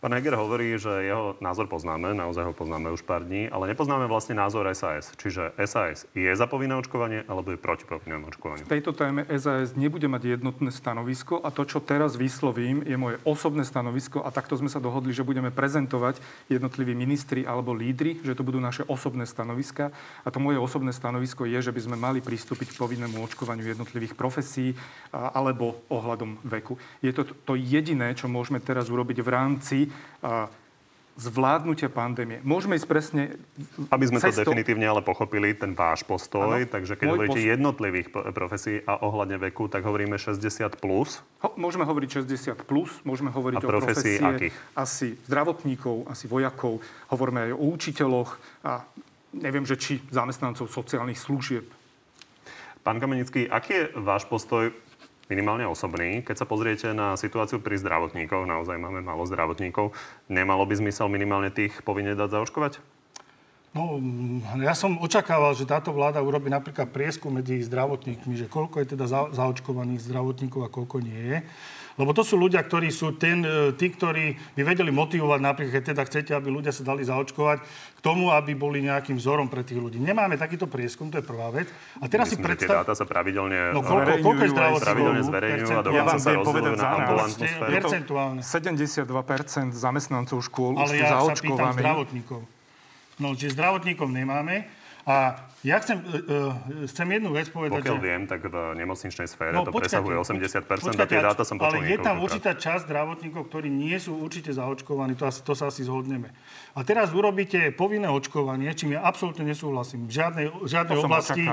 Pán 0.00 0.16
Heger 0.16 0.32
hovorí, 0.32 0.80
že 0.80 0.88
jeho 0.88 1.36
názor 1.44 1.68
poznáme, 1.68 2.16
naozaj 2.16 2.48
ho 2.48 2.56
poznáme 2.56 2.88
už 2.88 3.04
pár 3.04 3.20
dní, 3.20 3.52
ale 3.52 3.68
nepoznáme 3.68 4.08
vlastne 4.08 4.32
názor 4.32 4.64
SAS. 4.72 5.12
Čiže 5.12 5.52
SAS 5.68 6.08
je 6.16 6.32
za 6.32 6.48
povinné 6.48 6.72
očkovanie 6.72 7.28
alebo 7.28 7.52
je 7.52 7.60
proti 7.60 7.84
povinnému 7.84 8.32
očkovaniu? 8.32 8.64
V 8.64 8.72
tejto 8.72 8.96
téme 8.96 9.28
SAS 9.36 9.76
nebude 9.76 10.08
mať 10.08 10.40
jednotné 10.40 10.72
stanovisko 10.72 11.44
a 11.44 11.52
to, 11.52 11.68
čo 11.68 11.84
teraz 11.84 12.16
vyslovím, 12.16 12.80
je 12.80 12.96
moje 12.96 13.20
osobné 13.28 13.60
stanovisko 13.60 14.24
a 14.24 14.32
takto 14.32 14.56
sme 14.56 14.72
sa 14.72 14.80
dohodli, 14.80 15.12
že 15.12 15.20
budeme 15.20 15.52
prezentovať 15.52 16.16
jednotliví 16.48 16.96
ministri 16.96 17.44
alebo 17.44 17.76
lídry, 17.76 18.24
že 18.24 18.32
to 18.32 18.40
budú 18.40 18.56
naše 18.56 18.88
osobné 18.88 19.28
stanoviska 19.28 19.92
a 20.24 20.28
to 20.32 20.40
moje 20.40 20.56
osobné 20.56 20.96
stanovisko 20.96 21.44
je, 21.44 21.60
že 21.60 21.76
by 21.76 21.80
sme 21.84 22.00
mali 22.00 22.24
pristúpiť 22.24 22.72
k 22.72 22.80
povinnému 22.80 23.20
očkovaniu 23.20 23.68
jednotlivých 23.68 24.16
profesí 24.16 24.72
alebo 25.12 25.84
ohľadom 25.92 26.40
veku. 26.48 26.80
Je 27.04 27.12
to 27.12 27.28
to 27.44 27.52
jediné, 27.52 28.16
čo 28.16 28.32
môžeme 28.32 28.64
teraz 28.64 28.88
urobiť 28.88 29.20
v 29.20 29.28
rámci 29.28 29.78
zvládnutia 31.20 31.92
pandémie. 31.92 32.40
Môžeme 32.40 32.80
ísť 32.80 32.88
presne 32.88 33.22
Aby 33.92 34.08
sme 34.08 34.24
to 34.24 34.32
cestou- 34.32 34.56
definitívne 34.56 34.88
ale 34.88 35.04
pochopili, 35.04 35.52
ten 35.52 35.76
váš 35.76 36.00
postoj, 36.00 36.64
Áno. 36.64 36.64
takže 36.64 36.96
keď 36.96 37.06
hovoríte 37.12 37.36
post- 37.36 37.52
jednotlivých 37.52 38.08
profesí 38.32 38.74
a 38.88 39.04
ohľadne 39.04 39.36
veku, 39.36 39.68
tak 39.68 39.84
hovoríme 39.84 40.16
60 40.16 40.40
plus. 40.80 41.20
Ho, 41.44 41.52
môžeme 41.60 41.84
hovoriť 41.84 42.24
60 42.24 42.64
plus, 42.64 42.88
môžeme 43.04 43.28
hovoriť 43.28 43.60
A 43.60 43.60
o 43.60 43.68
profesie 43.68 44.16
akých? 44.16 44.54
asi 44.72 45.12
zdravotníkov, 45.28 46.08
asi 46.08 46.24
vojakov, 46.24 46.80
hovoríme 47.12 47.50
aj 47.50 47.52
o 47.52 47.64
učiteľoch 47.68 48.30
a 48.64 48.80
neviem, 49.36 49.68
že 49.68 49.76
či 49.76 50.00
zamestnancov 50.08 50.72
sociálnych 50.72 51.20
služieb. 51.20 51.68
Pán 52.80 52.96
Kamenický, 52.96 53.44
aký 53.44 53.72
je 53.76 53.84
váš 54.00 54.24
postoj 54.24 54.72
minimálne 55.30 55.64
osobný, 55.64 56.26
keď 56.26 56.42
sa 56.42 56.46
pozriete 56.50 56.90
na 56.90 57.14
situáciu 57.14 57.62
pri 57.62 57.78
zdravotníkoch, 57.78 58.50
naozaj 58.50 58.76
máme 58.76 59.00
málo 59.00 59.22
zdravotníkov, 59.24 59.94
nemalo 60.26 60.66
by 60.66 60.74
zmysel 60.82 61.06
minimálne 61.06 61.54
tých 61.54 61.78
povinne 61.86 62.18
dať 62.18 62.34
zaočkovať? 62.34 62.82
No, 63.70 64.02
mm, 64.02 64.66
ja 64.66 64.74
som 64.74 64.98
očakával, 64.98 65.54
že 65.54 65.62
táto 65.62 65.94
vláda 65.94 66.18
urobí 66.18 66.50
napríklad 66.50 66.90
prieskum 66.90 67.38
medzi 67.38 67.62
zdravotníkmi, 67.62 68.34
že 68.34 68.50
koľko 68.50 68.82
je 68.82 68.98
teda 68.98 69.06
za, 69.06 69.30
zaočkovaných 69.30 70.02
zdravotníkov 70.10 70.66
a 70.66 70.72
koľko 70.74 70.98
nie 70.98 71.22
je. 71.22 71.38
Lebo 71.98 72.14
to 72.14 72.22
sú 72.22 72.38
ľudia, 72.38 72.62
ktorí 72.62 72.92
sú 72.92 73.18
ten, 73.18 73.42
e, 73.42 73.74
tí, 73.74 73.90
ktorí 73.90 74.38
by 74.54 74.62
vedeli 74.62 74.94
motivovať, 74.94 75.40
napríklad, 75.42 75.72
keď 75.80 75.84
teda 75.94 76.02
chcete, 76.06 76.30
aby 76.34 76.48
ľudia 76.50 76.70
sa 76.70 76.86
dali 76.86 77.02
zaočkovať, 77.02 77.58
k 77.96 78.00
tomu, 78.00 78.32
aby 78.32 78.56
boli 78.56 78.80
nejakým 78.80 79.18
vzorom 79.18 79.50
pre 79.50 79.60
tých 79.66 79.76
ľudí. 79.76 80.00
Nemáme 80.00 80.40
takýto 80.40 80.64
prieskum, 80.64 81.12
to 81.12 81.20
je 81.20 81.24
prvá 81.26 81.50
vec. 81.52 81.68
A 82.00 82.08
teraz 82.08 82.30
Myslím, 82.32 82.40
si 82.40 82.40
že 82.40 82.46
tie 82.46 82.50
predstav... 82.64 82.76
dáta 82.86 82.94
sa 82.96 83.04
pravidelne, 83.04 83.76
No 83.76 83.84
koľko, 83.84 84.10
koľko 84.24 84.42
je 84.46 84.52
pravidelne 84.80 85.22
zverejňujú 85.26 85.68
a 85.68 85.82
Percentuálne. 85.82 85.84
dokonca 85.84 86.08
vám 86.08 86.20
sa 86.20 86.30
povedať 86.40 86.72
na 86.72 86.88
ambulantnú 86.96 87.44
sféru. 87.44 87.72
Percentuálne. 87.76 88.40
72% 88.40 89.76
zamestnancov 89.76 90.38
škôl 90.46 90.72
už 90.80 90.88
Ale 90.88 90.92
sú 90.92 90.96
ja 90.96 91.08
sa 91.20 91.34
pýtam 91.36 91.72
zdravotníkov. 91.76 92.40
No, 93.20 93.36
čiže 93.36 93.52
zdravotníkov 93.52 94.08
nemáme. 94.08 94.79
A 95.08 95.48
ja 95.60 95.76
chcem, 95.80 96.00
uh, 96.00 96.56
chcem 96.88 97.04
jednu 97.04 97.36
vec 97.36 97.52
povedať, 97.52 97.84
Pokiaľ 97.84 97.98
že... 98.00 98.04
viem, 98.04 98.22
tak 98.24 98.40
v 98.48 98.56
nemocničnej 98.80 99.28
sfére 99.28 99.52
No, 99.52 99.68
to 99.68 99.72
počkajte, 99.72 100.00
presahuje 100.00 100.16
80% 100.16 100.56
a 100.56 100.64
tie 100.64 100.76
počkajte, 100.76 101.16
dáta 101.20 101.44
som 101.44 101.56
počul 101.60 101.84
Ale 101.84 101.88
je 101.88 101.98
tam 102.00 102.16
určitá 102.24 102.56
časť 102.56 102.88
zdravotníkov, 102.88 103.42
ktorí 103.48 103.68
nie 103.68 103.96
sú 104.00 104.16
určite 104.16 104.56
zaočkovaní, 104.56 105.16
to, 105.20 105.28
asi, 105.28 105.40
to 105.44 105.52
sa 105.52 105.68
asi 105.68 105.84
zhodneme. 105.84 106.32
A 106.72 106.80
teraz 106.80 107.12
urobíte 107.12 107.76
povinné 107.76 108.08
očkovanie, 108.08 108.72
čím 108.72 108.96
ja 108.96 109.04
absolútne 109.04 109.44
nesúhlasím. 109.44 110.08
V 110.08 110.16
žiadnej, 110.16 110.46
žiadnej 110.64 110.96
To 110.96 111.04
oblasti, 111.04 111.44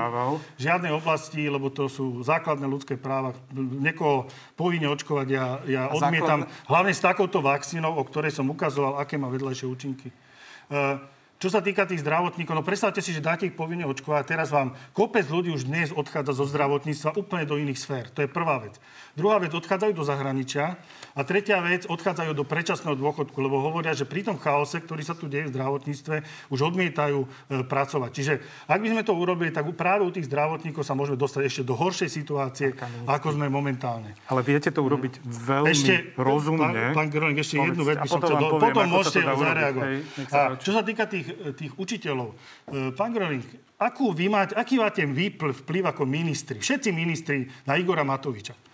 žiadnej 0.56 0.92
oblasti, 0.96 1.42
lebo 1.44 1.68
to 1.68 1.92
sú 1.92 2.24
základné 2.24 2.64
ľudské 2.64 2.96
práva. 2.96 3.36
Niekoho 3.52 4.28
povinne 4.56 4.88
očkovať 4.88 5.26
ja, 5.28 5.46
ja 5.68 5.82
A 5.88 5.92
odmietam, 5.92 6.48
základné- 6.48 6.68
hlavne 6.68 6.92
s 6.96 7.00
takouto 7.04 7.44
vakcínou, 7.44 7.92
o 7.92 8.02
ktorej 8.08 8.32
som 8.32 8.48
ukazoval, 8.48 9.00
aké 9.04 9.20
má 9.20 9.28
vedľajšie 9.28 9.66
účinky. 9.68 10.08
E, 10.08 11.17
Čo 11.38 11.54
sa 11.54 11.62
týka 11.62 11.86
tých 11.86 12.02
zdravotníkov, 12.02 12.50
no 12.50 12.66
predstavte 12.66 12.98
si, 12.98 13.14
že 13.14 13.22
dáte 13.22 13.46
ich 13.46 13.54
povinne 13.54 13.86
očkovať 13.86 14.18
a 14.18 14.26
teraz 14.26 14.50
vám 14.50 14.74
kopec 14.90 15.22
ľudí 15.30 15.54
už 15.54 15.70
dnes 15.70 15.94
odchádza 15.94 16.34
zo 16.34 16.42
zdravotníctva 16.50 17.14
úplne 17.14 17.46
do 17.46 17.54
iných 17.54 17.78
sfér. 17.78 18.10
To 18.18 18.26
je 18.26 18.28
prvá 18.28 18.58
vec. 18.58 18.74
Druhá 19.14 19.38
vec, 19.38 19.54
odchádzajú 19.54 19.94
do 19.94 20.02
zahraničia. 20.02 20.82
A 21.14 21.22
tretia 21.22 21.62
vec, 21.62 21.86
odchádzajú 21.86 22.34
do 22.34 22.42
predčasného 22.42 22.98
dôchodku, 22.98 23.38
lebo 23.38 23.62
hovoria, 23.62 23.94
že 23.94 24.02
pri 24.02 24.26
tom 24.26 24.34
chaose, 24.34 24.82
ktorý 24.82 25.02
sa 25.06 25.14
tu 25.14 25.30
deje 25.30 25.46
v 25.50 25.54
zdravotníctve, 25.54 26.16
už 26.50 26.74
odmietajú 26.74 27.18
e, 27.22 27.26
pracovať. 27.66 28.10
Čiže 28.14 28.32
ak 28.66 28.78
by 28.82 28.88
sme 28.98 29.02
to 29.06 29.14
urobili, 29.14 29.54
tak 29.54 29.66
práve 29.78 30.06
u 30.06 30.10
tých 30.10 30.26
zdravotníkov 30.26 30.82
sa 30.82 30.98
môžeme 30.98 31.18
dostať 31.18 31.42
ešte 31.46 31.62
do 31.62 31.78
horšej 31.78 32.10
situácie, 32.10 32.74
ako 33.06 33.38
sme 33.38 33.46
momentálne. 33.46 34.14
Ale 34.26 34.42
viete 34.42 34.74
to 34.74 34.82
urobiť 34.82 35.22
veľmi 35.22 35.70
Ešte, 35.70 36.18
rozumne. 36.18 36.94
Pán, 36.94 37.06
pán 37.06 37.08
Groning, 37.10 37.38
ešte 37.38 37.62
jednu 37.62 37.82
vec 37.86 37.98
by 38.02 38.08
som 38.10 38.22
potom 38.22 38.38
chcel. 38.38 38.50
poviem, 38.50 38.62
Potom 38.70 38.82
sa 38.82 38.90
môžete 38.90 39.20
zareagovať. 39.22 39.90
Čo 40.62 40.70
sa 40.74 40.82
týka 40.86 41.04
tých, 41.10 41.26
tých 41.54 41.72
učiteľov, 41.76 42.32
e, 42.32 42.36
pán 42.96 43.12
Groning, 43.12 43.44
akú 43.78 44.10
vy 44.12 44.28
máte, 44.28 44.56
aký 44.56 44.80
máte 44.80 45.04
výpl, 45.04 45.52
vplyv 45.52 45.92
ako 45.92 46.02
ministri, 46.08 46.58
všetci 46.60 46.88
ministri 46.90 47.46
na 47.68 47.78
Igora 47.78 48.02
Matoviča? 48.02 48.68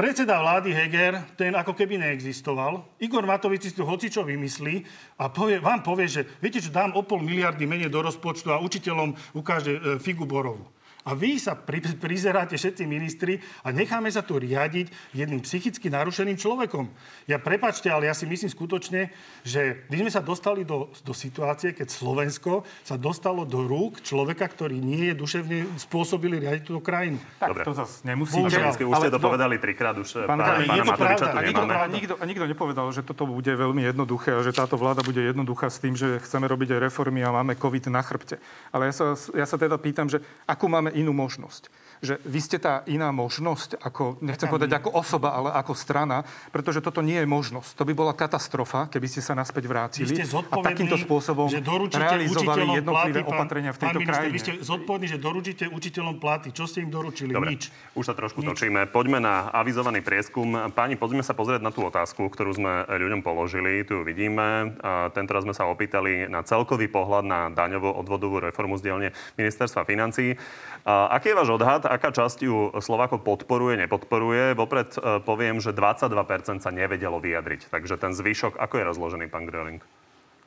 Predseda 0.00 0.40
vlády 0.40 0.72
Heger, 0.72 1.36
ten 1.36 1.52
ako 1.52 1.76
keby 1.76 2.00
neexistoval. 2.00 2.96
Igor 3.04 3.28
Matovič 3.28 3.68
si 3.68 3.76
tu 3.76 3.84
hocičo 3.84 4.24
vymyslí 4.24 4.80
a 5.20 5.28
povie, 5.28 5.60
vám 5.60 5.84
povie, 5.84 6.08
že 6.08 6.24
viete 6.40 6.56
čo, 6.56 6.72
dám 6.72 6.96
o 6.96 7.04
pol 7.04 7.20
miliardy 7.20 7.68
menej 7.68 7.92
do 7.92 8.00
rozpočtu 8.00 8.48
a 8.48 8.62
učiteľom 8.64 9.12
ukáže 9.36 9.76
e, 9.76 9.80
figu 10.00 10.24
borovú. 10.24 10.64
A 11.00 11.16
vy 11.16 11.40
sa 11.40 11.56
pri, 11.56 11.80
prizeráte 11.96 12.60
všetci 12.60 12.84
ministri 12.84 13.40
a 13.64 13.72
necháme 13.72 14.12
sa 14.12 14.20
tu 14.20 14.36
riadiť 14.36 15.16
jedným 15.16 15.40
psychicky 15.40 15.88
narušeným 15.88 16.36
človekom. 16.36 16.92
Ja 17.24 17.40
prepačte, 17.40 17.88
ale 17.88 18.12
ja 18.12 18.14
si 18.14 18.28
myslím 18.28 18.52
skutočne, 18.52 19.08
že 19.40 19.88
my 19.88 19.96
sme 20.04 20.10
sa 20.12 20.20
dostali 20.20 20.60
do, 20.60 20.92
do 21.00 21.16
situácie, 21.16 21.72
keď 21.72 21.88
Slovensko 21.88 22.68
sa 22.84 23.00
dostalo 23.00 23.48
do 23.48 23.64
rúk 23.64 24.04
človeka, 24.04 24.44
ktorý 24.44 24.76
nie 24.76 25.08
je 25.08 25.14
duševne 25.16 25.58
spôsobili 25.80 26.36
riadiť 26.36 26.68
túto 26.68 26.84
krajinu. 26.84 27.16
Tak 27.40 27.48
Dobre. 27.56 27.64
to 27.64 27.72
zase 27.72 28.04
nemusíte. 28.04 28.36
Bohužiaľ. 28.44 28.76
Už 28.76 28.98
ste 29.00 29.12
to 29.12 29.16
do- 29.16 29.24
povedali 29.24 29.56
trikrát, 29.56 29.96
už 29.96 30.28
Pán 30.28 30.36
pána, 30.36 30.60
Kamiň, 30.60 30.68
pána 30.68 30.84
Matoviča 30.84 31.26
tu 31.32 31.36
A 31.36 31.42
nikto, 31.42 31.64
nemáme. 31.64 31.80
a, 31.80 31.86
nikto, 31.88 32.14
a 32.20 32.24
nikto 32.28 32.44
nepovedal, 32.44 32.86
že 32.92 33.00
toto 33.00 33.24
bude 33.24 33.52
veľmi 33.56 33.88
jednoduché 33.88 34.36
a 34.36 34.44
že 34.44 34.52
táto 34.52 34.76
vláda 34.76 35.00
bude 35.00 35.24
jednoduchá 35.24 35.72
s 35.72 35.80
tým, 35.80 35.96
že 35.96 36.20
chceme 36.20 36.44
robiť 36.44 36.76
aj 36.76 36.80
reformy 36.92 37.24
a 37.24 37.32
máme 37.32 37.56
COVID 37.56 37.88
na 37.88 38.04
chrbte. 38.04 38.36
Ale 38.68 38.92
ja 38.92 38.94
sa, 38.94 39.06
ja 39.32 39.46
sa 39.48 39.56
teda 39.56 39.80
pýtam, 39.80 40.04
že 40.12 40.20
akú 40.44 40.68
máme 40.68 40.89
inú 40.92 41.14
možnosť? 41.14 41.70
Že 42.00 42.16
vy 42.24 42.40
ste 42.40 42.56
tá 42.56 42.80
iná 42.88 43.12
možnosť, 43.12 43.76
ako, 43.76 44.24
nechcem 44.24 44.48
povedať 44.48 44.72
ako 44.72 44.88
osoba, 44.96 45.36
ale 45.36 45.52
ako 45.52 45.76
strana, 45.76 46.24
pretože 46.48 46.80
toto 46.80 47.04
nie 47.04 47.20
je 47.20 47.28
možnosť. 47.28 47.76
To 47.76 47.84
by 47.84 47.92
bola 47.92 48.16
katastrofa, 48.16 48.88
keby 48.88 49.04
ste 49.04 49.20
sa 49.20 49.36
naspäť 49.36 49.68
vrátili 49.68 50.08
Vy 50.08 50.24
ste 50.24 50.32
a 50.32 50.56
takýmto 50.64 50.96
spôsobom 50.96 51.52
že 51.52 51.60
doručíte 51.60 52.00
realizovali 52.00 52.80
jednotlivé 52.80 53.20
platy, 53.20 53.28
pán- 53.28 53.36
opatrenia 53.36 53.70
v 53.76 53.76
pán 53.76 53.84
tejto 53.84 54.00
minister, 54.00 54.16
krajine. 54.16 54.32
Vy 54.32 54.40
ste 54.40 54.52
zodpovední, 54.64 55.06
že 55.12 55.18
doručíte 55.20 55.64
učiteľom 55.68 56.16
platy. 56.16 56.48
Čo 56.56 56.64
ste 56.64 56.80
im 56.80 56.88
doručili? 56.88 57.36
Dobre, 57.36 57.52
Nič. 57.52 57.68
už 57.92 58.04
sa 58.08 58.16
trošku 58.16 58.40
točíme. 58.48 58.88
Poďme 58.88 59.20
na 59.20 59.52
avizovaný 59.52 60.00
prieskum. 60.00 60.72
Páni, 60.72 60.96
poďme 60.96 61.20
sa 61.20 61.36
pozrieť 61.36 61.60
na 61.60 61.68
tú 61.68 61.84
otázku, 61.84 62.32
ktorú 62.32 62.56
sme 62.56 62.88
ľuďom 62.88 63.20
položili. 63.20 63.84
Tu 63.84 64.00
ju 64.00 64.08
vidíme. 64.08 64.72
Tentoraz 65.12 65.44
sme 65.44 65.52
sa 65.52 65.68
opýtali 65.68 66.32
na 66.32 66.40
celkový 66.48 66.88
pohľad 66.88 67.28
na 67.28 67.52
daňovo-odvodovú 67.52 68.40
reformu 68.40 68.80
z 68.80 68.88
dielne 68.88 69.08
Ministerstva 69.36 69.84
financí. 69.84 70.40
A 70.84 71.12
aký 71.12 71.32
je 71.32 71.38
váš 71.38 71.50
odhad? 71.52 71.84
Aká 71.84 72.08
časť 72.08 72.38
ju 72.44 72.72
Slováko 72.80 73.20
podporuje, 73.20 73.76
nepodporuje? 73.76 74.56
Vopred 74.56 74.96
e, 74.96 75.20
poviem, 75.20 75.60
že 75.60 75.76
22% 75.76 76.64
sa 76.64 76.70
nevedelo 76.72 77.20
vyjadriť. 77.20 77.68
Takže 77.68 78.00
ten 78.00 78.16
zvyšok, 78.16 78.56
ako 78.56 78.74
je 78.80 78.84
rozložený, 78.88 79.24
pán 79.28 79.44
Gröling? 79.44 79.84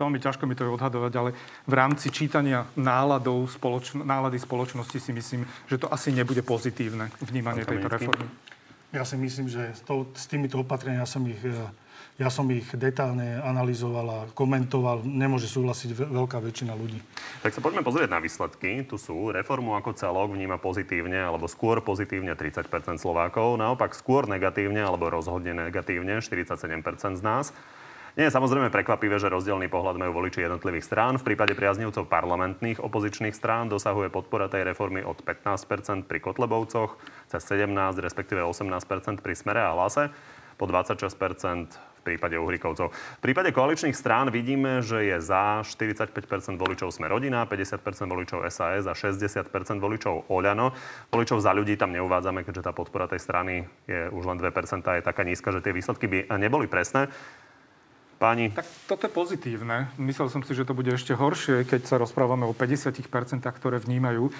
Veľmi 0.01 0.17
ťažko 0.17 0.49
mi 0.49 0.57
to 0.57 0.65
je 0.65 0.73
odhadovať, 0.73 1.13
ale 1.13 1.29
v 1.69 1.73
rámci 1.77 2.09
čítania 2.09 2.65
náladov 2.73 3.45
spoločno, 3.53 4.01
nálady 4.01 4.41
spoločnosti 4.41 4.97
si 4.97 5.11
myslím, 5.13 5.45
že 5.69 5.77
to 5.77 5.85
asi 5.93 6.09
nebude 6.09 6.41
pozitívne 6.41 7.13
vnímanie 7.21 7.61
tejto 7.61 7.87
reformy. 7.93 8.25
Ja 8.89 9.05
si 9.05 9.17
myslím, 9.17 9.49
že 9.49 9.73
s, 9.73 9.81
tou, 9.85 10.09
s 10.13 10.25
týmito 10.25 10.57
opatreniami 10.61 11.01
ja 11.01 11.09
som 11.09 11.21
ich, 11.29 11.37
e, 11.45 11.53
ja 12.21 12.29
som 12.29 12.45
ich 12.53 12.69
detálne 12.77 13.41
analyzoval 13.41 14.05
a 14.05 14.19
komentoval. 14.37 15.01
Nemôže 15.01 15.49
súhlasiť 15.49 15.89
ve- 15.97 16.09
veľká 16.21 16.37
väčšina 16.37 16.77
ľudí. 16.77 17.01
Tak 17.41 17.57
sa 17.57 17.61
poďme 17.61 17.81
pozrieť 17.81 18.09
na 18.13 18.21
výsledky. 18.21 18.85
Tu 18.85 18.95
sú 19.01 19.33
reformu 19.33 19.73
ako 19.73 19.97
celok 19.97 20.29
vníma 20.37 20.61
pozitívne 20.61 21.17
alebo 21.17 21.49
skôr 21.49 21.81
pozitívne 21.81 22.37
30% 22.37 23.01
Slovákov, 23.01 23.57
naopak 23.57 23.97
skôr 23.97 24.29
negatívne 24.29 24.85
alebo 24.85 25.09
rozhodne 25.09 25.57
negatívne 25.57 26.21
47% 26.21 27.17
z 27.17 27.23
nás. 27.25 27.49
Nie 28.13 28.29
je 28.29 28.37
samozrejme 28.37 28.69
prekvapivé, 28.69 29.17
že 29.17 29.25
rozdielný 29.25 29.73
pohľad 29.73 29.97
majú 29.97 30.21
voliči 30.21 30.45
jednotlivých 30.45 30.85
strán. 30.85 31.17
V 31.17 31.33
prípade 31.33 31.57
priaznivcov 31.57 32.05
parlamentných 32.05 32.77
opozičných 32.77 33.33
strán 33.33 33.73
dosahuje 33.73 34.13
podpora 34.13 34.45
tej 34.45 34.69
reformy 34.69 35.01
od 35.01 35.17
15 35.25 36.05
pri 36.05 36.21
Kotlebovcoch, 36.21 36.93
cez 37.25 37.41
17, 37.41 37.73
respektíve 37.97 38.45
18% 38.45 39.17
pri 39.17 39.33
Smere 39.33 39.65
a 39.65 39.73
Hlase, 39.73 40.13
po 40.55 40.65
26% 40.69 41.93
v 42.03 42.11
prípade 42.11 42.35
Uhrikovcov. 42.35 42.91
V 42.91 43.21
prípade 43.23 43.55
koaličných 43.55 43.95
strán 43.95 44.27
vidíme, 44.27 44.83
že 44.83 45.07
je 45.07 45.17
za 45.23 45.63
45% 45.63 46.11
voličov 46.59 46.91
Sme 46.91 47.07
rodina, 47.07 47.47
50% 47.47 47.79
voličov 48.11 48.43
SAS 48.51 48.83
a 48.83 48.91
60% 48.91 49.47
voličov 49.79 50.27
Oľano. 50.27 50.75
Voličov 51.07 51.39
za 51.39 51.55
ľudí 51.55 51.79
tam 51.79 51.95
neuvádzame, 51.95 52.43
keďže 52.43 52.67
tá 52.67 52.75
podpora 52.75 53.07
tej 53.07 53.23
strany 53.23 53.63
je 53.87 54.11
už 54.11 54.23
len 54.27 54.35
2% 54.35 54.51
je 54.83 55.03
taká 55.03 55.23
nízka, 55.23 55.55
že 55.55 55.63
tie 55.63 55.71
výsledky 55.71 56.11
by 56.11 56.19
neboli 56.35 56.67
presné. 56.67 57.07
Páni, 58.19 58.55
Tak 58.55 58.87
toto 58.87 59.03
je 59.03 59.11
pozitívne. 59.11 59.91
Myslel 59.99 60.31
som 60.31 60.39
si, 60.47 60.55
že 60.55 60.63
to 60.63 60.71
bude 60.71 60.87
ešte 60.87 61.11
horšie, 61.11 61.67
keď 61.67 61.81
sa 61.83 61.99
rozprávame 61.99 62.47
o 62.47 62.55
50%, 62.55 63.03
ktoré 63.43 63.83
vnímajú. 63.83 64.31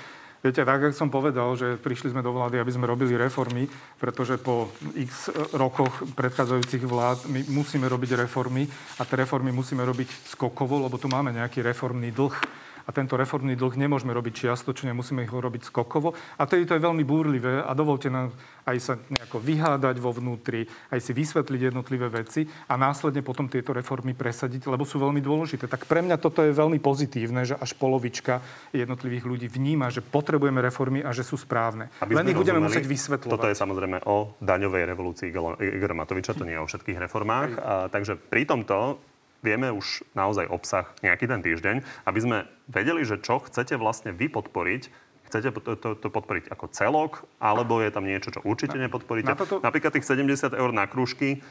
Viete, 0.44 0.68
tak, 0.68 0.76
ako 0.76 0.91
som 0.91 1.08
povedal, 1.08 1.56
že 1.56 1.80
prišli 1.80 2.12
sme 2.12 2.20
do 2.20 2.36
vlády, 2.36 2.60
aby 2.60 2.76
sme 2.76 2.84
robili 2.84 3.16
reformy, 3.16 3.64
pretože 3.96 4.36
po 4.36 4.76
x 4.91 5.32
rokoch 5.56 6.04
predchádzajúcich 6.20 6.84
vlád 6.84 7.32
my 7.32 7.48
musíme 7.48 7.88
robiť 7.88 8.28
reformy 8.28 8.68
a 9.00 9.08
tie 9.08 9.24
reformy 9.24 9.56
musíme 9.56 9.88
robiť 9.88 10.28
skokovo, 10.36 10.84
lebo 10.84 11.00
tu 11.00 11.08
máme 11.08 11.32
nejaký 11.32 11.64
reformný 11.64 12.12
dlh 12.12 12.36
a 12.84 12.89
tento 12.91 13.15
reformný 13.15 13.55
dlh 13.55 13.75
nemôžeme 13.79 14.11
robiť 14.11 14.47
čiastočne, 14.47 14.91
musíme 14.91 15.23
ho 15.23 15.38
robiť 15.39 15.67
skokovo. 15.67 16.15
A 16.39 16.43
tedy 16.43 16.67
to 16.67 16.75
je 16.75 16.84
veľmi 16.84 17.03
búrlivé 17.07 17.63
a 17.63 17.71
dovolte 17.71 18.11
nám 18.11 18.36
aj 18.63 18.77
sa 18.79 18.93
nejako 19.11 19.43
vyhádať 19.43 19.99
vo 19.99 20.15
vnútri, 20.15 20.63
aj 20.91 20.99
si 21.03 21.11
vysvetliť 21.11 21.71
jednotlivé 21.71 22.07
veci 22.07 22.47
a 22.71 22.79
následne 22.79 23.19
potom 23.19 23.51
tieto 23.51 23.75
reformy 23.75 24.15
presadiť, 24.15 24.71
lebo 24.71 24.88
sú 24.88 25.03
veľmi 25.03 25.19
dôležité. 25.19 25.67
Tak 25.67 25.84
pre 25.84 25.99
mňa 25.99 26.15
toto 26.15 26.39
je 26.43 26.55
veľmi 26.55 26.79
pozitívne, 26.79 27.43
že 27.43 27.59
až 27.59 27.75
polovička 27.75 28.39
jednotlivých 28.71 29.27
ľudí 29.27 29.47
vníma, 29.51 29.91
že 29.91 29.99
potrebujeme 29.99 30.63
reformy 30.63 31.03
a 31.03 31.11
že 31.11 31.27
sú 31.27 31.36
správne. 31.36 31.91
aby 31.99 32.15
Len 32.15 32.31
ich 32.31 32.39
budeme 32.39 32.63
musieť 32.63 32.88
vysvetľovať. 32.88 33.36
Toto 33.36 33.51
je 33.51 33.57
samozrejme 33.59 33.97
o 34.07 34.31
daňovej 34.39 34.84
revolúcii 34.88 35.27
Igor- 35.27 35.59
Igora 35.59 35.95
Matoviča, 35.95 36.31
to 36.31 36.47
nie 36.47 36.55
je 36.55 36.63
o 36.63 36.67
všetkých 36.67 36.97
reformách. 37.03 37.51
A, 37.59 37.73
takže 37.91 38.15
pri 38.15 38.47
tomto 38.47 38.99
vieme 39.44 39.70
už 39.70 39.86
naozaj 40.14 40.48
obsah 40.48 40.88
nejaký 41.02 41.28
ten 41.28 41.39
týždeň, 41.39 41.76
aby 42.04 42.20
sme 42.20 42.38
vedeli, 42.66 43.04
že 43.04 43.20
čo 43.20 43.38
chcete 43.39 43.76
vlastne 43.76 44.10
vy 44.10 44.32
podporiť. 44.32 44.88
Chcete 45.26 45.50
to, 45.56 45.74
to, 45.76 45.89
to 45.96 46.08
podporiť 46.08 46.48
ako 46.48 46.70
celok, 46.70 47.12
alebo 47.38 47.78
je 47.78 47.89
tam 47.89 48.06
niečo, 48.06 48.30
čo 48.30 48.39
určite 48.41 48.78
nepodporíte? 48.78 49.28
na 49.28 49.36
toto- 49.36 49.60
Napríklad 49.60 49.91
tých 49.91 50.06
70 50.06 50.30
eur 50.52 50.70
na 50.70 50.86
krúžky, 50.86 51.41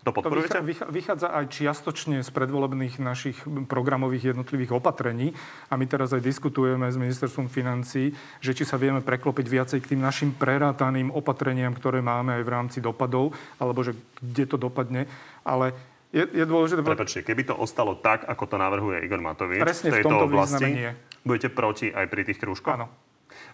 to 0.00 0.08
To 0.08 0.16
podporujete? 0.16 0.62
vychá- 0.62 0.88
vychádza 0.88 1.28
aj 1.28 1.44
čiastočne 1.50 2.16
z 2.18 2.30
predvolebných 2.30 2.96
našich 2.96 3.36
programových 3.68 4.32
jednotlivých 4.32 4.72
opatrení. 4.72 5.36
A 5.68 5.76
my 5.76 5.84
teraz 5.84 6.14
aj 6.14 6.22
diskutujeme 6.22 6.86
s 6.86 6.96
ministerstvom 6.96 7.46
financí, 7.46 8.10
že 8.38 8.54
či 8.54 8.64
sa 8.64 8.78
vieme 8.78 9.02
preklopiť 9.02 9.44
viacej 9.44 9.78
k 9.78 9.90
tým 9.92 10.00
našim 10.00 10.32
prerátaným 10.32 11.10
opatreniam, 11.10 11.74
ktoré 11.74 12.00
máme 12.00 12.32
aj 12.32 12.42
v 12.42 12.50
rámci 12.50 12.78
dopadov, 12.78 13.30
alebo 13.58 13.82
že 13.82 13.92
kde 14.16 14.44
to 14.46 14.56
dopadne. 14.56 15.04
Ale 15.42 15.76
je, 16.08 16.24
je 16.24 16.44
dôležité... 16.48 16.80
Prepačte, 16.80 17.20
keby 17.20 17.52
to 17.52 17.54
ostalo 17.56 17.92
tak, 17.92 18.24
ako 18.24 18.44
to 18.48 18.56
navrhuje 18.56 19.04
Igor 19.04 19.20
Matovič 19.20 19.60
Presne 19.60 19.92
v 19.92 19.94
tejto 20.00 20.08
tomto 20.08 20.26
oblasti, 20.28 20.66
nie. 20.68 20.90
budete 21.20 21.52
proti 21.52 21.92
aj 21.92 22.06
pri 22.08 22.22
tých 22.24 22.40
krúžkoch? 22.40 22.80
Áno. 22.80 22.88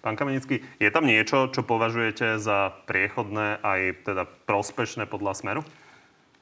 Pán 0.01 0.15
Kamenický, 0.15 0.63
je 0.79 0.91
tam 0.93 1.09
niečo, 1.09 1.51
čo 1.51 1.67
považujete 1.67 2.39
za 2.39 2.71
priechodné 2.87 3.59
aj 3.59 3.81
teda 4.07 4.23
prospešné 4.47 5.11
podľa 5.11 5.33
Smeru? 5.35 5.63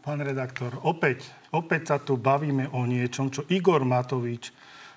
Pán 0.02 0.18
redaktor, 0.18 0.82
opäť, 0.82 1.30
opäť 1.54 1.94
sa 1.94 1.96
tu 2.02 2.18
bavíme 2.18 2.68
o 2.74 2.82
niečom, 2.84 3.30
čo 3.30 3.46
Igor 3.48 3.86
Matovič 3.86 4.50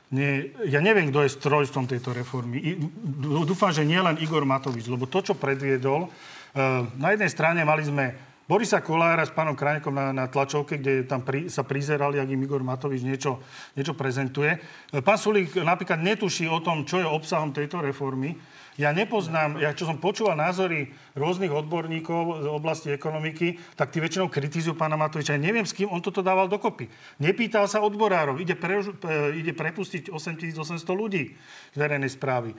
Nie, 0.09 0.53
ja 0.65 0.81
neviem, 0.81 1.09
kto 1.09 1.25
je 1.25 1.37
strojstvom 1.37 1.89
tejto 1.89 2.13
reformy. 2.13 2.57
I, 2.61 2.71
dúfam, 3.45 3.73
že 3.73 3.85
nie 3.85 3.97
len 3.97 4.17
Igor 4.21 4.45
Matovič, 4.45 4.85
lebo 4.85 5.09
to, 5.09 5.21
čo 5.21 5.33
predviedol, 5.37 6.09
uh, 6.09 6.85
na 6.97 7.13
jednej 7.13 7.29
strane 7.29 7.61
mali 7.65 7.85
sme 7.85 8.13
Borisa 8.45 8.77
Kolára 8.77 9.25
s 9.25 9.33
pánom 9.33 9.57
Krajnekom 9.57 9.89
na, 9.89 10.13
na 10.13 10.29
tlačovke, 10.29 10.77
kde 10.77 11.09
tam 11.09 11.25
pri, 11.25 11.49
sa 11.49 11.65
prizerali, 11.65 12.21
ak 12.21 12.29
im 12.29 12.45
Igor 12.45 12.61
Matovič 12.61 13.01
niečo, 13.01 13.41
niečo 13.73 13.97
prezentuje. 13.97 14.61
Pán 15.01 15.17
Sulík 15.17 15.57
napríklad 15.65 15.97
netuší 16.05 16.45
o 16.45 16.61
tom, 16.61 16.85
čo 16.85 17.01
je 17.01 17.09
obsahom 17.09 17.49
tejto 17.49 17.81
reformy. 17.81 18.37
Ja 18.75 18.91
nepoznám, 18.91 19.55
ja 19.63 19.71
čo 19.71 19.87
som 19.87 20.03
počúval 20.03 20.35
názory 20.35 20.91
rôznych 21.15 21.47
odborníkov 21.47 22.43
z 22.43 22.47
oblasti 22.51 22.91
ekonomiky, 22.91 23.55
tak 23.79 23.95
tí 23.95 24.03
väčšinou 24.03 24.27
kritizujú 24.27 24.75
pána 24.75 24.99
Matoviča. 24.99 25.39
Ja 25.39 25.39
neviem, 25.39 25.63
s 25.63 25.71
kým 25.71 25.87
on 25.87 26.03
toto 26.03 26.19
dával 26.19 26.51
dokopy. 26.51 26.91
Nepýtal 27.23 27.71
sa 27.71 27.79
odborárov. 27.79 28.35
Ide, 28.35 28.59
pre, 28.59 28.83
ide 29.31 29.55
prepustiť 29.55 30.11
8800 30.11 30.91
ľudí 30.91 31.31
z 31.71 31.77
verejnej 31.79 32.11
správy. 32.11 32.51
E, 32.51 32.55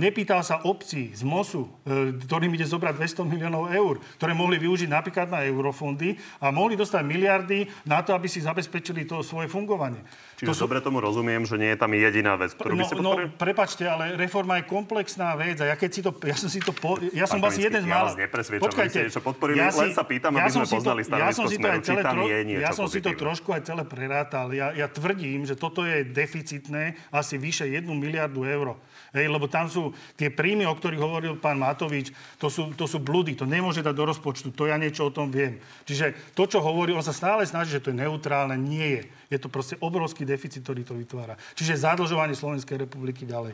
nepýtal 0.00 0.40
sa 0.40 0.64
obcí 0.64 1.12
z 1.12 1.20
MOSu, 1.20 1.68
e, 1.84 2.16
ktorým 2.16 2.56
ide 2.56 2.64
zobrať 2.64 2.96
200 2.96 3.28
miliónov 3.28 3.68
eur, 3.76 4.00
ktoré 4.16 4.32
mohli 4.32 4.56
využiť 4.56 4.88
napríklad 4.88 5.28
na 5.28 5.44
eurofondy 5.44 6.16
a 6.40 6.48
mohli 6.48 6.80
dostať 6.80 7.04
miliardy 7.04 7.68
na 7.84 8.00
to, 8.00 8.16
aby 8.16 8.24
si 8.24 8.40
zabezpečili 8.40 9.04
to 9.04 9.20
svoje 9.20 9.52
fungovanie. 9.52 10.00
Čiže 10.42 10.50
to 10.50 10.54
sú... 10.58 10.66
dobre 10.66 10.82
tomu 10.82 10.98
rozumiem, 10.98 11.46
že 11.46 11.54
nie 11.54 11.70
je 11.70 11.78
tam 11.78 11.94
jediná 11.94 12.34
vec, 12.34 12.50
ktorú 12.58 12.74
no, 12.74 12.82
by 12.82 12.84
si 12.90 12.94
No, 12.98 13.14
prepačte, 13.38 13.86
ale 13.86 14.18
reforma 14.18 14.58
je 14.58 14.66
komplexná 14.66 15.38
vec 15.38 15.62
a 15.62 15.70
ja 15.70 15.78
keď 15.78 15.90
si 15.94 16.00
to, 16.02 16.10
ja 16.26 16.34
som 16.34 16.50
si 16.50 16.58
to, 16.58 16.74
po, 16.74 16.98
ja 17.14 17.30
som 17.30 17.38
asi 17.46 17.62
jeden 17.62 17.78
z 17.78 17.86
mála... 17.86 18.10
Ja 18.18 18.26
vás 18.26 18.50
Počkajte, 18.50 19.06
ste 19.06 19.22
podporili, 19.22 19.62
ja 19.62 19.70
si, 19.70 19.78
len 19.78 19.94
sa 19.94 20.02
pýtam, 20.02 20.34
ja 20.34 20.50
aby 20.50 20.50
sme 20.50 20.66
poznali 20.66 21.06
to, 21.06 21.14
ja 21.14 21.30
som 21.30 21.46
si 21.46 21.62
to 21.62 21.66
aj 21.70 21.80
celé 21.86 22.02
tro, 22.02 22.22
je 22.26 22.38
Ja 22.58 22.74
som 22.74 22.86
si 22.90 22.98
to 22.98 23.14
trošku 23.14 23.54
aj 23.54 23.62
celé 23.62 23.86
prerátal. 23.86 24.50
Ja, 24.50 24.74
ja 24.74 24.90
tvrdím, 24.90 25.46
že 25.46 25.54
toto 25.54 25.86
je 25.86 26.02
deficitné 26.02 26.98
asi 27.14 27.38
vyše 27.38 27.70
1 27.70 27.86
miliardu 27.86 28.42
eur. 28.42 28.74
Hej, 29.12 29.28
lebo 29.28 29.44
tam 29.44 29.68
sú 29.68 29.92
tie 30.16 30.32
príjmy, 30.32 30.64
o 30.64 30.72
ktorých 30.72 31.04
hovoril 31.04 31.36
pán 31.36 31.60
Matovič, 31.60 32.16
to 32.40 32.48
sú, 32.48 32.72
to 32.72 32.88
sú 32.88 32.96
blúdy, 32.96 33.36
to 33.36 33.44
nemôže 33.44 33.84
dať 33.84 33.92
do 33.92 34.08
rozpočtu, 34.08 34.56
to 34.56 34.64
ja 34.64 34.80
niečo 34.80 35.08
o 35.08 35.12
tom 35.12 35.28
viem. 35.28 35.60
Čiže 35.84 36.32
to, 36.32 36.48
čo 36.48 36.64
hovorí, 36.64 36.96
on 36.96 37.04
sa 37.04 37.12
stále 37.12 37.44
snaží, 37.44 37.76
že 37.76 37.84
to 37.84 37.92
je 37.92 38.00
neutrálne, 38.00 38.56
nie 38.56 39.00
je. 39.00 39.02
Je 39.36 39.38
to 39.38 39.52
proste 39.52 39.76
obrovský 39.84 40.24
deficit, 40.24 40.64
ktorý 40.64 40.80
to 40.88 40.96
vytvára. 40.96 41.36
Čiže 41.52 41.84
zadlžovanie 41.84 42.32
Slovenskej 42.32 42.88
republiky 42.88 43.28
ďalej. 43.28 43.52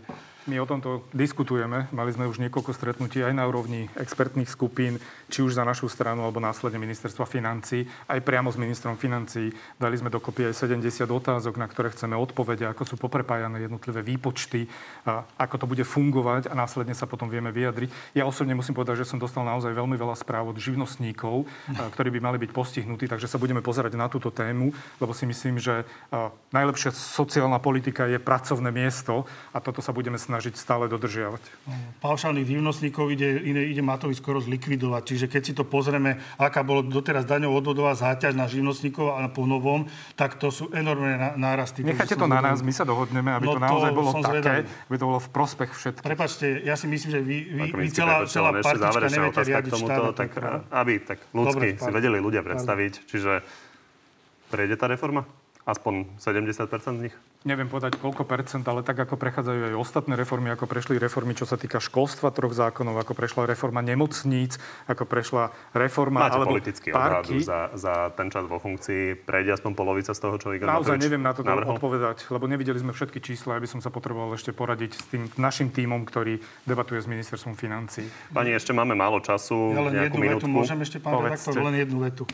My 0.48 0.64
o 0.64 0.66
tomto 0.66 1.04
diskutujeme. 1.12 1.92
Mali 1.92 2.08
sme 2.08 2.24
už 2.24 2.40
niekoľko 2.40 2.72
stretnutí 2.72 3.20
aj 3.20 3.36
na 3.36 3.44
úrovni 3.44 3.92
expertných 4.00 4.48
skupín, 4.48 4.96
či 5.28 5.44
už 5.44 5.52
za 5.52 5.60
našu 5.60 5.92
stranu, 5.92 6.24
alebo 6.24 6.40
následne 6.40 6.80
ministerstva 6.80 7.28
financí, 7.28 7.84
aj 8.08 8.24
priamo 8.24 8.48
s 8.48 8.56
ministrom 8.56 8.96
financí. 8.96 9.52
Dali 9.76 10.00
sme 10.00 10.08
dokopy 10.08 10.48
aj 10.48 10.64
70 10.64 11.04
otázok, 11.04 11.60
na 11.60 11.68
ktoré 11.68 11.92
chceme 11.92 12.16
odpovede, 12.16 12.64
ako 12.64 12.88
sú 12.88 12.96
poprepájané 12.96 13.60
jednotlivé 13.68 14.00
výpočty, 14.00 14.72
ako 15.36 15.54
to 15.60 15.68
bude 15.68 15.84
fungovať 15.84 16.48
a 16.48 16.56
následne 16.56 16.96
sa 16.96 17.04
potom 17.04 17.28
vieme 17.28 17.52
vyjadriť. 17.52 18.16
Ja 18.16 18.24
osobne 18.24 18.56
musím 18.56 18.72
povedať, 18.72 19.04
že 19.04 19.12
som 19.12 19.20
dostal 19.20 19.44
naozaj 19.44 19.76
veľmi 19.76 20.00
veľa 20.00 20.16
správ 20.16 20.48
od 20.48 20.56
živnostníkov, 20.56 21.44
ktorí 21.92 22.08
by 22.16 22.24
mali 22.24 22.40
byť 22.40 22.56
postihnutí, 22.56 23.04
takže 23.04 23.28
sa 23.28 23.36
budeme 23.36 23.60
pozerať 23.60 24.00
na 24.00 24.08
túto 24.08 24.32
tému, 24.32 24.72
lebo 24.96 25.12
si 25.12 25.28
myslím, 25.28 25.60
že 25.60 25.84
najlepšia 26.56 26.96
sociálna 26.96 27.60
politika 27.60 28.08
je 28.08 28.16
pracovné 28.16 28.72
miesto 28.72 29.28
a 29.52 29.60
toto 29.60 29.84
sa 29.84 29.92
budeme 29.92 30.16
snažiť 30.16 30.36
snažiť 30.38 30.54
stále 30.54 30.86
dodržiavať. 30.86 31.42
Paušálnych 31.98 32.46
živnostníkov 32.46 33.10
ide, 33.10 33.42
ide, 33.42 33.74
ide 33.74 33.82
Matovič 33.82 34.22
skoro 34.22 34.38
zlikvidovať. 34.38 35.02
Čiže 35.02 35.26
keď 35.26 35.42
si 35.42 35.50
to 35.50 35.66
pozrieme, 35.66 36.22
aká 36.38 36.62
bolo 36.62 36.86
doteraz 36.86 37.26
daňov 37.26 37.58
odvodová 37.58 37.98
záťaž 37.98 38.38
na 38.38 38.46
živnostníkov 38.46 39.18
a 39.18 39.26
po 39.26 39.50
novom, 39.50 39.90
tak 40.14 40.38
to 40.38 40.54
sú 40.54 40.70
enormné 40.70 41.34
nárasty. 41.34 41.82
Nechajte 41.82 42.14
to 42.14 42.30
na 42.30 42.38
nás, 42.38 42.62
my 42.62 42.70
sa 42.70 42.86
dohodneme, 42.86 43.34
aby 43.34 43.50
no 43.50 43.58
to 43.58 43.60
naozaj 43.66 43.90
bolo 43.90 44.10
také, 44.22 44.62
aby 44.62 44.96
to 44.96 45.06
bolo 45.10 45.18
v 45.18 45.30
prospech 45.34 45.70
všetkých. 45.74 46.06
Prepačte, 46.06 46.46
ja 46.62 46.78
si 46.78 46.86
myslím, 46.86 47.10
že 47.10 47.20
vy, 47.26 47.38
vy, 47.58 47.66
vy 47.74 47.88
celá, 47.90 48.22
celá 48.30 48.54
partička 48.62 49.10
neviete 49.10 49.42
riadiť 49.42 49.72
štát. 49.74 50.02
Tak, 50.14 50.30
aby 50.70 50.94
tak 51.02 51.18
ľudsky 51.34 51.82
si 51.82 51.90
vedeli 51.90 52.22
ľudia 52.22 52.46
predstaviť. 52.46 53.10
Čiže 53.10 53.42
prejde 54.54 54.78
tá 54.78 54.86
reforma? 54.86 55.26
Aspoň 55.66 56.14
70% 56.22 56.54
z 56.78 57.02
nich? 57.10 57.16
Neviem 57.46 57.70
povedať 57.70 58.02
koľko 58.02 58.26
percent, 58.26 58.66
ale 58.66 58.82
tak 58.82 58.98
ako 58.98 59.14
prechádzajú 59.14 59.70
aj 59.70 59.74
ostatné 59.78 60.18
reformy, 60.18 60.50
ako 60.50 60.66
prešli 60.66 60.98
reformy, 60.98 61.38
čo 61.38 61.46
sa 61.46 61.54
týka 61.54 61.78
školstva 61.78 62.34
troch 62.34 62.50
zákonov, 62.50 62.98
ako 62.98 63.14
prešla 63.14 63.46
reforma 63.46 63.78
nemocníc, 63.78 64.58
ako 64.90 65.06
prešla 65.06 65.54
reforma... 65.70 66.26
Máte 66.26 66.34
alebo 66.34 66.58
politický 66.58 66.90
parky. 66.90 67.38
za, 67.38 67.70
za 67.78 68.10
ten 68.18 68.34
čas 68.34 68.42
vo 68.42 68.58
funkcii. 68.58 69.22
Prejde 69.22 69.54
aspoň 69.54 69.70
polovica 69.78 70.10
z 70.10 70.18
toho, 70.18 70.34
čo 70.34 70.50
Igor 70.50 70.66
Naozaj 70.66 70.98
Matovič 70.98 71.06
neviem 71.06 71.22
na 71.22 71.30
to 71.30 71.46
navrhol? 71.46 71.78
odpovedať, 71.78 72.26
lebo 72.26 72.50
nevideli 72.50 72.78
sme 72.82 72.90
všetky 72.90 73.22
čísla, 73.22 73.54
aby 73.54 73.70
som 73.70 73.78
sa 73.78 73.94
potreboval 73.94 74.34
ešte 74.34 74.50
poradiť 74.50 74.90
s 74.98 75.04
tým 75.06 75.30
našim 75.38 75.70
tímom, 75.70 76.02
ktorý 76.02 76.42
debatuje 76.66 76.98
s 76.98 77.06
ministerstvom 77.06 77.54
financí. 77.54 78.02
Pani, 78.34 78.50
ešte 78.50 78.74
máme 78.74 78.98
málo 78.98 79.22
času, 79.22 79.78
ja 79.78 79.86
len 79.86 79.94
jednu 79.94 80.18
minútku. 80.18 80.42
vetu, 80.42 80.58
môžem 80.58 80.78
ešte, 80.82 80.98
pán 80.98 81.22
redaktor, 81.22 81.54
len 81.54 81.86
jednu 81.86 82.02
vetu 82.02 82.26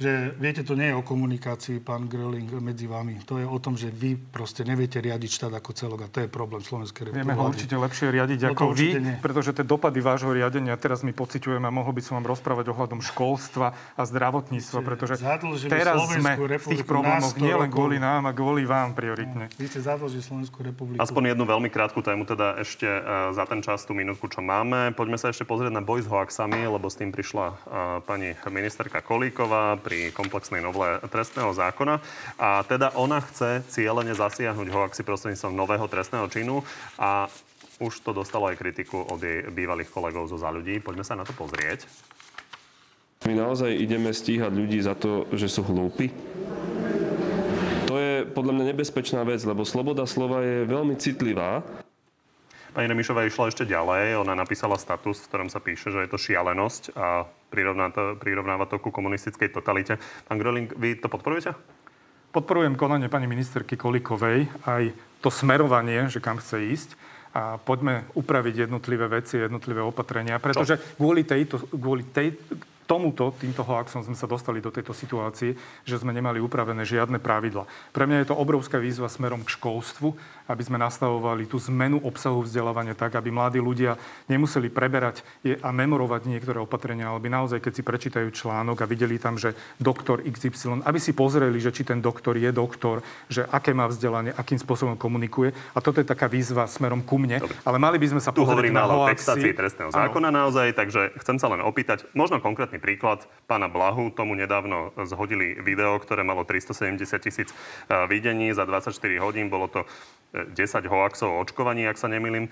že 0.00 0.32
viete, 0.40 0.64
to 0.64 0.74
nie 0.78 0.90
je 0.90 0.96
o 0.96 1.04
komunikácii, 1.04 1.80
pán 1.82 2.08
Gröling, 2.08 2.48
medzi 2.58 2.88
vami. 2.88 3.20
To 3.28 3.36
je 3.38 3.46
o 3.46 3.58
tom, 3.60 3.76
že 3.76 3.92
vy 3.92 4.16
proste 4.16 4.64
neviete 4.64 4.98
riadiť 4.98 5.30
štát 5.30 5.52
ako 5.52 5.70
celok 5.76 6.00
a 6.04 6.08
to 6.08 6.24
je 6.24 6.28
problém 6.28 6.64
Slovenskej 6.64 7.10
republiky. 7.10 7.26
Vieme 7.26 7.36
ho 7.36 7.44
určite 7.44 7.74
lepšie 7.76 8.06
riadiť 8.10 8.38
no 8.46 8.48
ako 8.54 8.64
vy, 8.72 8.88
nie. 8.98 9.14
pretože 9.20 9.52
tie 9.52 9.64
dopady 9.66 10.00
vášho 10.00 10.32
riadenia 10.32 10.74
teraz 10.80 11.04
my 11.04 11.12
pociťujeme 11.12 11.68
a 11.68 11.72
mohol 11.72 11.92
by 11.92 12.02
som 12.02 12.18
vám 12.22 12.26
rozprávať 12.32 12.72
ohľadom 12.72 13.00
školstva 13.04 13.76
a 13.94 14.02
zdravotníctva, 14.02 14.78
pretože 14.80 15.14
teraz 15.68 15.98
sme 16.08 16.32
v 16.38 16.66
tých 16.72 16.84
problémoch 16.86 17.34
nielen 17.36 17.68
kvôli 17.68 17.98
nám 18.00 18.26
a 18.28 18.32
kvôli 18.32 18.64
vám 18.64 18.96
prioritne. 18.96 19.52
No, 19.52 19.60
vy 19.60 19.66
ste 19.68 19.80
zadlžili 19.84 20.22
Slovenskú 20.22 20.64
republiku. 20.64 20.98
Aspoň 21.00 21.36
jednu 21.36 21.44
veľmi 21.44 21.68
krátku 21.68 22.00
tému 22.00 22.24
teda 22.24 22.58
ešte 22.62 22.86
uh, 22.86 23.34
za 23.34 23.44
ten 23.44 23.60
čas, 23.60 23.84
tú 23.84 23.92
minútku, 23.92 24.30
čo 24.30 24.40
máme. 24.40 24.94
Poďme 24.94 25.18
sa 25.18 25.30
ešte 25.30 25.42
pozrieť 25.42 25.74
na 25.74 25.82
boj 25.82 26.04
s 26.04 26.08
hoaxami, 26.08 26.64
lebo 26.64 26.86
s 26.86 26.96
tým 26.98 27.10
prišla 27.10 27.46
uh, 27.50 27.56
pani 28.04 28.38
ministerka 28.48 29.02
Kolíková 29.02 29.81
pri 29.82 30.14
komplexnej 30.14 30.62
novele 30.62 31.02
trestného 31.10 31.50
zákona. 31.50 31.98
A 32.38 32.62
teda 32.64 32.94
ona 32.94 33.18
chce 33.18 33.66
cieľene 33.66 34.14
zasiahnuť 34.14 34.68
hoaxi 34.70 35.02
prostredníctvom 35.02 35.58
nového 35.58 35.84
trestného 35.90 36.30
činu 36.30 36.62
a 36.96 37.26
už 37.82 38.06
to 38.06 38.14
dostalo 38.14 38.46
aj 38.46 38.62
kritiku 38.62 39.02
od 39.02 39.18
jej 39.18 39.50
bývalých 39.50 39.90
kolegov 39.90 40.30
zo 40.30 40.38
za 40.38 40.54
ľudí. 40.54 40.78
Poďme 40.78 41.02
sa 41.02 41.18
na 41.18 41.26
to 41.26 41.34
pozrieť. 41.34 41.82
My 43.26 43.38
naozaj 43.38 43.74
ideme 43.74 44.10
stíhať 44.10 44.50
ľudí 44.50 44.78
za 44.82 44.94
to, 44.94 45.26
že 45.34 45.46
sú 45.50 45.66
hlúpi? 45.66 46.10
To 47.86 47.94
je 47.98 48.26
podľa 48.26 48.52
mňa 48.56 48.64
nebezpečná 48.74 49.22
vec, 49.26 49.42
lebo 49.42 49.66
sloboda 49.66 50.06
slova 50.06 50.42
je 50.42 50.66
veľmi 50.66 50.94
citlivá. 50.98 51.62
Pani 52.72 52.88
Remišová 52.88 53.28
išla 53.28 53.52
ešte 53.52 53.68
ďalej. 53.68 54.16
Ona 54.24 54.32
napísala 54.32 54.80
status, 54.80 55.20
v 55.20 55.28
ktorom 55.28 55.48
sa 55.52 55.60
píše, 55.60 55.92
že 55.92 56.08
je 56.08 56.08
to 56.08 56.16
šialenosť 56.16 56.96
a 56.96 57.28
prirovnáva 58.16 58.64
to 58.64 58.80
ku 58.80 58.88
komunistickej 58.88 59.52
totalite. 59.52 60.00
Pán 60.24 60.40
Gröling, 60.40 60.72
vy 60.80 60.96
to 60.96 61.12
podporujete? 61.12 61.52
Podporujem 62.32 62.80
konanie 62.80 63.12
pani 63.12 63.28
ministerky 63.28 63.76
Kolikovej, 63.76 64.48
aj 64.64 64.88
to 65.20 65.28
smerovanie, 65.28 66.08
že 66.08 66.24
kam 66.24 66.40
chce 66.40 66.64
ísť 66.64 66.90
a 67.36 67.60
poďme 67.60 68.08
upraviť 68.16 68.64
jednotlivé 68.64 69.04
veci, 69.20 69.36
jednotlivé 69.36 69.84
opatrenia, 69.84 70.40
pretože 70.40 70.80
Čo? 70.80 70.96
kvôli, 70.96 71.28
tejto, 71.28 71.60
kvôli 71.76 72.08
tej, 72.08 72.40
tomuto, 72.86 73.32
týmto 73.36 73.62
hoaxom 73.64 74.04
sme 74.04 74.16
sa 74.18 74.26
dostali 74.26 74.58
do 74.58 74.74
tejto 74.74 74.92
situácie, 74.92 75.54
že 75.86 75.96
sme 75.98 76.12
nemali 76.12 76.42
upravené 76.42 76.82
žiadne 76.82 77.22
pravidla. 77.22 77.66
Pre 77.94 78.04
mňa 78.04 78.22
je 78.22 78.28
to 78.28 78.36
obrovská 78.36 78.78
výzva 78.82 79.08
smerom 79.08 79.46
k 79.46 79.54
školstvu, 79.56 80.14
aby 80.50 80.62
sme 80.62 80.76
nastavovali 80.76 81.46
tú 81.46 81.56
zmenu 81.70 82.02
obsahu 82.02 82.42
vzdelávania 82.44 82.98
tak, 82.98 83.14
aby 83.14 83.30
mladí 83.30 83.62
ľudia 83.62 83.96
nemuseli 84.26 84.68
preberať 84.68 85.22
a 85.62 85.70
memorovať 85.70 86.28
niektoré 86.28 86.58
opatrenia, 86.58 87.08
ale 87.08 87.22
by 87.22 87.30
naozaj, 87.30 87.58
keď 87.62 87.72
si 87.72 87.82
prečítajú 87.86 88.28
článok 88.34 88.82
a 88.82 88.90
videli 88.90 89.16
tam, 89.16 89.38
že 89.38 89.54
doktor 89.78 90.20
XY, 90.20 90.82
aby 90.82 90.98
si 90.98 91.14
pozreli, 91.14 91.56
že 91.62 91.72
či 91.72 91.86
ten 91.86 92.02
doktor 92.02 92.36
je 92.36 92.50
doktor, 92.50 93.00
že 93.30 93.46
aké 93.48 93.72
má 93.72 93.86
vzdelanie, 93.86 94.34
akým 94.34 94.58
spôsobom 94.58 94.98
komunikuje. 94.98 95.54
A 95.72 95.78
toto 95.80 96.02
je 96.02 96.06
taká 96.06 96.26
výzva 96.26 96.66
smerom 96.66 97.00
ku 97.00 97.16
mne. 97.16 97.40
Dobre. 97.40 97.56
Ale 97.62 97.78
mali 97.78 97.96
by 97.96 98.06
sme 98.16 98.20
sa 98.20 98.34
tu 98.34 98.42
pozrieť 98.42 98.74
na 98.74 98.84
hoaxy. 98.84 99.54
trestného 99.54 99.90
zákona 99.94 100.28
ano. 100.28 100.38
naozaj, 100.46 100.74
takže 100.74 101.14
chcem 101.22 101.36
sa 101.38 101.46
len 101.48 101.62
opýtať, 101.62 102.04
možno 102.12 102.42
konkrétny 102.72 102.80
príklad 102.80 103.28
pána 103.44 103.68
Blahu. 103.68 104.08
Tomu 104.16 104.32
nedávno 104.32 104.96
zhodili 105.04 105.60
video, 105.60 106.00
ktoré 106.00 106.24
malo 106.24 106.48
370 106.48 107.04
tisíc 107.20 107.52
e, 107.52 107.54
videní 108.08 108.48
za 108.56 108.64
24 108.64 108.96
hodín. 109.20 109.52
Bolo 109.52 109.68
to 109.68 109.84
10 110.32 110.56
e, 110.56 110.88
hoaxov 110.88 111.28
o 111.28 111.40
očkovaní, 111.44 111.84
ak 111.84 112.00
sa 112.00 112.08
nemýlim, 112.08 112.48
e, 112.48 112.50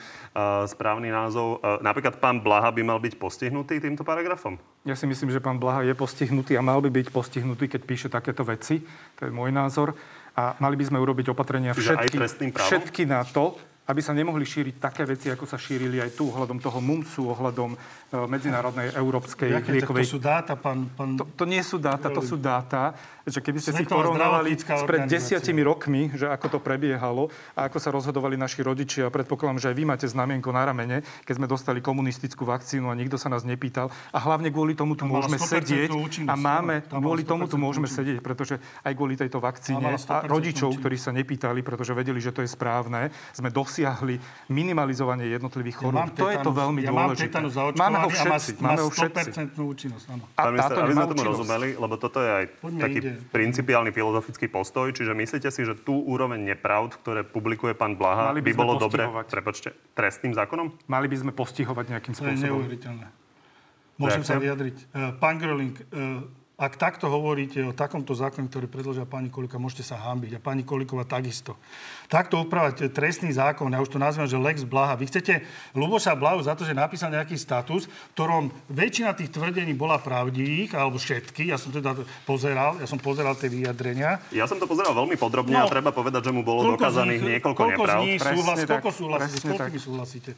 správny 0.69 1.09
názov. 1.09 1.65
Napríklad 1.81 2.21
pán 2.21 2.45
Blaha 2.45 2.69
by 2.69 2.83
mal 2.85 3.01
byť 3.01 3.17
postihnutý 3.17 3.81
týmto 3.81 4.05
paragrafom? 4.05 4.61
Ja 4.85 4.93
si 4.93 5.09
myslím, 5.09 5.33
že 5.33 5.41
pán 5.41 5.57
Blaha 5.57 5.89
je 5.89 5.97
postihnutý 5.97 6.61
a 6.61 6.63
mal 6.65 6.85
by 6.85 6.93
byť 6.93 7.09
postihnutý, 7.09 7.73
keď 7.73 7.81
píše 7.89 8.09
takéto 8.13 8.45
veci. 8.45 8.85
To 9.17 9.25
je 9.25 9.33
môj 9.33 9.49
názor. 9.57 9.97
A 10.37 10.55
mali 10.61 10.77
by 10.77 10.85
sme 10.93 10.99
urobiť 11.01 11.33
opatrenia 11.33 11.73
všetky, 11.75 12.53
všetky 12.55 13.03
na 13.09 13.27
to, 13.27 13.59
aby 13.89 14.01
sa 14.05 14.15
nemohli 14.15 14.47
šíriť 14.47 14.77
také 14.79 15.03
veci, 15.03 15.33
ako 15.33 15.49
sa 15.49 15.59
šírili 15.59 15.99
aj 15.99 16.15
tu, 16.15 16.31
ohľadom 16.31 16.63
toho 16.63 16.79
MUMSu, 16.79 17.27
ohľadom 17.27 17.75
e, 17.75 17.77
medzinárodnej 18.31 18.95
európskej 18.95 19.51
Jaké, 19.51 19.71
liekovej... 19.83 20.07
To 20.07 20.13
sú 20.15 20.21
dáta, 20.23 20.55
pán... 20.55 20.93
pán... 20.95 21.19
To, 21.19 21.27
to 21.27 21.45
nie 21.49 21.63
sú 21.65 21.81
dáta, 21.83 22.07
to 22.13 22.23
sú 22.23 22.39
dáta, 22.39 22.95
že 23.27 23.43
keby 23.43 23.59
ste 23.59 23.75
si 23.75 23.85
porovnávali 23.85 24.55
spred 24.55 25.07
organizácia. 25.07 25.39
desiatimi 25.39 25.63
rokmi, 25.67 26.11
že 26.15 26.31
ako 26.31 26.47
to 26.55 26.59
prebiehalo 26.63 27.29
a 27.59 27.67
ako 27.67 27.79
sa 27.83 27.91
rozhodovali 27.91 28.39
naši 28.39 28.63
rodičia. 28.63 29.11
Predpokladám, 29.11 29.59
že 29.59 29.69
aj 29.71 29.77
vy 29.77 29.85
máte 29.87 30.07
znamienko 30.07 30.51
na 30.55 30.63
ramene, 30.67 31.03
keď 31.27 31.35
sme 31.37 31.47
dostali 31.51 31.79
komunistickú 31.83 32.47
vakcínu 32.47 32.89
a 32.91 32.95
nikto 32.95 33.19
sa 33.19 33.27
nás 33.27 33.43
nepýtal. 33.43 33.91
A 34.15 34.19
hlavne 34.23 34.55
kvôli 34.55 34.79
tomu 34.79 34.95
tu 34.95 35.05
môžeme 35.05 35.37
100% 35.37 35.51
sedieť 35.51 35.91
a 36.31 36.35
máme, 36.39 36.87
kvôli 36.87 37.27
tomu 37.27 37.51
tu 37.51 37.59
100% 37.59 37.67
môžeme 37.67 37.89
sedieť, 37.91 38.19
pretože 38.23 38.59
aj 38.87 38.93
kvôli 38.95 39.15
tejto 39.19 39.43
vakcíne 39.43 39.83
a 39.83 39.99
100% 39.99 40.31
rodičov, 40.31 40.69
účinnosť. 40.75 40.81
ktorí 40.83 40.97
sa 40.97 41.11
nepýtali, 41.11 41.61
pretože 41.63 41.93
vedeli, 41.93 42.19
že 42.23 42.33
to 42.35 42.41
je 42.43 42.51
správne, 42.51 43.13
sme 43.35 43.53
dosiahli 43.71 44.19
minimalizovanie 44.51 45.31
jednotlivých 45.31 45.77
Ja 45.77 45.81
chorôb. 45.81 45.97
mám 45.97 46.11
to 46.11 46.27
je 46.27 46.37
to 46.37 46.51
veľmi 46.51 46.81
ja 46.81 46.91
mám 46.91 46.99
dôležité. 47.07 47.31
tetanus 47.31 47.55
Máme 47.55 47.63
ho 47.63 47.71
zaočkovaný 47.71 47.95
a 47.95 48.03
má, 48.03 48.11
všetci. 48.11 48.51
má 48.53 48.67
Máme 48.67 48.83
ho 48.83 48.91
všetci. 48.91 49.23
100% 49.55 49.71
účinnosť. 49.71 50.05
Áno. 50.11 50.25
A 50.27 50.41
Pán 50.41 50.51
minister, 50.51 50.77
aby 50.77 50.91
sme 50.91 51.01
tomu 51.01 51.15
účinnosť. 51.15 51.31
rozumeli, 51.39 51.69
lebo 51.77 51.95
toto 51.97 52.19
je 52.19 52.31
aj 52.33 52.45
Poďme 52.59 52.81
taký 52.83 52.99
ide. 52.99 53.13
principiálny 53.31 53.91
filozofický 53.91 54.47
postoj, 54.49 54.87
čiže 54.91 55.13
myslíte 55.13 55.49
si, 55.49 55.61
že 55.63 55.75
tú 55.77 56.03
úroveň 56.03 56.43
nepravd, 56.45 56.99
ktoré 56.99 57.23
publikuje 57.23 57.73
pán 57.73 57.95
Blaha, 57.95 58.35
Mali 58.35 58.43
by, 58.43 58.51
by 58.51 58.59
bolo 58.59 58.73
dobre, 58.77 59.07
prepačte, 59.25 59.71
trestným 59.95 60.35
zákonom? 60.35 60.75
Mali 60.85 61.07
by 61.07 61.17
sme 61.17 61.31
postihovať 61.31 61.85
nejakým 61.89 62.13
To 62.13 62.19
je 62.19 62.35
spôsobom. 62.35 62.45
neuveriteľné. 62.59 63.07
Môžem 63.97 64.21
sa 64.21 64.35
Ďakujem. 64.35 64.43
vyjadriť. 64.43 64.77
Eh, 64.83 65.11
Pán 65.15 65.37
Gröling, 65.37 65.77
eh, 65.77 66.40
ak 66.61 66.77
takto 66.77 67.09
hovoríte 67.09 67.57
o 67.65 67.73
takomto 67.73 68.13
zákone, 68.13 68.53
ktorý 68.53 68.69
predložila 68.69 69.09
pani 69.09 69.33
Kolika, 69.33 69.57
môžete 69.57 69.81
sa 69.81 69.97
hambiť. 69.97 70.37
A 70.37 70.41
pani 70.45 70.61
Kolikova 70.61 71.09
takisto. 71.09 71.57
Takto 72.05 72.37
upravať 72.45 72.93
trestný 72.93 73.33
zákon, 73.33 73.73
ja 73.73 73.81
už 73.81 73.89
to 73.89 73.97
nazývam, 73.97 74.29
že 74.29 74.37
Lex 74.37 74.69
Blaha. 74.69 74.93
Vy 74.93 75.09
chcete 75.09 75.41
Luboša 75.73 76.13
Blahu 76.13 76.45
za 76.45 76.53
to, 76.53 76.69
že 76.69 76.77
napísal 76.77 77.17
nejaký 77.17 77.41
status, 77.41 77.89
v 77.89 78.13
ktorom 78.13 78.45
väčšina 78.69 79.17
tých 79.17 79.33
tvrdení 79.33 79.73
bola 79.73 79.97
pravdivých, 79.97 80.77
alebo 80.77 81.01
všetky. 81.01 81.49
Ja 81.49 81.57
som 81.57 81.73
teda 81.73 81.97
pozeral, 82.29 82.77
ja 82.77 82.85
som 82.85 83.01
pozeral 83.01 83.33
tie 83.41 83.49
vyjadrenia. 83.49 84.21
Ja 84.29 84.45
som 84.45 84.61
to 84.61 84.69
pozeral 84.69 84.93
veľmi 84.93 85.17
podrobne 85.17 85.57
No. 85.57 85.65
a 85.65 85.73
treba 85.73 85.91
povedať, 85.97 86.29
že 86.29 86.33
mu 86.37 86.45
bolo 86.45 86.77
dokázaných 86.77 87.41
niekoľko 87.41 87.57
koľko 87.57 87.73
z 87.73 87.89
nepravd. 87.89 88.03
nich 88.05 88.21
Presne 88.21 88.37
súhlas, 88.37 88.57
tak, 88.61 88.69
koľko 88.69 88.91
súhlasíte, 88.93 89.39
s 89.41 89.45
koľkými 89.49 89.81
súhlasíte? 89.81 90.31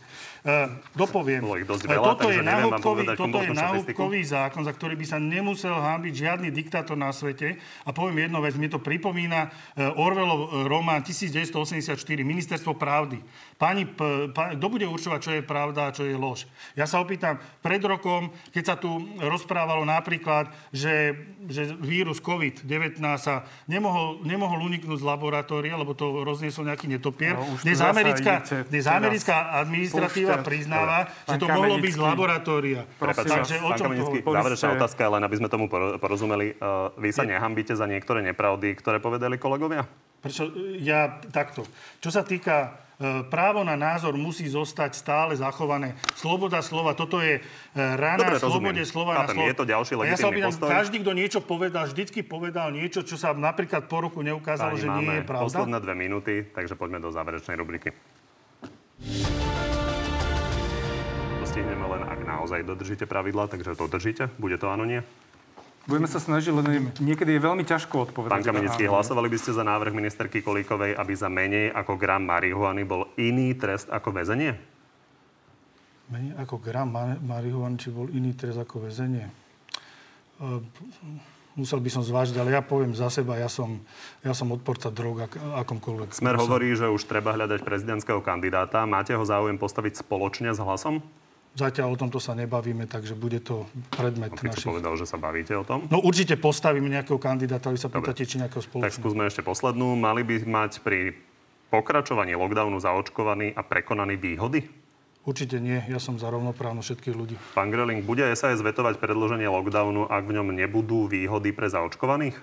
Uh, 0.42 0.70
dopoviem. 0.94 1.42
Bolo 1.42 1.58
ich 1.58 1.66
dosť 1.66 1.82
Eh, 1.82 1.90
veľa, 1.90 2.04
toto 2.14 2.28
je 2.30 2.40
náhubkový, 2.40 3.02
toto 3.18 3.38
je 3.42 3.50
náhubkový 3.50 4.20
zákon, 4.22 4.62
za 4.62 4.72
ktorý 4.72 4.94
by 4.94 5.06
sa 5.08 5.18
nemusel 5.18 5.74
hábiť 6.12 6.20
žiadny 6.20 6.48
diktátor 6.52 6.92
na 7.00 7.08
svete. 7.08 7.56
A 7.88 7.90
poviem 7.96 8.28
jednu 8.28 8.44
vec, 8.44 8.52
mi 8.60 8.68
to 8.68 8.76
pripomína 8.76 9.48
eh, 9.48 9.88
Orwellov 9.96 10.52
eh, 10.52 10.68
román 10.68 11.00
1984, 11.00 11.96
Ministerstvo 12.20 12.76
pravdy. 12.76 13.16
Pani, 13.62 13.86
p- 13.86 14.26
pa, 14.34 14.58
kto 14.58 14.66
bude 14.66 14.90
určovať, 14.90 15.20
čo 15.22 15.32
je 15.38 15.42
pravda 15.46 15.86
a 15.86 15.94
čo 15.94 16.02
je 16.02 16.18
lož? 16.18 16.50
Ja 16.74 16.82
sa 16.90 16.98
opýtam, 16.98 17.38
pred 17.62 17.78
rokom, 17.78 18.34
keď 18.50 18.64
sa 18.66 18.74
tu 18.74 18.90
rozprávalo 19.22 19.86
napríklad, 19.86 20.50
že, 20.74 21.14
že 21.46 21.70
vírus 21.78 22.18
COVID-19 22.18 22.98
sa 23.22 23.46
nemohol, 23.70 24.18
nemohol 24.26 24.66
uniknúť 24.66 24.98
z 24.98 25.06
laboratória, 25.06 25.78
lebo 25.78 25.94
to 25.94 26.26
rozniesol 26.26 26.66
nejaký 26.66 26.90
netopier. 26.90 27.38
No, 27.38 27.46
dnes 27.62 27.78
americká, 27.78 28.42
idete 28.42 28.66
dnes 28.66 28.84
americká 28.90 29.54
administratíva 29.62 30.42
Púšťa. 30.42 30.48
priznáva, 30.50 30.98
že 31.30 31.38
Pán 31.38 31.38
to 31.38 31.46
mohlo 31.46 31.78
byť 31.78 31.92
z 31.94 32.00
laboratória. 32.02 32.80
Takže 32.98 33.62
o 33.62 33.70
čom 33.78 33.94
Kamenický, 33.94 34.18
hovorí? 34.26 34.36
záverečná 34.42 34.68
otázka, 34.74 35.02
len 35.06 35.22
aby 35.22 35.36
sme 35.38 35.46
tomu 35.46 35.70
poro- 35.70 36.02
porozumeli. 36.02 36.58
Uh, 36.58 36.90
vy 36.98 37.14
sa 37.14 37.22
nehambíte 37.22 37.78
za 37.78 37.86
niektoré 37.86 38.26
nepravdy, 38.26 38.74
ktoré 38.74 38.98
povedali 38.98 39.38
kolegovia? 39.38 39.86
Prečo 40.18 40.50
ja 40.82 41.22
takto. 41.30 41.62
Čo 42.02 42.10
sa 42.10 42.26
týka 42.26 42.74
právo 43.26 43.62
na 43.62 43.74
názor 43.74 44.14
musí 44.14 44.46
zostať 44.46 44.94
stále 44.94 45.32
zachované. 45.34 45.94
Sloboda 46.14 46.62
slova, 46.62 46.94
toto 46.94 47.18
je 47.18 47.38
e, 47.38 47.42
rána 47.74 48.22
Dobre, 48.22 48.38
slobode 48.38 48.78
rozumiem. 48.78 48.86
slova 48.86 49.12
Chápem, 49.14 49.26
na 49.26 49.34
slovo. 49.34 49.48
je 49.50 49.56
to 49.58 49.66
ďalší 49.66 49.92
A 49.92 49.96
ja 49.96 49.98
sa 49.98 50.02
legitímny 50.02 50.28
opýtam, 50.30 50.50
postoj. 50.54 50.68
každý, 50.70 50.96
kto 51.02 51.12
niečo 51.12 51.40
povedal, 51.40 51.84
vždycky 51.86 52.20
povedal 52.22 52.68
niečo, 52.70 53.00
čo 53.02 53.16
sa 53.16 53.32
napríklad 53.32 53.86
po 53.86 53.98
roku 54.00 54.22
neukázalo, 54.22 54.74
Páni, 54.74 54.82
že 54.82 54.88
nie 54.88 55.10
je 55.18 55.24
pravda. 55.24 55.44
posledné 55.50 55.78
dve 55.78 55.94
minúty, 55.94 56.32
takže 56.46 56.74
poďme 56.74 56.98
do 56.98 57.10
záverečnej 57.10 57.56
rubriky. 57.58 57.90
To 61.38 61.44
stihneme 61.44 61.86
len, 61.88 62.02
ak 62.06 62.20
naozaj 62.22 62.62
dodržíte 62.62 63.04
pravidla, 63.04 63.50
takže 63.50 63.74
dodržíte. 63.74 64.30
Bude 64.38 64.56
to 64.56 64.70
áno, 64.70 64.86
nie? 64.86 65.02
Budeme 65.82 66.06
sa 66.06 66.22
snažiť, 66.22 66.52
len 66.54 66.94
niekedy 67.02 67.34
je 67.34 67.40
veľmi 67.42 67.66
ťažko 67.66 68.10
odpovedať. 68.10 68.38
Pán 68.38 68.46
Kamenický, 68.46 68.86
hlasovali 68.86 69.26
by 69.26 69.38
ste 69.38 69.50
za 69.50 69.66
návrh 69.66 69.90
ministerky 69.90 70.38
Kolíkovej, 70.38 70.94
aby 70.94 71.12
za 71.18 71.26
menej 71.26 71.74
ako 71.74 71.98
gram 71.98 72.22
marihuany 72.22 72.86
bol 72.86 73.10
iný 73.18 73.58
trest 73.58 73.90
ako 73.90 74.14
väzenie? 74.14 74.54
Menej 76.06 76.38
ako 76.38 76.62
gram 76.62 76.86
ma- 76.86 77.18
marihuany, 77.18 77.74
či 77.82 77.90
bol 77.90 78.06
iný 78.14 78.30
trest 78.38 78.62
ako 78.62 78.86
väzenie. 78.86 79.26
E, 80.38 80.62
Musel 81.52 81.84
by 81.84 81.90
som 81.92 82.00
zvážiť, 82.00 82.40
ale 82.40 82.56
ja 82.56 82.64
poviem 82.64 82.96
za 82.96 83.12
seba, 83.12 83.36
ja 83.36 83.44
som, 83.44 83.76
ja 84.24 84.32
som 84.32 84.48
odporca 84.56 84.88
drog 84.88 85.28
ak, 85.28 85.36
akomkoľvek. 85.36 86.16
Smer 86.16 86.40
hovorí, 86.40 86.72
že 86.72 86.88
už 86.88 87.04
treba 87.04 87.36
hľadať 87.36 87.60
prezidentského 87.60 88.24
kandidáta. 88.24 88.88
Máte 88.88 89.12
ho 89.12 89.20
záujem 89.20 89.60
postaviť 89.60 90.00
spoločne 90.00 90.48
s 90.56 90.56
hlasom? 90.56 91.04
Zatiaľ 91.52 91.92
o 91.92 91.96
tomto 92.00 92.16
sa 92.16 92.32
nebavíme, 92.32 92.88
takže 92.88 93.12
bude 93.12 93.36
to 93.44 93.68
predmet 93.92 94.32
Keď 94.32 94.56
našich... 94.56 94.68
povedal, 94.72 94.96
že 94.96 95.04
sa 95.04 95.20
bavíte 95.20 95.52
o 95.52 95.64
tom. 95.68 95.84
No 95.92 96.00
určite 96.00 96.40
postavíme 96.40 96.88
nejakého 96.88 97.20
kandidáta, 97.20 97.68
vy 97.68 97.76
sa 97.76 97.92
pýtate, 97.92 98.24
či 98.24 98.40
nejakého 98.40 98.64
Tak 98.64 98.68
spoločného. 98.72 98.96
skúsme 98.96 99.22
ešte 99.28 99.44
poslednú. 99.44 99.92
Mali 99.92 100.24
by 100.24 100.48
mať 100.48 100.80
pri 100.80 101.12
pokračovaní 101.68 102.32
lockdownu 102.32 102.80
zaočkovaný 102.80 103.52
a 103.52 103.60
prekonaný 103.60 104.16
výhody? 104.16 104.64
Určite 105.22 105.60
nie, 105.60 105.78
ja 105.86 106.00
som 106.02 106.16
za 106.16 106.32
rovnoprávnosť 106.32 106.86
všetkých 106.88 107.14
ľudí. 107.14 107.36
Pán 107.54 107.68
Greling, 107.70 108.02
bude 108.02 108.24
SAS 108.34 108.58
vetovať 108.58 108.98
predloženie 108.98 109.46
lockdownu, 109.46 110.08
ak 110.08 110.24
v 110.24 110.32
ňom 110.40 110.56
nebudú 110.56 111.06
výhody 111.06 111.52
pre 111.52 111.68
zaočkovaných? 111.68 112.34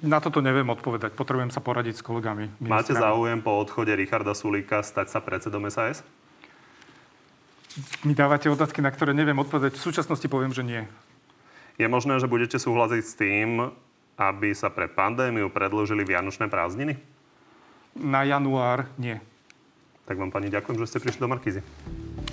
Na 0.00 0.18
toto 0.18 0.40
neviem 0.40 0.66
odpovedať. 0.66 1.12
Potrebujem 1.14 1.52
sa 1.52 1.60
poradiť 1.60 2.00
s 2.00 2.02
kolegami. 2.02 2.48
Máte 2.58 2.96
ministrami. 2.96 3.00
záujem 3.00 3.38
po 3.44 3.52
odchode 3.60 3.92
Richarda 3.92 4.32
Sulíka 4.32 4.80
stať 4.80 5.12
sa 5.12 5.20
predsedom 5.20 5.62
SAS? 5.68 6.02
Mi 8.02 8.18
dávate 8.18 8.50
otázky, 8.50 8.82
na 8.82 8.90
ktoré 8.90 9.14
neviem 9.14 9.38
odpovedať. 9.38 9.78
V 9.78 9.86
súčasnosti 9.90 10.26
poviem, 10.26 10.50
že 10.50 10.66
nie. 10.66 10.82
Je 11.78 11.86
možné, 11.86 12.18
že 12.18 12.26
budete 12.26 12.58
súhlasiť 12.58 13.02
s 13.06 13.14
tým, 13.14 13.70
aby 14.20 14.52
sa 14.52 14.68
pre 14.68 14.90
pandémiu 14.90 15.48
predložili 15.48 16.04
vianočné 16.04 16.50
prázdniny? 16.50 16.98
Na 17.96 18.26
január 18.26 18.90
nie. 19.00 19.16
Tak 20.04 20.18
vám, 20.18 20.34
pani, 20.34 20.50
ďakujem, 20.50 20.74
že 20.82 20.90
ste 20.90 20.98
prišli 20.98 21.22
do 21.22 21.30
Markízy. 21.30 21.62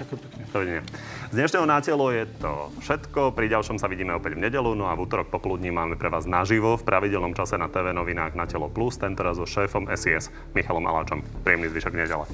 Ďakujem 0.02 0.20
pekne. 0.20 0.42
Dovidenia. 0.50 0.84
Z 1.30 1.36
dnešného 1.38 1.66
nátelo 1.70 2.10
je 2.10 2.26
to 2.42 2.74
všetko. 2.82 3.38
Pri 3.38 3.46
ďalšom 3.54 3.78
sa 3.78 3.86
vidíme 3.86 4.18
opäť 4.18 4.34
v 4.34 4.50
nedelu, 4.50 4.74
no 4.74 4.90
a 4.90 4.98
v 4.98 5.06
útorok 5.06 5.30
popoludní 5.30 5.70
máme 5.70 5.94
pre 5.94 6.10
vás 6.10 6.26
naživo 6.26 6.74
v 6.74 6.84
pravidelnom 6.84 7.38
čase 7.38 7.54
na 7.54 7.70
TV 7.70 7.94
novinách 7.94 8.34
na 8.34 8.50
Telo 8.50 8.66
Plus, 8.74 8.98
tentoraz 8.98 9.38
so 9.38 9.46
šéfom 9.46 9.86
SIS 9.94 10.34
Michalom 10.58 10.90
Aláčom. 10.90 11.22
Príjemný 11.46 11.70
zvyšok 11.70 11.94
nedele. 11.94 12.26